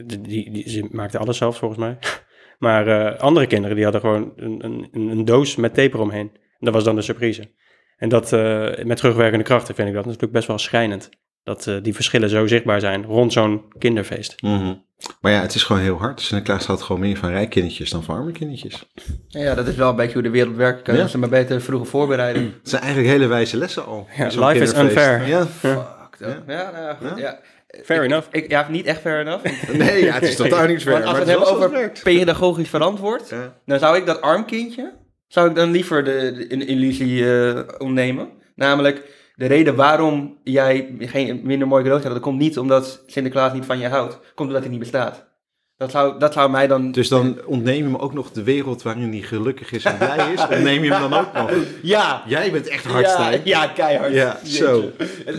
Die, 0.07 0.21
die, 0.21 0.51
die- 0.51 0.69
ze 0.69 0.88
maakte 0.91 1.19
alles 1.19 1.37
zelf 1.37 1.57
volgens 1.57 1.81
mij. 1.81 1.99
Maar 2.59 2.87
eh, 2.87 3.19
andere 3.21 3.47
kinderen 3.47 3.75
die 3.75 3.85
hadden 3.85 4.01
gewoon 4.03 4.33
een, 4.37 4.65
een, 4.65 4.88
een 5.11 5.25
doos 5.25 5.57
met 5.57 5.75
tape 5.75 5.95
eromheen. 5.97 6.31
En 6.35 6.59
dat 6.59 6.75
was 6.75 6.85
dan 6.85 6.95
de 6.95 7.03
surprise. 7.03 7.51
En 7.97 8.09
dat 8.09 8.33
eh, 8.33 8.85
met 8.85 8.97
terugwerkende 8.97 9.45
krachten 9.45 9.75
vind 9.75 9.88
ik 9.88 9.95
dat 9.95 10.05
natuurlijk 10.05 10.33
best 10.33 10.47
wel 10.47 10.59
schrijnend. 10.59 11.11
Dat 11.45 11.67
eh, 11.67 11.77
die 11.83 11.95
verschillen 11.95 12.29
zo 12.29 12.47
zichtbaar 12.47 12.81
zijn 12.81 13.05
rond 13.05 13.33
zo'n 13.33 13.63
kinderfeest. 13.79 14.43
Mhm. 14.43 14.75
Maar 15.21 15.33
ja, 15.33 15.41
het 15.41 15.55
is 15.55 15.63
gewoon 15.63 15.83
heel 15.83 15.99
hard. 15.99 16.21
Sinterklaas 16.21 16.67
houdt 16.67 16.83
gewoon 16.83 17.01
meer 17.01 17.17
van 17.17 17.31
rijkindertjes 17.31 17.91
dan 17.91 18.03
van 18.05 18.17
arme 18.17 18.33
kindertjes. 18.33 18.89
Ja, 19.29 19.55
dat 19.55 19.67
is 19.67 19.75
wel 19.75 19.91
een 19.91 19.97
beetje 19.97 20.13
hoe 20.13 20.23
de 20.23 20.31
wereld 20.31 20.57
werkt. 20.57 20.83
Kunnen 20.83 21.03
Ja. 21.03 21.09
ze 21.09 21.19
maar 21.19 21.29
beter 21.29 21.61
vroeger 21.61 21.89
voorbereiden. 21.89 22.43
Het 22.43 22.69
zijn 22.69 22.83
eigenlijk 22.83 23.13
hele 23.13 23.27
wijze 23.27 23.57
lessen 23.57 23.87
al. 23.87 24.07
Ja, 24.17 24.25
life 24.27 24.63
is 24.63 24.75
unfair. 24.75 25.27
Ja. 25.29 25.47
Fuck? 25.47 25.79
Ja, 26.19 26.43
nou 26.47 26.53
ja, 26.85 26.97
goed. 27.01 27.19
Ja. 27.19 27.39
Fair 27.85 28.03
Ik- 28.05 28.11
enough. 28.11 28.27
Ik, 28.31 28.51
ja, 28.51 28.67
niet 28.71 28.87
echt 28.87 29.01
fair 29.01 29.21
enough. 29.21 29.45
Nee, 29.73 30.05
ja, 30.05 30.13
het 30.13 30.23
is 30.23 30.37
totaal 30.37 30.67
niet 30.67 30.83
fair. 30.83 30.93
Want 30.93 31.05
als 31.05 31.13
we 31.13 31.19
het 31.19 31.29
het 31.39 31.49
hebben 31.49 31.67
over 31.67 31.83
het 31.83 32.01
pedagogisch 32.03 32.69
verantwoord, 32.69 33.29
Ja. 33.29 33.55
dan 33.67 33.79
zou 33.79 33.97
ik 33.97 34.07
dat 34.07 34.21
arm 34.21 34.45
kindje, 34.47 34.93
zou 35.29 35.49
ik 35.49 35.55
dan 35.55 35.71
liever 35.71 36.05
de, 36.05 36.11
de, 36.37 36.53
een 36.53 36.67
illusie 36.67 37.31
eh 37.51 37.59
ontnemen. 37.79 38.29
Namelijk, 38.55 39.03
de 39.35 39.47
reden 39.47 39.75
waarom 39.75 40.38
jij 40.45 40.95
geen 40.99 41.40
minder 41.45 41.68
mooi 41.68 41.83
cadeautje 41.83 42.09
had, 42.09 42.16
dat 42.16 42.27
komt 42.27 42.38
niet 42.38 42.59
omdat 42.59 43.03
Sinterklaas 43.07 43.53
niet 43.53 43.64
van 43.64 43.79
je 43.79 43.88
houdt. 43.88 44.18
Komt 44.35 44.49
omdat 44.49 44.62
hij 44.62 44.71
niet 44.71 44.81
bestaat. 44.81 45.31
Dat 45.77 45.90
zou, 45.90 46.18
dat 46.18 46.33
zou 46.33 46.51
mij 46.51 46.66
dan... 46.66 46.92
Dus 46.92 47.09
dan 47.09 47.45
ontneem 47.47 47.77
je 47.77 47.83
hem 47.83 47.97
ook 47.97 48.12
nog 48.12 48.31
de 48.31 48.42
wereld 48.42 48.83
waarin 48.83 49.11
hij 49.11 49.21
gelukkig 49.21 49.73
is 49.73 49.85
en 49.85 49.99
blij 49.99 50.33
is. 50.33 50.40
Ontneem 50.40 50.85
je 50.85 50.92
hem 50.92 51.11
dan 51.11 51.21
ook 51.21 51.33
nog. 51.33 51.51
Ja! 51.83 52.23
Jij 52.27 52.51
bent 52.53 52.68
echt 52.68 52.85
hardstyle. 52.85 53.31
Ja, 53.31 53.62
ja, 53.62 53.66
keihard. 53.66 54.12
Ja, 54.12 54.38
zo. 54.45 54.90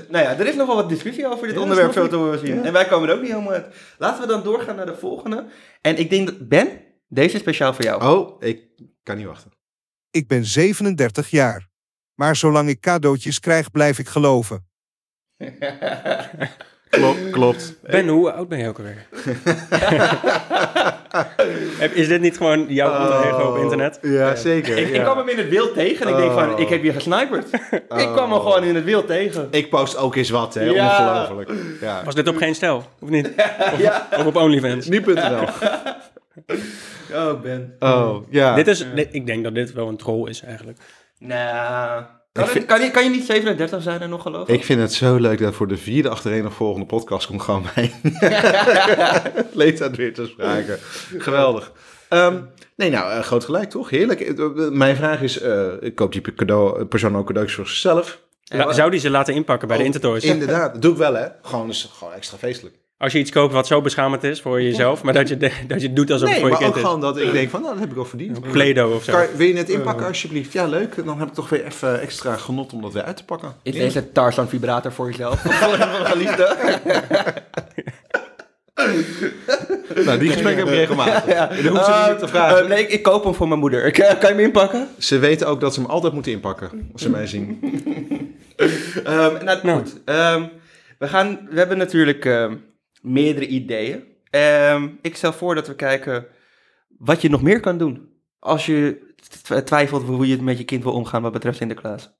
Nou 0.09 0.23
ja, 0.23 0.37
er 0.37 0.47
is 0.47 0.55
nog 0.55 0.67
wel 0.67 0.75
wat 0.75 0.89
discussie 0.89 1.27
over 1.27 1.47
dit 1.47 1.55
Ja, 1.55 1.61
onderwerp 1.61 1.93
zo 1.93 2.07
te 2.07 2.15
horen 2.15 2.39
zien. 2.39 2.55
Ja. 2.55 2.63
En 2.63 2.73
wij 2.73 2.85
komen 2.85 3.09
er 3.09 3.15
ook 3.15 3.21
niet 3.21 3.31
helemaal 3.31 3.53
uit. 3.53 3.75
Laten 3.97 4.21
we 4.21 4.27
dan 4.27 4.43
doorgaan 4.43 4.75
naar 4.75 4.85
de 4.85 4.95
volgende. 4.95 5.45
En 5.81 5.97
ik 5.97 6.09
denk 6.09 6.27
dat, 6.27 6.47
Ben, 6.47 6.67
deze 7.07 7.33
is 7.33 7.41
speciaal 7.41 7.73
voor 7.73 7.83
jou. 7.83 8.03
Oh, 8.03 8.35
ik 8.39 8.61
kan 9.03 9.17
niet 9.17 9.25
wachten. 9.25 9.51
Ik 10.11 10.27
ben 10.27 10.45
37 10.45 11.29
jaar. 11.29 11.69
Maar 12.15 12.35
zolang 12.35 12.69
ik 12.69 12.79
cadeautjes 12.79 13.39
krijg, 13.39 13.71
blijf 13.71 13.99
ik 13.99 14.07
geloven. 14.07 14.65
Klopt, 16.89 17.29
klopt. 17.29 17.75
Ben, 17.81 18.07
hoe 18.07 18.31
oud 18.31 18.47
ben 18.47 18.59
je 18.59 18.67
ook 18.67 18.77
alweer? 18.77 19.05
Is 21.99 22.07
dit 22.07 22.21
niet 22.21 22.37
gewoon 22.37 22.65
jouw 22.73 23.21
ego 23.23 23.49
op 23.49 23.57
internet? 23.57 23.99
Ja, 24.01 24.35
zeker. 24.35 24.77
Ik, 24.77 25.01
kwam 25.01 25.17
hem 25.17 25.29
in 25.29 25.37
het 25.37 25.49
wild 25.49 25.73
tegen 25.73 26.05
en 26.07 26.11
ik 26.13 26.17
denk 26.19 26.31
van, 26.31 26.53
Oh. 26.53 26.59
ik 26.59 26.69
heb 26.69 26.83
je 26.83 26.93
gesniperd. 26.93 27.47
Ik 28.03 28.09
kwam 28.13 28.31
hem 28.31 28.39
gewoon 28.41 28.63
in 28.63 28.75
het 28.75 28.83
wild 28.83 29.07
tegen. 29.07 29.47
Ik 29.51 29.69
post 29.69 29.97
ook 29.97 30.15
eens 30.15 30.29
wat, 30.29 30.53
hè. 30.53 30.63
Ja. 30.63 30.89
Ongelooflijk. 30.99 31.51
Ja. 31.81 32.03
Was 32.03 32.15
dit 32.15 32.27
op 32.27 32.37
geen 32.37 32.55
stijl? 32.55 32.83
Of 32.99 33.09
niet? 33.09 33.27
Of, 33.73 33.77
Ja. 33.79 34.07
of 34.17 34.25
op 34.25 34.35
OnlyFans? 34.35 34.87
Nu.nl. 34.87 35.47
Oh, 37.13 37.41
Ben. 37.41 37.75
Oh, 37.79 38.15
ja. 38.29 38.55
Dit 38.55 38.67
is, 38.67 38.85
dit- 38.95 39.09
ik 39.11 39.25
denk 39.25 39.43
dat 39.43 39.55
dit 39.55 39.73
wel 39.73 39.87
een 39.87 39.97
troll 39.97 40.29
is 40.29 40.41
eigenlijk. 40.43 40.77
Nou, 41.27 42.03
kan, 42.31 42.43
Ik 42.43 42.49
vind- 42.49 42.53
het- 42.53 42.77
kan, 42.77 42.85
je, 42.85 42.91
kan 42.91 43.03
je 43.03 43.09
niet 43.09 43.25
37 43.25 43.81
zijn 43.81 44.01
en 44.01 44.09
nog 44.09 44.21
geloven? 44.21 44.53
Ik 44.53 44.63
vind 44.65 44.81
het 44.81 44.93
zo 44.93 45.15
leuk 45.15 45.39
dat 45.39 45.53
voor 45.55 45.67
de 45.67 45.77
vierde 45.77 46.09
achtereenvolgende 46.09 46.85
podcast 46.85 47.27
komt 47.27 47.41
gewoon 47.41 47.65
mijn 47.75 47.91
leeftijd 49.53 49.95
weer 49.95 50.13
te 50.13 50.25
sprake. 50.25 50.77
Geweldig. 51.17 51.71
Ehm, 52.09 52.39
nee, 52.75 52.89
nou, 52.89 53.11
eh, 53.11 53.19
groot 53.23 53.43
gelijk 53.45 53.69
toch? 53.69 53.89
Heerlijk. 53.89 54.19
Eh, 54.21 54.39
eh, 54.45 54.69
Mijn 54.71 54.95
vraag 54.95 55.21
is, 55.21 55.39
eh 55.39 55.67
koopt 55.95 56.13
die 56.13 56.33
cadeau, 56.35 56.85
persoon 56.85 57.17
ook 57.17 57.27
cadeautjes 57.27 57.57
voor 57.57 57.67
zichzelf? 57.67 58.19
La- 58.43 58.71
zou 58.73 58.91
die 58.91 58.99
ze 58.99 59.09
laten 59.09 59.33
inpakken 59.33 59.67
bij 59.67 59.77
de 59.77 59.83
Oh, 59.83 59.87
Intertoys? 59.89 60.23
Inderdaad, 60.23 60.73
dat 60.73 60.81
doe 60.81 60.91
ik 60.91 60.97
wel 60.97 61.13
hè. 61.13 61.27
Gewoon, 61.41 61.73
gewoon 61.73 62.13
extra 62.13 62.37
feestelijk. 62.37 62.75
Als 63.03 63.11
je 63.13 63.19
iets 63.19 63.31
koopt 63.31 63.53
wat 63.53 63.67
zo 63.67 63.81
beschamend 63.81 64.23
is 64.23 64.41
voor 64.41 64.61
jezelf, 64.61 65.03
maar 65.03 65.13
dat 65.13 65.27
je, 65.27 65.37
de- 65.37 65.51
dat 65.67 65.81
je 65.81 65.87
het 65.87 65.95
doet 65.95 66.11
alsof 66.11 66.27
Nee, 66.29 66.37
het 66.37 66.41
voor 66.47 66.51
maar 66.51 66.59
je 66.61 66.65
ook 66.67 66.73
kind 66.73 66.85
is. 66.85 66.91
gewoon 66.91 67.13
dat 67.13 67.23
ik 67.25 67.31
denk 67.31 67.49
van, 67.49 67.59
nou, 67.61 67.71
dat 67.73 67.81
heb 67.81 67.89
ik 67.89 67.95
wel 67.95 68.05
verdiend. 68.05 68.51
Play-Doh 68.51 68.93
of 68.95 69.03
zo. 69.03 69.11
Kan, 69.11 69.25
wil 69.35 69.47
je 69.47 69.55
het 69.57 69.69
inpakken 69.69 70.07
alsjeblieft? 70.07 70.53
Ja, 70.53 70.65
leuk. 70.67 71.05
Dan 71.05 71.19
heb 71.19 71.27
ik 71.27 71.33
toch 71.33 71.49
weer 71.49 71.65
even 71.65 72.01
extra 72.01 72.35
genot 72.35 72.73
om 72.73 72.81
dat 72.81 72.93
weer 72.93 73.03
uit 73.03 73.17
te 73.17 73.25
pakken. 73.25 73.53
Is 73.63 73.73
Ja. 73.75 73.79
deze 73.79 74.11
Tarzan 74.11 74.49
vibrator 74.49 74.91
voor 74.91 75.05
jezelf? 75.09 75.41
Voor 75.61 75.73
een 75.73 76.05
geliefde? 76.05 76.55
Nou, 80.05 80.19
die 80.19 80.29
gesprekken 80.29 80.63
heb 80.63 80.73
ik 80.73 80.79
regelmatig. 80.79 81.25
Ja. 81.33 81.45
Dan 81.47 81.55
ze 81.57 81.63
niet 81.97 82.07
meer 82.07 82.17
te 82.17 82.27
vragen. 82.27 82.63
Eh, 82.63 82.67
nee, 82.69 82.81
ik, 82.81 82.89
ik 82.89 83.03
koop 83.03 83.23
hem 83.23 83.33
voor 83.33 83.47
mijn 83.47 83.59
moeder. 83.59 83.85
Ik, 83.85 83.97
eh, 83.97 84.09
kan 84.19 84.29
je 84.29 84.35
hem 84.35 84.39
inpakken? 84.45 84.87
Ze 84.97 85.19
weten 85.19 85.47
ook 85.47 85.61
dat 85.61 85.73
ze 85.73 85.79
hem 85.81 85.89
altijd 85.89 86.13
moeten 86.13 86.31
inpakken, 86.31 86.89
als 86.93 87.01
ze 87.01 87.09
mij 87.09 87.27
zien. 87.27 87.57
Ehm, 89.03 89.43
nou, 89.45 89.59
Nou. 89.63 89.77
goed. 89.79 89.93
Ehm, 90.05 90.43
we, 90.99 91.07
gaan, 91.07 91.39
we 91.49 91.57
hebben 91.57 91.77
natuurlijk 91.77 92.25
ehm, 92.25 92.55
meerdere 93.03 93.47
ideeën. 93.47 94.03
Ehm, 94.29 94.89
ik 95.01 95.15
stel 95.15 95.33
voor 95.33 95.55
dat 95.55 95.67
we 95.67 95.75
kijken 95.75 96.25
wat 96.97 97.21
je 97.21 97.29
nog 97.29 97.41
meer 97.41 97.59
kan 97.59 97.77
doen. 97.77 98.11
Als 98.39 98.65
je 98.65 99.13
tw- 99.15 99.53
twijfelt 99.53 100.03
hoe 100.03 100.27
je 100.27 100.41
met 100.41 100.57
je 100.57 100.63
kind 100.63 100.83
wil 100.83 100.93
omgaan 100.93 101.21
wat 101.21 101.31
betreft 101.31 101.57
Sinterklaas. 101.57 102.11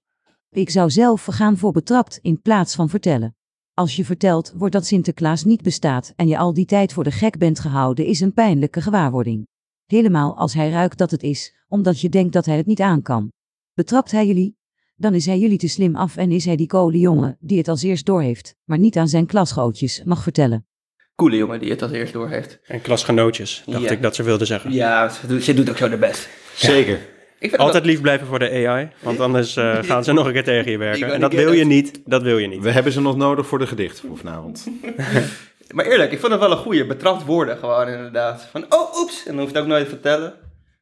Ik 0.49 0.69
zou 0.69 0.89
zelf 0.89 1.25
gaan 1.25 1.57
voor 1.57 1.71
betrapt 1.71 2.19
in 2.21 2.41
plaats 2.41 2.75
van 2.75 2.89
vertellen. 2.89 3.35
Als 3.73 3.95
je 3.95 4.05
vertelt 4.05 4.53
wordt 4.55 4.73
dat 4.73 4.85
Sinterklaas 4.85 5.43
niet 5.43 5.61
bestaat 5.61 6.13
en 6.15 6.27
je 6.27 6.37
al 6.37 6.53
die 6.53 6.65
tijd 6.65 6.93
voor 6.93 7.03
de 7.03 7.11
gek 7.11 7.37
bent 7.37 7.59
gehouden 7.59 8.05
is 8.05 8.19
een 8.19 8.33
pijnlijke 8.33 8.81
gewaarwording. 8.81 9.47
Helemaal 9.85 10.37
als 10.37 10.53
hij 10.53 10.69
ruikt 10.69 10.97
dat 10.97 11.11
het 11.11 11.23
is, 11.23 11.55
omdat 11.67 12.01
je 12.01 12.09
denkt 12.09 12.33
dat 12.33 12.45
hij 12.45 12.57
het 12.57 12.65
niet 12.65 12.81
aan 12.81 13.01
kan. 13.01 13.31
Betrapt 13.73 14.11
hij 14.11 14.27
jullie? 14.27 14.57
Dan 14.95 15.13
is 15.13 15.25
hij 15.25 15.39
jullie 15.39 15.57
te 15.57 15.67
slim 15.67 15.95
af 15.95 16.17
en 16.17 16.31
is 16.31 16.45
hij 16.45 16.55
die 16.55 16.67
coole 16.67 16.99
jongen 16.99 17.37
die 17.39 17.57
het 17.57 17.67
als 17.67 17.83
eerst 17.83 18.05
doorheeft, 18.05 18.55
maar 18.63 18.77
niet 18.77 18.97
aan 18.97 19.07
zijn 19.07 19.25
klasgootjes 19.25 20.03
mag 20.03 20.23
vertellen. 20.23 20.67
Coole 21.15 21.37
jongen 21.37 21.59
die 21.59 21.69
het 21.71 21.81
als 21.81 21.91
eerst 21.91 22.13
door 22.13 22.29
heeft. 22.29 22.59
En 22.65 22.81
klasgenootjes, 22.81 23.63
dacht 23.65 23.83
Ja. 23.83 23.91
ik 23.91 24.01
dat 24.01 24.15
ze 24.15 24.23
wilde 24.23 24.45
zeggen. 24.45 24.71
Ja, 24.71 25.09
ze 25.09 25.27
doet, 25.27 25.43
ze 25.43 25.53
doet 25.53 25.69
ook 25.69 25.77
zo 25.77 25.89
de 25.89 25.97
best. 25.97 26.29
Zeker. 26.55 26.99
Ik 27.39 27.49
vind 27.49 27.61
Altijd 27.61 27.85
lief 27.85 28.01
blijven 28.01 28.27
voor 28.27 28.39
de 28.39 28.67
AI, 28.67 28.89
want 28.99 29.19
anders 29.19 29.55
eh, 29.55 29.77
gaan 29.89 30.03
ze 30.03 30.13
nog 30.13 30.25
een 30.27 30.33
keer 30.33 30.43
tegen 30.43 30.71
je 30.71 30.77
werken. 30.77 31.13
En 31.13 31.19
dat 31.19 31.33
wil 31.33 31.51
je 31.51 31.65
niet, 31.65 32.01
dat 32.05 32.21
wil 32.21 32.37
je 32.37 32.47
niet. 32.47 32.61
We 32.63 32.71
hebben 32.71 32.91
ze 32.91 33.01
nog 33.01 33.15
nodig 33.17 33.47
voor 33.47 33.59
de 33.59 33.67
gedicht 33.67 33.99
voor 33.99 34.17
vanavond. 34.17 34.67
Maar 35.73 35.85
eerlijk, 35.85 36.11
ik 36.11 36.19
vond 36.19 36.31
het 36.31 36.41
wel 36.41 36.51
een 36.51 36.57
goeie. 36.57 36.85
Betrapt 36.85 37.25
worden 37.25 37.57
gewoon 37.57 37.87
inderdaad. 37.87 38.47
Van, 38.51 38.65
oh, 38.69 38.97
oeps. 38.99 39.19
En 39.25 39.31
dan 39.31 39.37
hoef 39.39 39.47
je 39.47 39.53
het 39.53 39.63
ook 39.63 39.69
nooit 39.69 39.83
te 39.83 39.89
vertellen. 39.89 40.33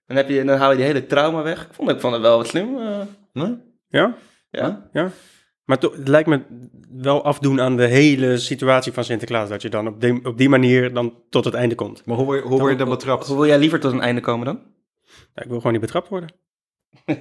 Dan, 0.08 0.18
heb 0.18 0.30
je, 0.30 0.44
dan 0.44 0.58
haal 0.58 0.70
je 0.72 0.78
die 0.78 0.86
hele 0.86 1.06
trauma 1.06 1.42
weg. 1.44 1.62
Ik 1.62 1.68
vond, 1.74 1.90
ik 1.90 2.00
vond 2.00 2.14
het 2.14 2.22
wel 2.22 2.38
wat 2.38 2.48
slim. 2.48 2.78
eh, 2.78 3.00
Nee? 3.34 3.58
Ja? 3.90 4.16
ja. 4.50 4.90
Ja. 4.94 5.12
Maar 5.72 5.80
to- 5.80 5.92
het 5.98 6.08
lijkt 6.08 6.30
me 6.30 6.42
wel 6.92 7.24
afdoen 7.24 7.62
aan 7.62 7.78
de 7.78 7.86
hele 7.88 8.38
situatie 8.38 8.92
van 8.94 9.04
Sinterklaas. 9.04 9.50
Dat 9.50 9.62
je 9.62 9.70
dan 9.70 9.88
op 9.88 10.02
die, 10.02 10.26
op 10.26 10.38
die 10.38 10.50
manier 10.50 10.94
dan 10.94 11.14
tot 11.30 11.46
het 11.46 11.54
einde 11.54 11.76
komt. 11.76 12.02
Maar 12.06 12.16
hoe, 12.18 12.26
word 12.26 12.42
je- 12.42 12.48
hoe 12.48 12.60
word 12.60 12.72
je 12.72 12.78
dan 12.78 12.90
betrapt? 12.90 13.28
Hoe 13.28 13.36
wil 13.38 13.46
jij 13.46 13.60
liever 13.60 13.80
tot 13.80 13.92
een 13.92 14.02
einde 14.02 14.22
komen 14.22 14.46
dan? 14.46 14.60
Ja, 15.36 15.44
ik 15.44 15.48
wil 15.50 15.58
gewoon 15.58 15.72
niet 15.72 15.82
betrapt 15.82 16.08
worden. 16.08 16.30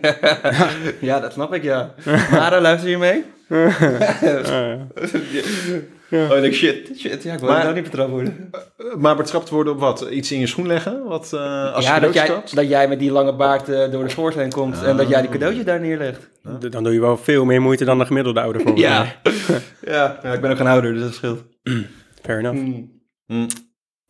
ja, 1.00 1.20
dat 1.20 1.32
snap 1.32 1.54
ik, 1.54 1.62
ja. 1.62 1.94
Mara, 2.30 2.60
luister 2.60 2.90
je 2.90 2.98
mee? 2.98 3.24
ja. 6.10 6.30
Oh, 6.30 6.36
ik 6.36 6.42
denk, 6.42 6.54
shit, 6.54 6.90
shit, 6.98 7.22
ja, 7.22 7.32
ik 7.32 7.38
wil 7.38 7.48
Maar- 7.48 7.62
nou 7.62 7.74
niet 7.74 7.82
betrapt 7.84 8.10
worden. 8.10 8.50
Eh, 8.76 8.84
Maar 8.98 9.16
betrapt 9.16 9.48
worden 9.48 9.72
op 9.72 9.80
wat? 9.80 10.06
Iets 10.10 10.32
in 10.32 10.40
je 10.40 10.46
schoen 10.46 10.66
leggen? 10.66 11.04
Wat, 11.04 11.32
eh, 11.32 11.74
als 11.74 11.84
je 11.84 11.90
ja, 11.90 12.00
dat 12.00 12.14
jij, 12.14 12.42
dat 12.54 12.68
jij 12.68 12.88
met 12.88 12.98
die 12.98 13.10
lange 13.12 13.34
baard 13.34 13.68
eh, 13.68 13.90
door 13.90 14.04
de 14.04 14.10
schoorsteen 14.10 14.50
komt 14.52 14.82
en 14.82 14.96
dat 14.96 15.08
jij 15.08 15.20
die 15.20 15.30
cadeautjes 15.30 15.64
daar 15.64 15.80
neerlegt. 15.80 16.28
Dan 16.70 16.84
doe 16.84 16.92
je 16.92 17.00
wel 17.00 17.16
veel 17.16 17.44
meer 17.44 17.60
moeite 17.62 17.84
dan 17.84 17.98
de 17.98 18.06
gemiddelde 18.06 18.40
ouder 18.40 18.62
voor 18.62 18.78
Ja. 18.78 19.04
ja. 19.86 20.18
ja, 20.22 20.32
ik 20.32 20.40
ben 20.40 20.50
ook 20.50 20.56
geen 20.56 20.66
ouder, 20.66 20.92
dus 20.92 21.02
dat 21.02 21.14
scheelt. 21.14 21.44
Fair 22.22 22.38
enough. 22.38 22.58
Hmm. 22.58 22.90
Hm. 23.26 23.46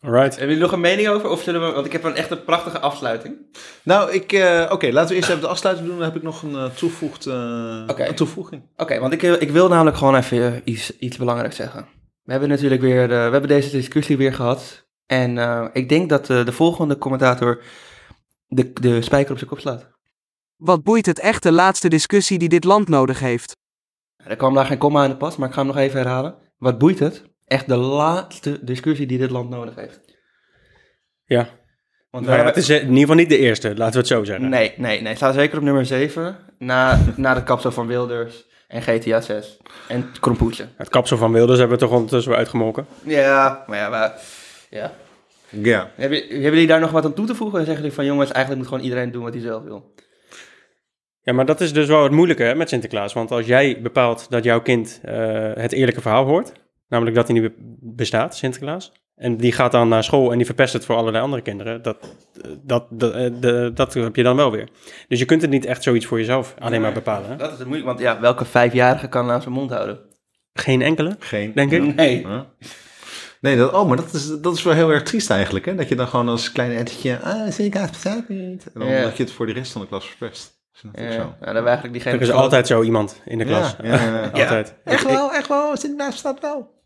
Alright. 0.01 0.29
Hebben 0.29 0.47
jullie 0.47 0.63
nog 0.63 0.71
een 0.71 0.79
mening 0.79 1.07
over? 1.07 1.29
Of 1.29 1.41
zullen 1.41 1.61
we, 1.67 1.71
want 1.71 1.85
ik 1.85 1.91
heb 1.91 2.03
een 2.03 2.15
echt 2.15 2.31
een 2.31 2.43
prachtige 2.43 2.79
afsluiting. 2.79 3.35
Nou, 3.83 4.11
ik, 4.11 4.31
eh, 4.33 4.69
oké, 4.71 4.91
laten 4.91 5.09
we 5.09 5.15
eerst 5.15 5.29
even 5.29 5.41
de 5.41 5.47
afsluiting 5.47 5.87
doen. 5.87 5.97
Dan 5.97 6.05
heb 6.05 6.15
ik 6.15 6.23
nog 6.23 6.41
een, 6.43 6.55
eh, 6.55 6.65
toevoegd, 6.65 7.25
eh, 7.25 7.83
Oké. 7.87 8.05
een 8.07 8.15
toevoeging. 8.15 8.63
Oké, 8.77 8.99
want 8.99 9.13
ik, 9.13 9.21
ik 9.21 9.49
wil 9.51 9.67
namelijk 9.67 9.97
gewoon 9.97 10.15
even 10.15 10.61
iets, 10.63 10.97
iets 10.97 11.17
belangrijks 11.17 11.55
zeggen. 11.55 11.87
We 12.23 12.31
hebben 12.31 12.49
natuurlijk 12.49 12.81
weer, 12.81 13.03
eh, 13.03 13.09
we 13.09 13.31
hebben 13.31 13.47
deze 13.47 13.71
discussie 13.71 14.17
weer 14.17 14.33
gehad. 14.33 14.87
En 15.05 15.37
eh, 15.37 15.67
ik 15.73 15.89
denk 15.89 16.09
dat 16.09 16.29
eh, 16.29 16.45
de 16.45 16.51
volgende 16.51 16.97
commentator 16.97 17.61
de, 18.47 18.73
de 18.73 19.01
spijker 19.01 19.31
op 19.31 19.37
zijn 19.37 19.49
kop 19.49 19.59
slaat. 19.59 19.89
Wat 20.55 20.83
boeit 20.83 21.05
het 21.05 21.19
echt 21.19 21.43
de 21.43 21.51
laatste 21.51 21.87
discussie 21.89 22.37
die 22.37 22.49
dit 22.49 22.63
land 22.63 22.87
nodig 22.87 23.19
heeft? 23.19 23.55
Er 24.15 24.35
kwam 24.35 24.53
daar 24.53 24.65
geen 24.65 24.77
komma 24.77 25.03
aan 25.03 25.09
de 25.09 25.17
pas, 25.17 25.35
maar 25.35 25.47
ik 25.47 25.53
ga 25.53 25.59
hem 25.59 25.69
nog 25.69 25.79
even 25.79 25.99
herhalen. 25.99 26.35
Wat 26.57 26.77
boeit 26.77 26.99
het? 26.99 27.23
Echt 27.51 27.67
de 27.67 27.75
laatste 27.75 28.59
discussie 28.61 29.07
die 29.07 29.17
dit 29.17 29.29
land 29.29 29.49
nodig 29.49 29.75
heeft. 29.75 29.99
Ja. 31.25 31.49
Want 32.09 32.25
Nou 32.25 32.37
ja, 32.37 32.45
het 32.45 32.57
is 32.57 32.69
in 32.69 32.81
ieder 32.81 32.99
geval 32.99 33.15
niet 33.15 33.29
de 33.29 33.37
eerste, 33.37 33.75
laten 33.75 33.93
we 33.93 33.99
het 33.99 34.07
zo 34.07 34.23
zeggen. 34.23 34.49
Nee, 34.49 34.73
nee, 34.77 35.01
nee. 35.01 35.15
Staat 35.15 35.33
zeker 35.33 35.57
op 35.57 35.63
nummer 35.63 35.85
7. 35.85 36.37
Na, 36.57 36.99
na 37.15 37.33
de 37.33 37.43
kapsel 37.43 37.71
van 37.71 37.87
Wilders 37.87 38.45
en 38.67 38.81
GTA 38.81 39.21
6. 39.21 39.57
En 39.87 40.11
Krompoetje. 40.19 40.67
Het 40.75 40.89
kapsel 40.89 41.17
van 41.17 41.31
Wilders 41.31 41.59
hebben 41.59 41.77
we 41.77 41.83
toch 41.83 41.93
ondertussen 41.93 42.29
wel 42.29 42.39
uitgemolken. 42.39 42.85
Ja, 43.03 43.63
maar 43.67 43.77
ja, 43.77 43.89
maar, 43.89 44.13
ja. 44.69 44.91
Ja. 45.49 45.91
Hebben, 45.95 46.19
hebben 46.19 46.41
jullie 46.41 46.67
daar 46.67 46.79
nog 46.79 46.91
wat 46.91 47.05
aan 47.05 47.13
toe 47.13 47.25
te 47.25 47.35
voegen? 47.35 47.59
En 47.59 47.65
zeggen 47.65 47.83
jullie 47.83 47.97
van 47.97 48.05
jongens, 48.05 48.31
eigenlijk 48.31 48.61
moet 48.61 48.71
gewoon 48.71 48.89
iedereen 48.89 49.11
doen 49.11 49.23
wat 49.23 49.33
hij 49.33 49.41
zelf 49.41 49.63
wil? 49.63 49.93
Ja, 51.21 51.33
maar 51.33 51.45
dat 51.45 51.61
is 51.61 51.73
dus 51.73 51.87
wel 51.87 52.03
het 52.03 52.11
moeilijke 52.11 52.43
hè, 52.43 52.55
met 52.55 52.69
Sinterklaas. 52.69 53.13
Want 53.13 53.31
als 53.31 53.45
jij 53.45 53.81
bepaalt 53.81 54.29
dat 54.29 54.43
jouw 54.43 54.61
kind 54.61 54.99
eh, 55.03 55.51
het 55.53 55.71
eerlijke 55.71 56.01
verhaal 56.01 56.25
hoort, 56.25 56.51
namelijk 56.91 57.15
dat 57.15 57.27
hij 57.27 57.39
niet 57.39 57.55
be- 57.55 57.77
bestaat, 57.95 58.35
Sinterklaas, 58.35 58.91
en 59.15 59.37
die 59.37 59.51
gaat 59.51 59.71
dan 59.71 59.87
naar 59.87 60.03
school 60.03 60.31
en 60.31 60.37
die 60.37 60.45
verpest 60.45 60.73
het 60.73 60.85
voor 60.85 60.95
allerlei 60.95 61.23
andere 61.23 61.41
kinderen, 61.41 61.81
dat, 61.81 61.97
dat, 62.63 62.87
dat, 62.89 63.41
de- 63.41 63.71
dat 63.73 63.93
heb 63.93 64.15
je 64.15 64.23
dan 64.23 64.35
wel 64.35 64.51
weer. 64.51 64.69
Dus 65.07 65.19
je 65.19 65.25
kunt 65.25 65.41
het 65.41 65.51
niet 65.51 65.65
echt 65.65 65.83
zoiets 65.83 66.05
voor 66.05 66.17
jezelf 66.17 66.55
alleen 66.59 66.81
maar 66.81 66.93
bepalen. 66.93 67.29
Hè? 67.29 67.35
Dat 67.35 67.51
is 67.51 67.57
het 67.57 67.67
moeilijk, 67.67 67.87
want 67.89 67.99
ja, 67.99 68.19
welke 68.19 68.45
vijfjarige 68.45 69.07
kan 69.07 69.25
nou 69.25 69.41
zijn 69.41 69.53
mond 69.53 69.71
houden? 69.71 69.99
Geen 70.53 70.81
enkele, 70.81 71.15
Geen. 71.19 71.51
denk 71.55 71.71
ik. 71.71 71.95
Nee. 71.95 72.27
Huh? 72.27 72.39
Nee, 73.41 73.57
dat, 73.57 73.73
oh, 73.73 73.87
maar 73.87 73.97
dat 73.97 74.13
is, 74.13 74.27
dat 74.41 74.55
is 74.55 74.63
wel 74.63 74.73
heel 74.73 74.89
erg 74.91 75.03
triest 75.03 75.29
eigenlijk, 75.29 75.65
hè? 75.65 75.75
Dat 75.75 75.89
je 75.89 75.95
dan 75.95 76.07
gewoon 76.07 76.29
als 76.29 76.51
klein 76.51 76.71
entetje, 76.71 77.19
ah, 77.23 77.51
Sinterklaas 77.51 77.89
bestaat 77.89 78.29
niet. 78.29 78.65
En 78.73 78.79
dan 78.79 78.89
Ja. 78.89 79.01
dat 79.01 79.17
je 79.17 79.23
het 79.23 79.31
voor 79.31 79.45
de 79.45 79.53
rest 79.53 79.71
van 79.71 79.81
de 79.81 79.87
klas 79.87 80.05
verpest. 80.07 80.43
Dat 80.43 80.75
is 80.75 80.81
natuurlijk 80.83 81.15
Ja, 81.15 81.21
zo. 81.21 81.33
nou, 81.39 81.53
dan 81.53 81.63
eigenlijk 81.65 81.93
diegene... 81.93 82.15
Er 82.15 82.21
is 82.21 82.31
altijd 82.31 82.67
zo 82.67 82.81
iemand 82.81 83.21
in 83.25 83.37
de 83.37 83.45
klas. 83.45 83.75
Ja, 83.83 83.93
ja, 83.95 84.05
ja. 84.15 84.29
altijd. 84.31 84.75
Echt 84.83 85.03
wel, 85.03 85.33
echt 85.33 85.47
wel, 85.47 85.77
Sinterklaas 85.77 86.11
bestaat 86.11 86.39
wel. 86.39 86.79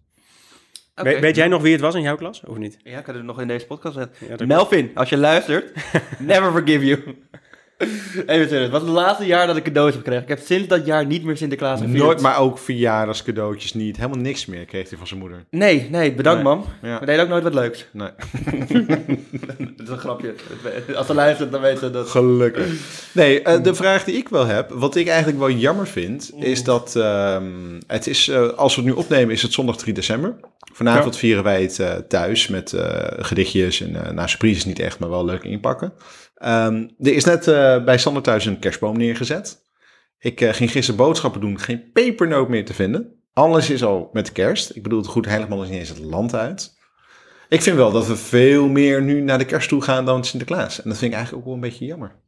Weet, 0.95 1.19
weet 1.19 1.35
jij 1.35 1.47
nog 1.47 1.61
wie 1.61 1.71
het 1.71 1.81
was 1.81 1.95
in 1.95 2.01
jouw 2.01 2.15
klas, 2.15 2.41
of 2.45 2.57
niet? 2.57 2.77
Ja, 2.83 2.99
ik 2.99 3.05
had 3.05 3.15
het 3.15 3.23
nog 3.23 3.41
in 3.41 3.47
deze 3.47 3.65
podcast. 3.65 3.95
Ja, 3.97 4.35
dat- 4.35 4.47
Melvin, 4.47 4.91
als 4.93 5.09
je 5.09 5.17
luistert, 5.17 5.71
never 6.19 6.51
forgive 6.51 6.85
you. 6.85 6.99
Even 7.77 8.49
serieus, 8.49 8.69
wat 8.69 8.81
is 8.81 8.87
het 8.87 8.97
laatste 8.97 9.25
jaar 9.25 9.47
dat 9.47 9.55
ik 9.55 9.63
cadeaus 9.63 9.93
heb 9.93 9.97
gekregen? 9.97 10.21
Ik 10.21 10.29
heb 10.29 10.39
sinds 10.39 10.67
dat 10.67 10.85
jaar 10.85 11.05
niet 11.05 11.23
meer 11.23 11.37
Sinterklaas 11.37 11.79
gevierd. 11.81 11.97
Nooit, 11.97 12.21
maar 12.21 12.39
ook 12.39 12.57
verjaardagscadeautjes 12.57 13.73
niet. 13.73 13.97
Helemaal 13.97 14.19
niks 14.19 14.45
meer 14.45 14.65
kreeg 14.65 14.89
hij 14.89 14.97
van 14.97 15.07
zijn 15.07 15.19
moeder. 15.19 15.45
Nee, 15.49 15.87
nee, 15.91 16.13
bedankt 16.13 16.43
Nee. 16.43 16.53
mam. 16.53 16.65
Ja. 16.81 16.99
We 16.99 17.05
deden 17.05 17.23
ook 17.23 17.29
nooit 17.29 17.43
wat 17.43 17.53
leuks. 17.53 17.85
Nee. 17.91 18.09
dat 19.75 19.85
is 19.85 19.89
een 19.89 19.97
grapje. 19.97 20.33
Als 20.95 21.07
ze 21.07 21.13
luistert, 21.13 21.51
dan 21.51 21.61
weten 21.61 21.79
ze 21.79 21.89
dat. 21.89 22.09
Gelukkig. 22.09 22.67
Nee, 23.11 23.41
eh, 23.41 23.63
de 23.63 23.73
vraag 23.73 24.03
die 24.03 24.15
ik 24.15 24.29
wel 24.29 24.45
heb, 24.45 24.69
wat 24.69 24.95
ik 24.95 25.07
eigenlijk 25.07 25.39
wel 25.39 25.51
jammer 25.51 25.87
vind, 25.87 26.31
is 26.39 26.63
dat 26.63 26.95
ehm, 26.95 27.43
het 27.87 28.07
is, 28.07 28.27
eh, 28.27 28.47
als 28.47 28.75
we 28.75 28.81
het 28.81 28.89
nu 28.89 28.95
opnemen, 28.97 29.33
is 29.33 29.41
het 29.41 29.53
zondag 29.53 29.77
3 29.77 29.93
december. 29.93 30.35
Vanavond 30.73 31.17
vieren 31.17 31.43
wij 31.43 31.61
het 31.61 31.79
eh, 31.79 31.93
thuis 31.93 32.47
met 32.47 32.73
eh, 32.73 33.05
gedichtjes 33.17 33.81
en 33.81 33.89
uh, 33.89 34.09
nou, 34.09 34.27
surprise 34.29 34.55
is 34.57 34.65
niet 34.65 34.79
echt, 34.79 34.99
maar 34.99 35.09
wel 35.09 35.25
leuk 35.25 35.43
inpakken. 35.43 35.93
Ehm, 36.35 36.87
er 36.99 37.13
is 37.13 37.23
net 37.23 37.47
eh, 37.47 37.83
bij 37.83 37.97
Sander 37.97 38.21
thuis 38.23 38.45
een 38.45 38.59
kerstboom 38.59 38.97
neergezet. 38.97 39.63
Ik 40.19 40.41
eh, 40.41 40.53
ging 40.53 40.71
gisteren 40.71 40.99
boodschappen 40.99 41.41
doen, 41.41 41.59
geen 41.59 41.91
pepernoot 41.91 42.49
meer 42.49 42.65
te 42.65 42.73
vinden. 42.73 43.23
Alles 43.33 43.69
is 43.69 43.83
al 43.83 44.09
met 44.13 44.31
kerst. 44.31 44.75
Ik 44.75 44.83
bedoel, 44.83 44.99
het 44.99 45.07
goed 45.07 45.25
heiligman 45.25 45.63
is 45.63 45.69
niet 45.69 45.79
eens 45.79 45.89
het 45.89 45.99
land 45.99 46.35
uit. 46.35 46.73
Ik 47.49 47.61
vind 47.61 47.75
wel 47.75 47.91
dat 47.91 48.07
we 48.07 48.15
veel 48.15 48.67
meer 48.67 49.01
nu 49.01 49.21
naar 49.21 49.37
de 49.37 49.45
kerst 49.45 49.69
toe 49.69 49.81
gaan 49.81 50.05
dan 50.05 50.23
Sinterklaas. 50.23 50.81
En 50.81 50.89
dat 50.89 50.97
vind 50.97 51.11
ik 51.11 51.17
eigenlijk 51.17 51.47
ook 51.47 51.53
wel 51.53 51.63
een 51.63 51.69
beetje 51.69 51.85
jammer. 51.85 52.23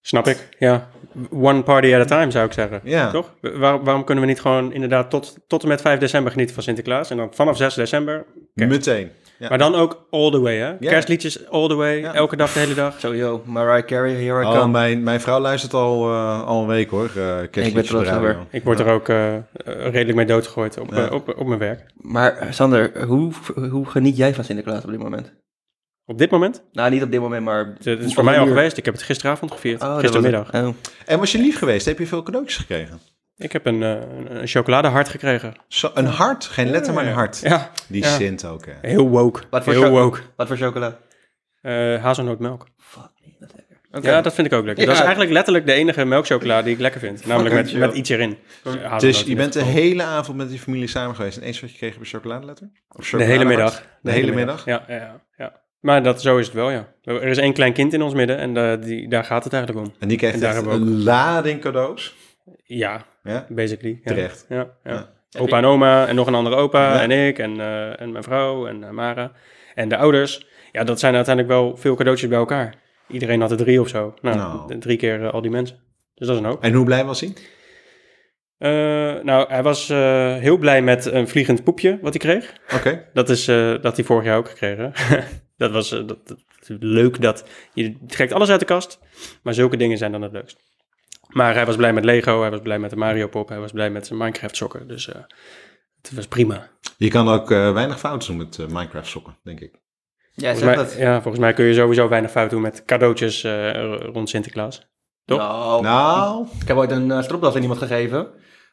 Snap 0.00 0.26
ik, 0.26 0.48
ja. 0.58 0.88
One 1.30 1.62
party 1.62 1.94
at 1.94 2.12
a 2.12 2.16
time, 2.18 2.30
zou 2.30 2.46
ik 2.46 2.52
zeggen. 2.52 2.80
Ja. 2.84 3.10
Toch? 3.10 3.34
Waar- 3.40 3.84
waarom 3.84 4.04
kunnen 4.04 4.24
we 4.24 4.30
niet 4.30 4.40
gewoon 4.40 4.72
inderdaad 4.72 5.10
tot, 5.10 5.36
tot 5.46 5.62
en 5.62 5.68
met 5.68 5.80
5 5.80 5.98
december 5.98 6.30
genieten 6.32 6.54
van 6.54 6.64
Sinterklaas? 6.64 7.10
En 7.10 7.16
dan 7.16 7.34
vanaf 7.34 7.56
6 7.56 7.74
december 7.74 8.26
kerst. 8.54 8.72
Meteen. 8.72 9.10
Ja. 9.38 9.48
Maar 9.48 9.58
dan 9.58 9.74
ook 9.74 10.06
all 10.10 10.30
the 10.30 10.40
way, 10.40 10.56
hè? 10.56 10.66
Ja. 10.68 10.76
Kerstliedjes 10.78 11.48
all 11.48 11.68
the 11.68 11.74
way, 11.74 12.00
Ja. 12.00 12.14
elke 12.14 12.36
dag, 12.36 12.52
de 12.52 12.58
hele 12.58 12.74
dag. 12.74 13.00
Zo, 13.00 13.14
yo, 13.14 13.42
Mariah 13.44 13.84
Carey, 13.86 14.12
here 14.24 14.42
I 14.42 14.44
Oh, 14.46 14.58
come. 14.58 14.70
mijn, 14.72 15.02
mijn 15.02 15.20
vrouw 15.20 15.38
luistert 15.40 15.74
al, 15.74 16.08
eh, 16.10 16.46
al 16.46 16.60
een 16.60 16.66
week 16.66 16.90
hoor. 16.90 17.10
Uh, 17.16 17.42
Ik 17.42 17.50
ben 17.50 18.38
op. 18.40 18.46
Ik 18.50 18.64
word 18.64 18.78
er 18.80 18.86
ook 18.86 19.08
eh, 19.08 19.34
eh, 19.34 19.42
redelijk 19.64 20.14
mee 20.14 20.26
doodgegooid 20.26 20.78
op, 20.78 20.94
Ja. 20.94 21.06
eh, 21.06 21.12
op, 21.12 21.34
op 21.38 21.46
mijn 21.46 21.58
werk. 21.58 21.80
Maar 22.00 22.36
eh, 22.36 22.52
Sander, 22.52 23.04
hoe, 23.04 23.32
hoe 23.70 23.86
geniet 23.86 24.16
jij 24.16 24.34
van 24.34 24.44
Sinterklaas 24.44 24.84
op 24.84 24.90
dit 24.90 25.00
moment? 25.02 25.32
Op 26.06 26.18
dit 26.18 26.30
moment? 26.30 26.62
Nou, 26.72 26.90
niet 26.90 27.02
op 27.02 27.10
dit 27.10 27.20
moment, 27.20 27.44
maar... 27.44 27.66
Het 27.78 27.86
is 27.86 28.06
op 28.08 28.14
voor 28.14 28.24
mij 28.24 28.38
al 28.38 28.46
uur. 28.46 28.54
geweest. 28.54 28.76
Ik 28.76 28.84
heb 28.84 28.94
het 28.94 29.02
gisteravond 29.02 29.52
gevierd. 29.52 29.82
Oh, 29.82 29.88
was 29.92 30.00
gistermiddag. 30.00 30.54
Oh. 30.54 30.68
En 31.06 31.18
was 31.18 31.32
je 31.32 31.38
lief 31.38 31.58
geweest? 31.58 31.86
Heb 31.86 31.98
je 31.98 32.06
veel 32.06 32.22
cadeautjes 32.22 32.56
gekregen? 32.56 33.00
Ik 33.36 33.52
heb 33.52 33.66
een, 33.66 33.82
eh, 33.82 33.90
een, 33.90 34.36
een 34.40 34.46
chocoladehart 34.46 35.08
gekregen. 35.08 35.54
Zo, 35.68 35.90
een 35.94 36.06
hart? 36.06 36.44
Geen 36.44 36.70
letter, 36.70 36.94
maar 36.94 37.06
een 37.06 37.12
hart. 37.12 37.40
Ja, 37.42 37.70
Die 37.88 38.02
Ja. 38.02 38.08
Sint 38.16 38.44
ook, 38.46 38.66
hè. 38.66 38.72
heel 38.80 39.08
woke. 39.08 39.42
Wat 39.50 39.64
voor 39.64 39.72
heel 39.72 39.90
woke. 39.90 40.20
Wat 40.36 40.46
voor 40.46 40.56
chocola? 40.56 40.98
Eh 41.60 42.02
hazelnootmelk. 42.02 42.66
Fuck, 42.78 43.10
nee, 43.20 43.36
dat 43.40 43.50
lekker. 43.56 43.76
Oké. 43.92 44.10
Ja, 44.10 44.20
dat 44.20 44.34
vind 44.34 44.46
ik 44.46 44.52
ook 44.52 44.64
lekker. 44.64 44.84
Dat 44.86 44.94
is 44.94 45.00
eigenlijk 45.00 45.30
letterlijk 45.32 45.66
de 45.66 45.72
enige 45.72 46.04
melkchocolade 46.04 46.62
die 46.64 46.72
ik 46.74 46.80
lekker 46.80 47.00
vind. 47.00 47.26
Namelijk 47.26 47.54
met, 47.54 47.74
met 47.74 47.94
iets 47.94 48.08
erin. 48.10 48.38
Hazelnoot 48.64 49.00
Dus 49.00 49.22
je 49.22 49.34
bent 49.34 49.52
de 49.52 49.58
geval. 49.58 49.74
hele 49.74 50.02
avond 50.02 50.36
met 50.36 50.48
die 50.48 50.58
familie 50.58 50.86
samen 50.88 51.14
geweest. 51.16 51.36
En 51.36 51.42
eens 51.42 51.60
wat 51.60 51.70
je 51.70 51.76
kreeg 51.76 51.94
op 51.94 52.00
een 52.00 52.06
chocoladeletter? 52.06 52.70
Of 52.88 53.08
De 53.10 53.24
hele 53.24 53.44
middag. 53.44 53.86
De 54.02 54.10
hele 54.10 54.32
middag? 54.32 54.64
Ja, 54.64 54.84
ja, 54.88 54.94
ja, 54.94 55.20
ja. 55.36 55.62
Maar 55.80 56.02
dat, 56.02 56.22
zo 56.22 56.36
is 56.38 56.46
het 56.46 56.54
wel, 56.54 56.70
ja. 56.70 56.88
Er 57.02 57.22
is 57.22 57.38
één 57.38 57.52
klein 57.52 57.72
kind 57.72 57.92
in 57.92 58.02
ons 58.02 58.14
midden 58.14 58.38
en 58.38 58.56
eh, 58.56 58.82
die, 58.86 59.08
daar 59.08 59.24
gaat 59.24 59.44
het 59.44 59.52
eigenlijk 59.52 59.86
om. 59.86 59.94
En 59.98 60.08
die 60.08 60.16
kreeg 60.18 60.32
En 60.32 60.40
daar 60.40 60.48
echt 60.54 60.64
hebben 60.64 60.80
we 60.80 60.86
een 60.90 61.02
lading 61.02 61.60
cadeaus. 61.60 62.14
Ja, 62.64 63.04
Ja? 63.24 63.46
basically. 63.48 64.00
Ja. 64.02 64.10
Terecht. 64.12 64.46
Ja, 64.48 64.68
ja. 64.84 65.12
Opa 65.38 65.58
en 65.58 65.64
oma 65.64 66.06
en 66.06 66.14
nog 66.14 66.26
een 66.26 66.34
andere 66.34 66.56
opa 66.56 67.00
en 67.02 67.10
ik 67.10 67.38
en, 67.38 67.60
eh, 67.60 68.00
en 68.00 68.12
mijn 68.12 68.24
vrouw 68.24 68.66
en 68.66 68.84
eh, 68.84 68.90
Mara. 68.90 69.32
En 69.74 69.88
de 69.88 69.96
ouders, 69.96 70.46
ja, 70.72 70.84
dat 70.84 71.00
zijn 71.00 71.14
uiteindelijk 71.14 71.54
wel 71.54 71.76
veel 71.76 71.94
cadeautjes 71.94 72.28
bij 72.28 72.38
elkaar. 72.38 72.74
Iedereen 73.08 73.40
had 73.40 73.50
er 73.50 73.56
drie 73.56 73.80
of 73.80 73.88
zo. 73.88 74.14
Nou, 74.20 74.36
Nou. 74.36 74.78
drie 74.78 74.96
keer 74.96 75.22
eh, 75.24 75.32
al 75.32 75.40
die 75.40 75.50
mensen. 75.50 75.76
Dus 76.14 76.26
dat 76.26 76.36
is 76.36 76.42
een 76.42 76.48
hoop. 76.48 76.62
En 76.62 76.72
hoe 76.72 76.84
blij 76.84 77.04
was 77.04 77.20
hij? 77.20 77.32
Nou, 79.22 79.48
hij 79.48 79.62
was 79.62 79.88
heel 80.40 80.56
blij 80.56 80.82
met 80.82 81.04
een 81.04 81.28
vliegend 81.28 81.64
poepje 81.64 81.98
wat 82.02 82.12
hij 82.12 82.20
kreeg. 82.38 82.52
Oké. 82.74 83.08
Dat 83.12 83.28
is 83.28 83.44
dat 83.80 83.96
hij 83.96 84.04
vorig 84.04 84.24
jaar 84.24 84.36
ook 84.36 84.48
gekregen. 84.48 84.92
dat 85.56 85.70
was 85.70 85.88
dat, 85.88 86.06
dat- 86.08 86.44
leuk 86.80 87.20
dat 87.20 87.48
je 87.74 87.96
trekt 88.06 88.32
alles 88.32 88.50
uit 88.50 88.60
de 88.60 88.66
kast, 88.66 88.98
maar 89.42 89.54
zulke 89.54 89.76
dingen 89.76 89.98
zijn 89.98 90.12
dan 90.12 90.22
het 90.22 90.32
leukst. 90.32 90.60
Maar 91.34 91.54
hij 91.54 91.66
was 91.66 91.76
blij 91.76 91.92
met 91.92 92.04
Lego, 92.04 92.40
hij 92.40 92.50
was 92.50 92.60
blij 92.60 92.78
met 92.78 92.90
de 92.90 92.96
Mario 92.96 93.28
Pop, 93.28 93.48
hij 93.48 93.58
was 93.58 93.72
blij 93.72 93.90
met 93.90 94.06
zijn 94.06 94.18
Minecraft 94.18 94.56
sokken. 94.56 94.88
Dus 94.88 95.08
eh, 95.08 95.22
het 96.02 96.14
was 96.14 96.26
prima. 96.26 96.68
Je 96.96 97.08
kan 97.08 97.28
ook 97.28 97.50
eh, 97.50 97.72
weinig 97.72 97.98
fouten 97.98 98.28
doen 98.28 98.36
met 98.36 98.58
eh, 98.58 98.66
Minecraft 98.66 99.08
sokken, 99.08 99.36
denk 99.42 99.60
ik. 99.60 99.82
Jij 100.34 100.56
Volgens 100.56 100.76
mij, 100.76 100.84
dat. 100.84 100.96
ja, 100.98 101.14
volgens 101.14 101.38
mij 101.38 101.52
kun 101.52 101.64
je 101.64 101.74
sowieso 101.74 102.08
weinig 102.08 102.30
fout 102.30 102.50
doen 102.50 102.60
met 102.60 102.84
cadeautjes 102.84 103.44
eh, 103.44 103.94
rond 103.96 104.28
Sinterklaas. 104.28 104.88
Toch? 105.24 105.38
Nou, 105.38 105.82
Nou, 105.82 106.46
ik 106.60 106.68
heb 106.68 106.76
ooit 106.76 106.90
een 106.90 107.08
uh, 107.08 107.22
stropdas 107.22 107.54
aan 107.54 107.62
iemand 107.62 107.78
gegeven. 107.78 108.28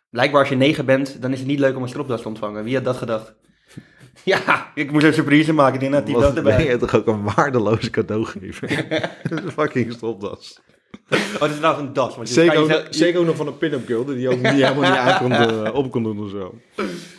Blijkbaar 0.10 0.40
als 0.40 0.50
je 0.50 0.56
negen 0.56 0.86
bent, 0.86 1.22
dan 1.22 1.32
is 1.32 1.40
het 1.40 1.48
niet 1.48 1.60
leuk 1.60 1.76
om 1.76 1.82
een 1.82 1.90
stropdas 1.90 2.22
te 2.22 2.28
ontvangen. 2.28 2.64
Wie 2.64 2.76
had 2.76 2.84
dat 2.84 2.98
gedacht? 2.98 3.36
ja, 4.24 4.72
ik 4.76 4.92
moest 4.92 5.06
een 5.06 5.14
surprise 5.14 5.54
maken. 5.54 5.74
Ik 5.74 5.80
denk 5.80 5.94
dat 5.94 6.06
die 6.06 6.14
dat 6.16 6.24
wat 6.24 6.34
ben 6.34 6.46
erbij. 6.46 6.68
je 6.68 6.78
toch 6.78 6.96
ook 6.96 7.08
een 7.08 7.24
waardeloze 7.24 7.90
cadeaugever? 7.90 8.86
een 9.24 9.52
fucking 9.58 9.94
stropdas. 9.94 10.62
Oh, 11.34 11.40
dat 11.40 11.50
is 11.50 11.60
nou 11.60 11.80
een 11.80 11.94
das. 11.94 12.16
Want 12.16 12.28
je 12.28 12.34
Zeker 12.34 12.54
kan 12.54 12.64
ook, 12.64 12.88
zeker 12.90 13.20
ook 13.20 13.26
nog 13.26 13.36
van 13.36 13.48
een 13.48 13.58
pin-up 13.58 13.88
girl 13.88 14.06
die 14.06 14.30
ook 14.30 14.36
niet 14.36 14.52
helemaal 14.52 14.90
niet 14.90 15.00
aan 15.00 15.18
kon, 15.18 15.32
eh, 15.32 15.74
op 15.74 15.92
kon 15.92 16.04
doen 16.04 16.24
of 16.24 16.30
zo. 16.30 16.56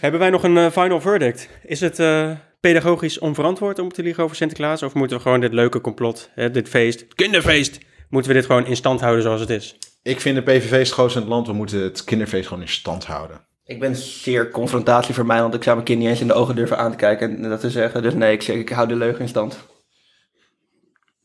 Hebben 0.01 0.21
wij 0.21 0.31
nog 0.31 0.43
een 0.43 0.57
eh, 0.57 0.71
final 0.71 1.01
verdict? 1.01 1.49
Is 1.65 1.81
het 1.81 1.99
eh, 1.99 2.31
pedagogisch 2.61 3.19
onverantwoord 3.19 3.79
om 3.79 3.93
te 3.93 4.03
liegen 4.03 4.25
over 4.25 4.37
Sinterklaas? 4.37 4.83
Of 4.83 4.95
moeten 4.95 5.17
we 5.17 5.23
gewoon 5.23 5.41
dit 5.41 5.53
leuke 5.53 5.81
complot, 5.81 6.31
hè, 6.35 6.51
dit 6.51 6.69
feest, 6.69 7.15
kinderfeest, 7.15 7.79
moeten 8.09 8.31
we 8.31 8.37
dit 8.37 8.47
gewoon 8.47 8.67
in 8.67 8.77
stand 8.77 9.01
houden 9.01 9.23
zoals 9.23 9.41
het 9.41 9.51
is? 9.51 9.77
Ik 10.03 10.21
vind 10.21 10.37
de 10.37 10.43
PVV 10.43 10.73
is 10.73 10.79
het 10.79 10.89
grootste 10.89 11.19
in 11.19 11.25
het 11.25 11.35
land. 11.35 11.47
We 11.47 11.53
moeten 11.53 11.83
het 11.83 12.05
kinderfeest 12.05 12.49
gewoon 12.49 12.63
in 12.63 12.69
stand 12.69 13.07
houden. 13.07 13.41
Ik 13.65 13.81
ben 13.81 13.97
zeer 13.97 14.51
confrontatie 14.51 15.15
voor 15.15 15.27
mij, 15.27 15.41
want 15.41 15.55
ik 15.55 15.63
zou 15.63 15.75
mijn 15.75 15.87
kind 15.87 15.99
niet 15.99 16.09
eens 16.09 16.21
in 16.21 16.27
de 16.27 16.33
ogen 16.33 16.57
durven 16.57 16.79
aan 16.79 16.91
te 16.91 16.97
kijken 16.97 17.37
en 17.37 17.49
dat 17.49 17.61
te 17.61 17.71
zeggen. 17.71 18.03
Dus 18.03 18.15
nee, 18.15 18.33
ik, 18.33 18.43
zeg, 18.43 18.57
ik 18.57 18.69
hou 18.69 18.89
de 18.89 18.97
leugen 18.97 19.21
in 19.21 19.29
stand. 19.29 19.59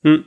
Hm. 0.02 0.22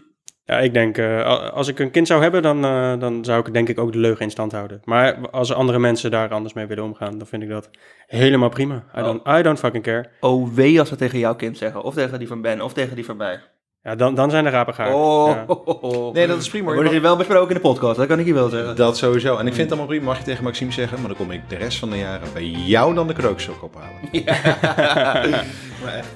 Ja, 0.51 0.59
ik 0.59 0.75
denk, 0.75 0.99
eh, 0.99 1.51
als 1.53 1.69
ik 1.69 1.79
een 1.79 1.91
kind 1.91 2.07
zou 2.07 2.23
hebben, 2.23 2.43
dan, 2.43 2.65
eh, 2.65 2.99
dan 2.99 3.25
zou 3.25 3.47
ik 3.47 3.53
denk 3.53 3.69
ik 3.69 3.79
ook 3.79 3.93
de 3.93 3.99
leugen 3.99 4.25
in 4.25 4.31
stand 4.31 4.53
houden. 4.53 4.81
Maar 4.85 5.17
als 5.31 5.53
andere 5.53 5.79
mensen 5.79 6.11
daar 6.11 6.29
anders 6.29 6.55
mee 6.55 6.67
willen 6.67 6.85
omgaan, 6.85 7.19
dan 7.19 7.27
vind 7.27 7.43
ik 7.43 7.49
dat 7.49 7.71
helemaal 8.07 8.49
prima. 8.49 8.85
I 8.99 9.03
don't, 9.03 9.29
I 9.29 9.43
don't 9.43 9.59
fucking 9.59 9.83
care. 9.83 10.09
Oh, 10.21 10.55
wee 10.55 10.79
als 10.81 10.91
we 10.91 10.97
tegen 10.97 11.19
jouw 11.19 11.35
kind 11.35 11.59
zeggen. 11.59 11.83
Of 11.83 11.95
tegen 11.95 12.19
die 12.19 12.29
van 12.29 12.43
Ben, 12.43 12.61
of 12.61 12.73
tegen 12.73 12.97
die 12.97 13.05
van 13.05 13.17
mij. 13.17 13.41
Ja, 13.83 13.95
dan, 13.95 14.15
dan 14.15 14.31
zijn 14.31 14.45
de 14.45 14.51
rapen 14.51 14.75
gaar. 14.75 14.95
Oh, 14.95 15.29
Ja. 15.29 15.47
Nee, 16.13 16.27
dat 16.27 16.41
is 16.41 16.49
prima. 16.49 16.73
Worden 16.75 16.93
hier 16.93 17.03
wel 17.03 17.17
besproken 17.17 17.49
in 17.49 17.55
de 17.55 17.69
podcast, 17.69 17.97
dat 17.97 18.07
kan 18.07 18.19
ik 18.19 18.27
je 18.27 18.35
wel 18.35 18.49
zeggen. 18.49 18.77
Dat 18.77 18.97
sowieso. 18.97 19.37
En 19.37 19.47
ik 19.47 19.55
vind 19.55 19.71
het 19.71 19.79
allemaal 19.79 19.87
prima, 19.87 20.05
mag 20.05 20.19
je 20.19 20.25
tegen 20.25 20.45
Maxime 20.45 20.73
zeggen. 20.73 20.99
Maar 20.99 21.09
dan 21.09 21.17
kom 21.17 21.31
ik 21.31 21.41
de 21.49 21.57
rest 21.57 21.79
van 21.79 21.91
de 21.91 21.99
jaren 21.99 22.29
bij 22.33 22.45
jou 22.45 22.95
dan 22.95 23.07
de 23.07 23.29
ook 23.29 23.41
ophalen. 23.63 23.99
Maar 25.83 25.95
echt. 25.95 26.09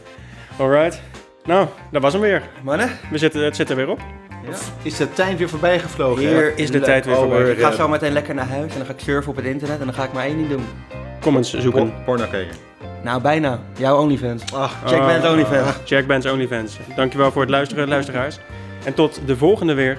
Alright. 0.58 1.13
Nou, 1.44 1.66
dat 1.90 2.02
was 2.02 2.12
hem 2.12 2.22
weer. 2.22 2.42
Mannen, 2.62 2.90
We 3.10 3.18
zitten, 3.18 3.44
het 3.44 3.56
zit 3.56 3.70
er 3.70 3.76
weer 3.76 3.88
op. 3.88 4.00
Is 4.82 4.96
de 4.96 5.12
tijd 5.12 5.38
weer 5.38 5.48
voorbij 5.48 5.78
gevlogen? 5.78 6.22
hier 6.22 6.58
is 6.58 6.70
de 6.70 6.80
tijd 6.80 7.04
weer 7.04 7.14
Oh, 7.14 7.20
voorbij. 7.20 7.50
Ik 7.50 7.60
ga 7.60 7.72
zo 7.72 7.88
meteen 7.88 8.12
lekker 8.12 8.34
naar 8.34 8.46
huis 8.48 8.72
en 8.72 8.76
dan 8.78 8.86
ga 8.86 8.92
ik 8.92 9.00
surfen 9.00 9.30
op 9.30 9.36
het 9.36 9.44
internet 9.44 9.78
en 9.80 9.84
dan 9.84 9.94
ga 9.94 10.04
ik 10.04 10.12
maar 10.12 10.24
één 10.24 10.36
ding 10.36 10.48
doen. 10.48 10.64
Comments 11.20 11.54
zoeken. 11.54 11.92
Por- 11.92 12.02
Porno 12.04 12.24
kijken. 12.30 12.56
Nou, 13.02 13.20
bijna. 13.22 13.58
Jouw 13.78 13.96
OnlyFans. 13.98 14.52
Ach, 14.52 14.76
Check 14.84 14.98
Ah, 14.98 15.06
Ben's 15.06 15.26
OnlyFans. 15.26 15.76
Jack 15.84 16.06
Ben's 16.06 16.26
OnlyFans. 16.26 16.76
Dankjewel 16.96 17.32
voor 17.32 17.40
het 17.40 17.50
luisteren, 17.50 17.88
luisteraars. 17.88 18.38
En 18.84 18.94
tot 18.94 19.20
de 19.26 19.36
volgende 19.36 19.74
weer. 19.74 19.98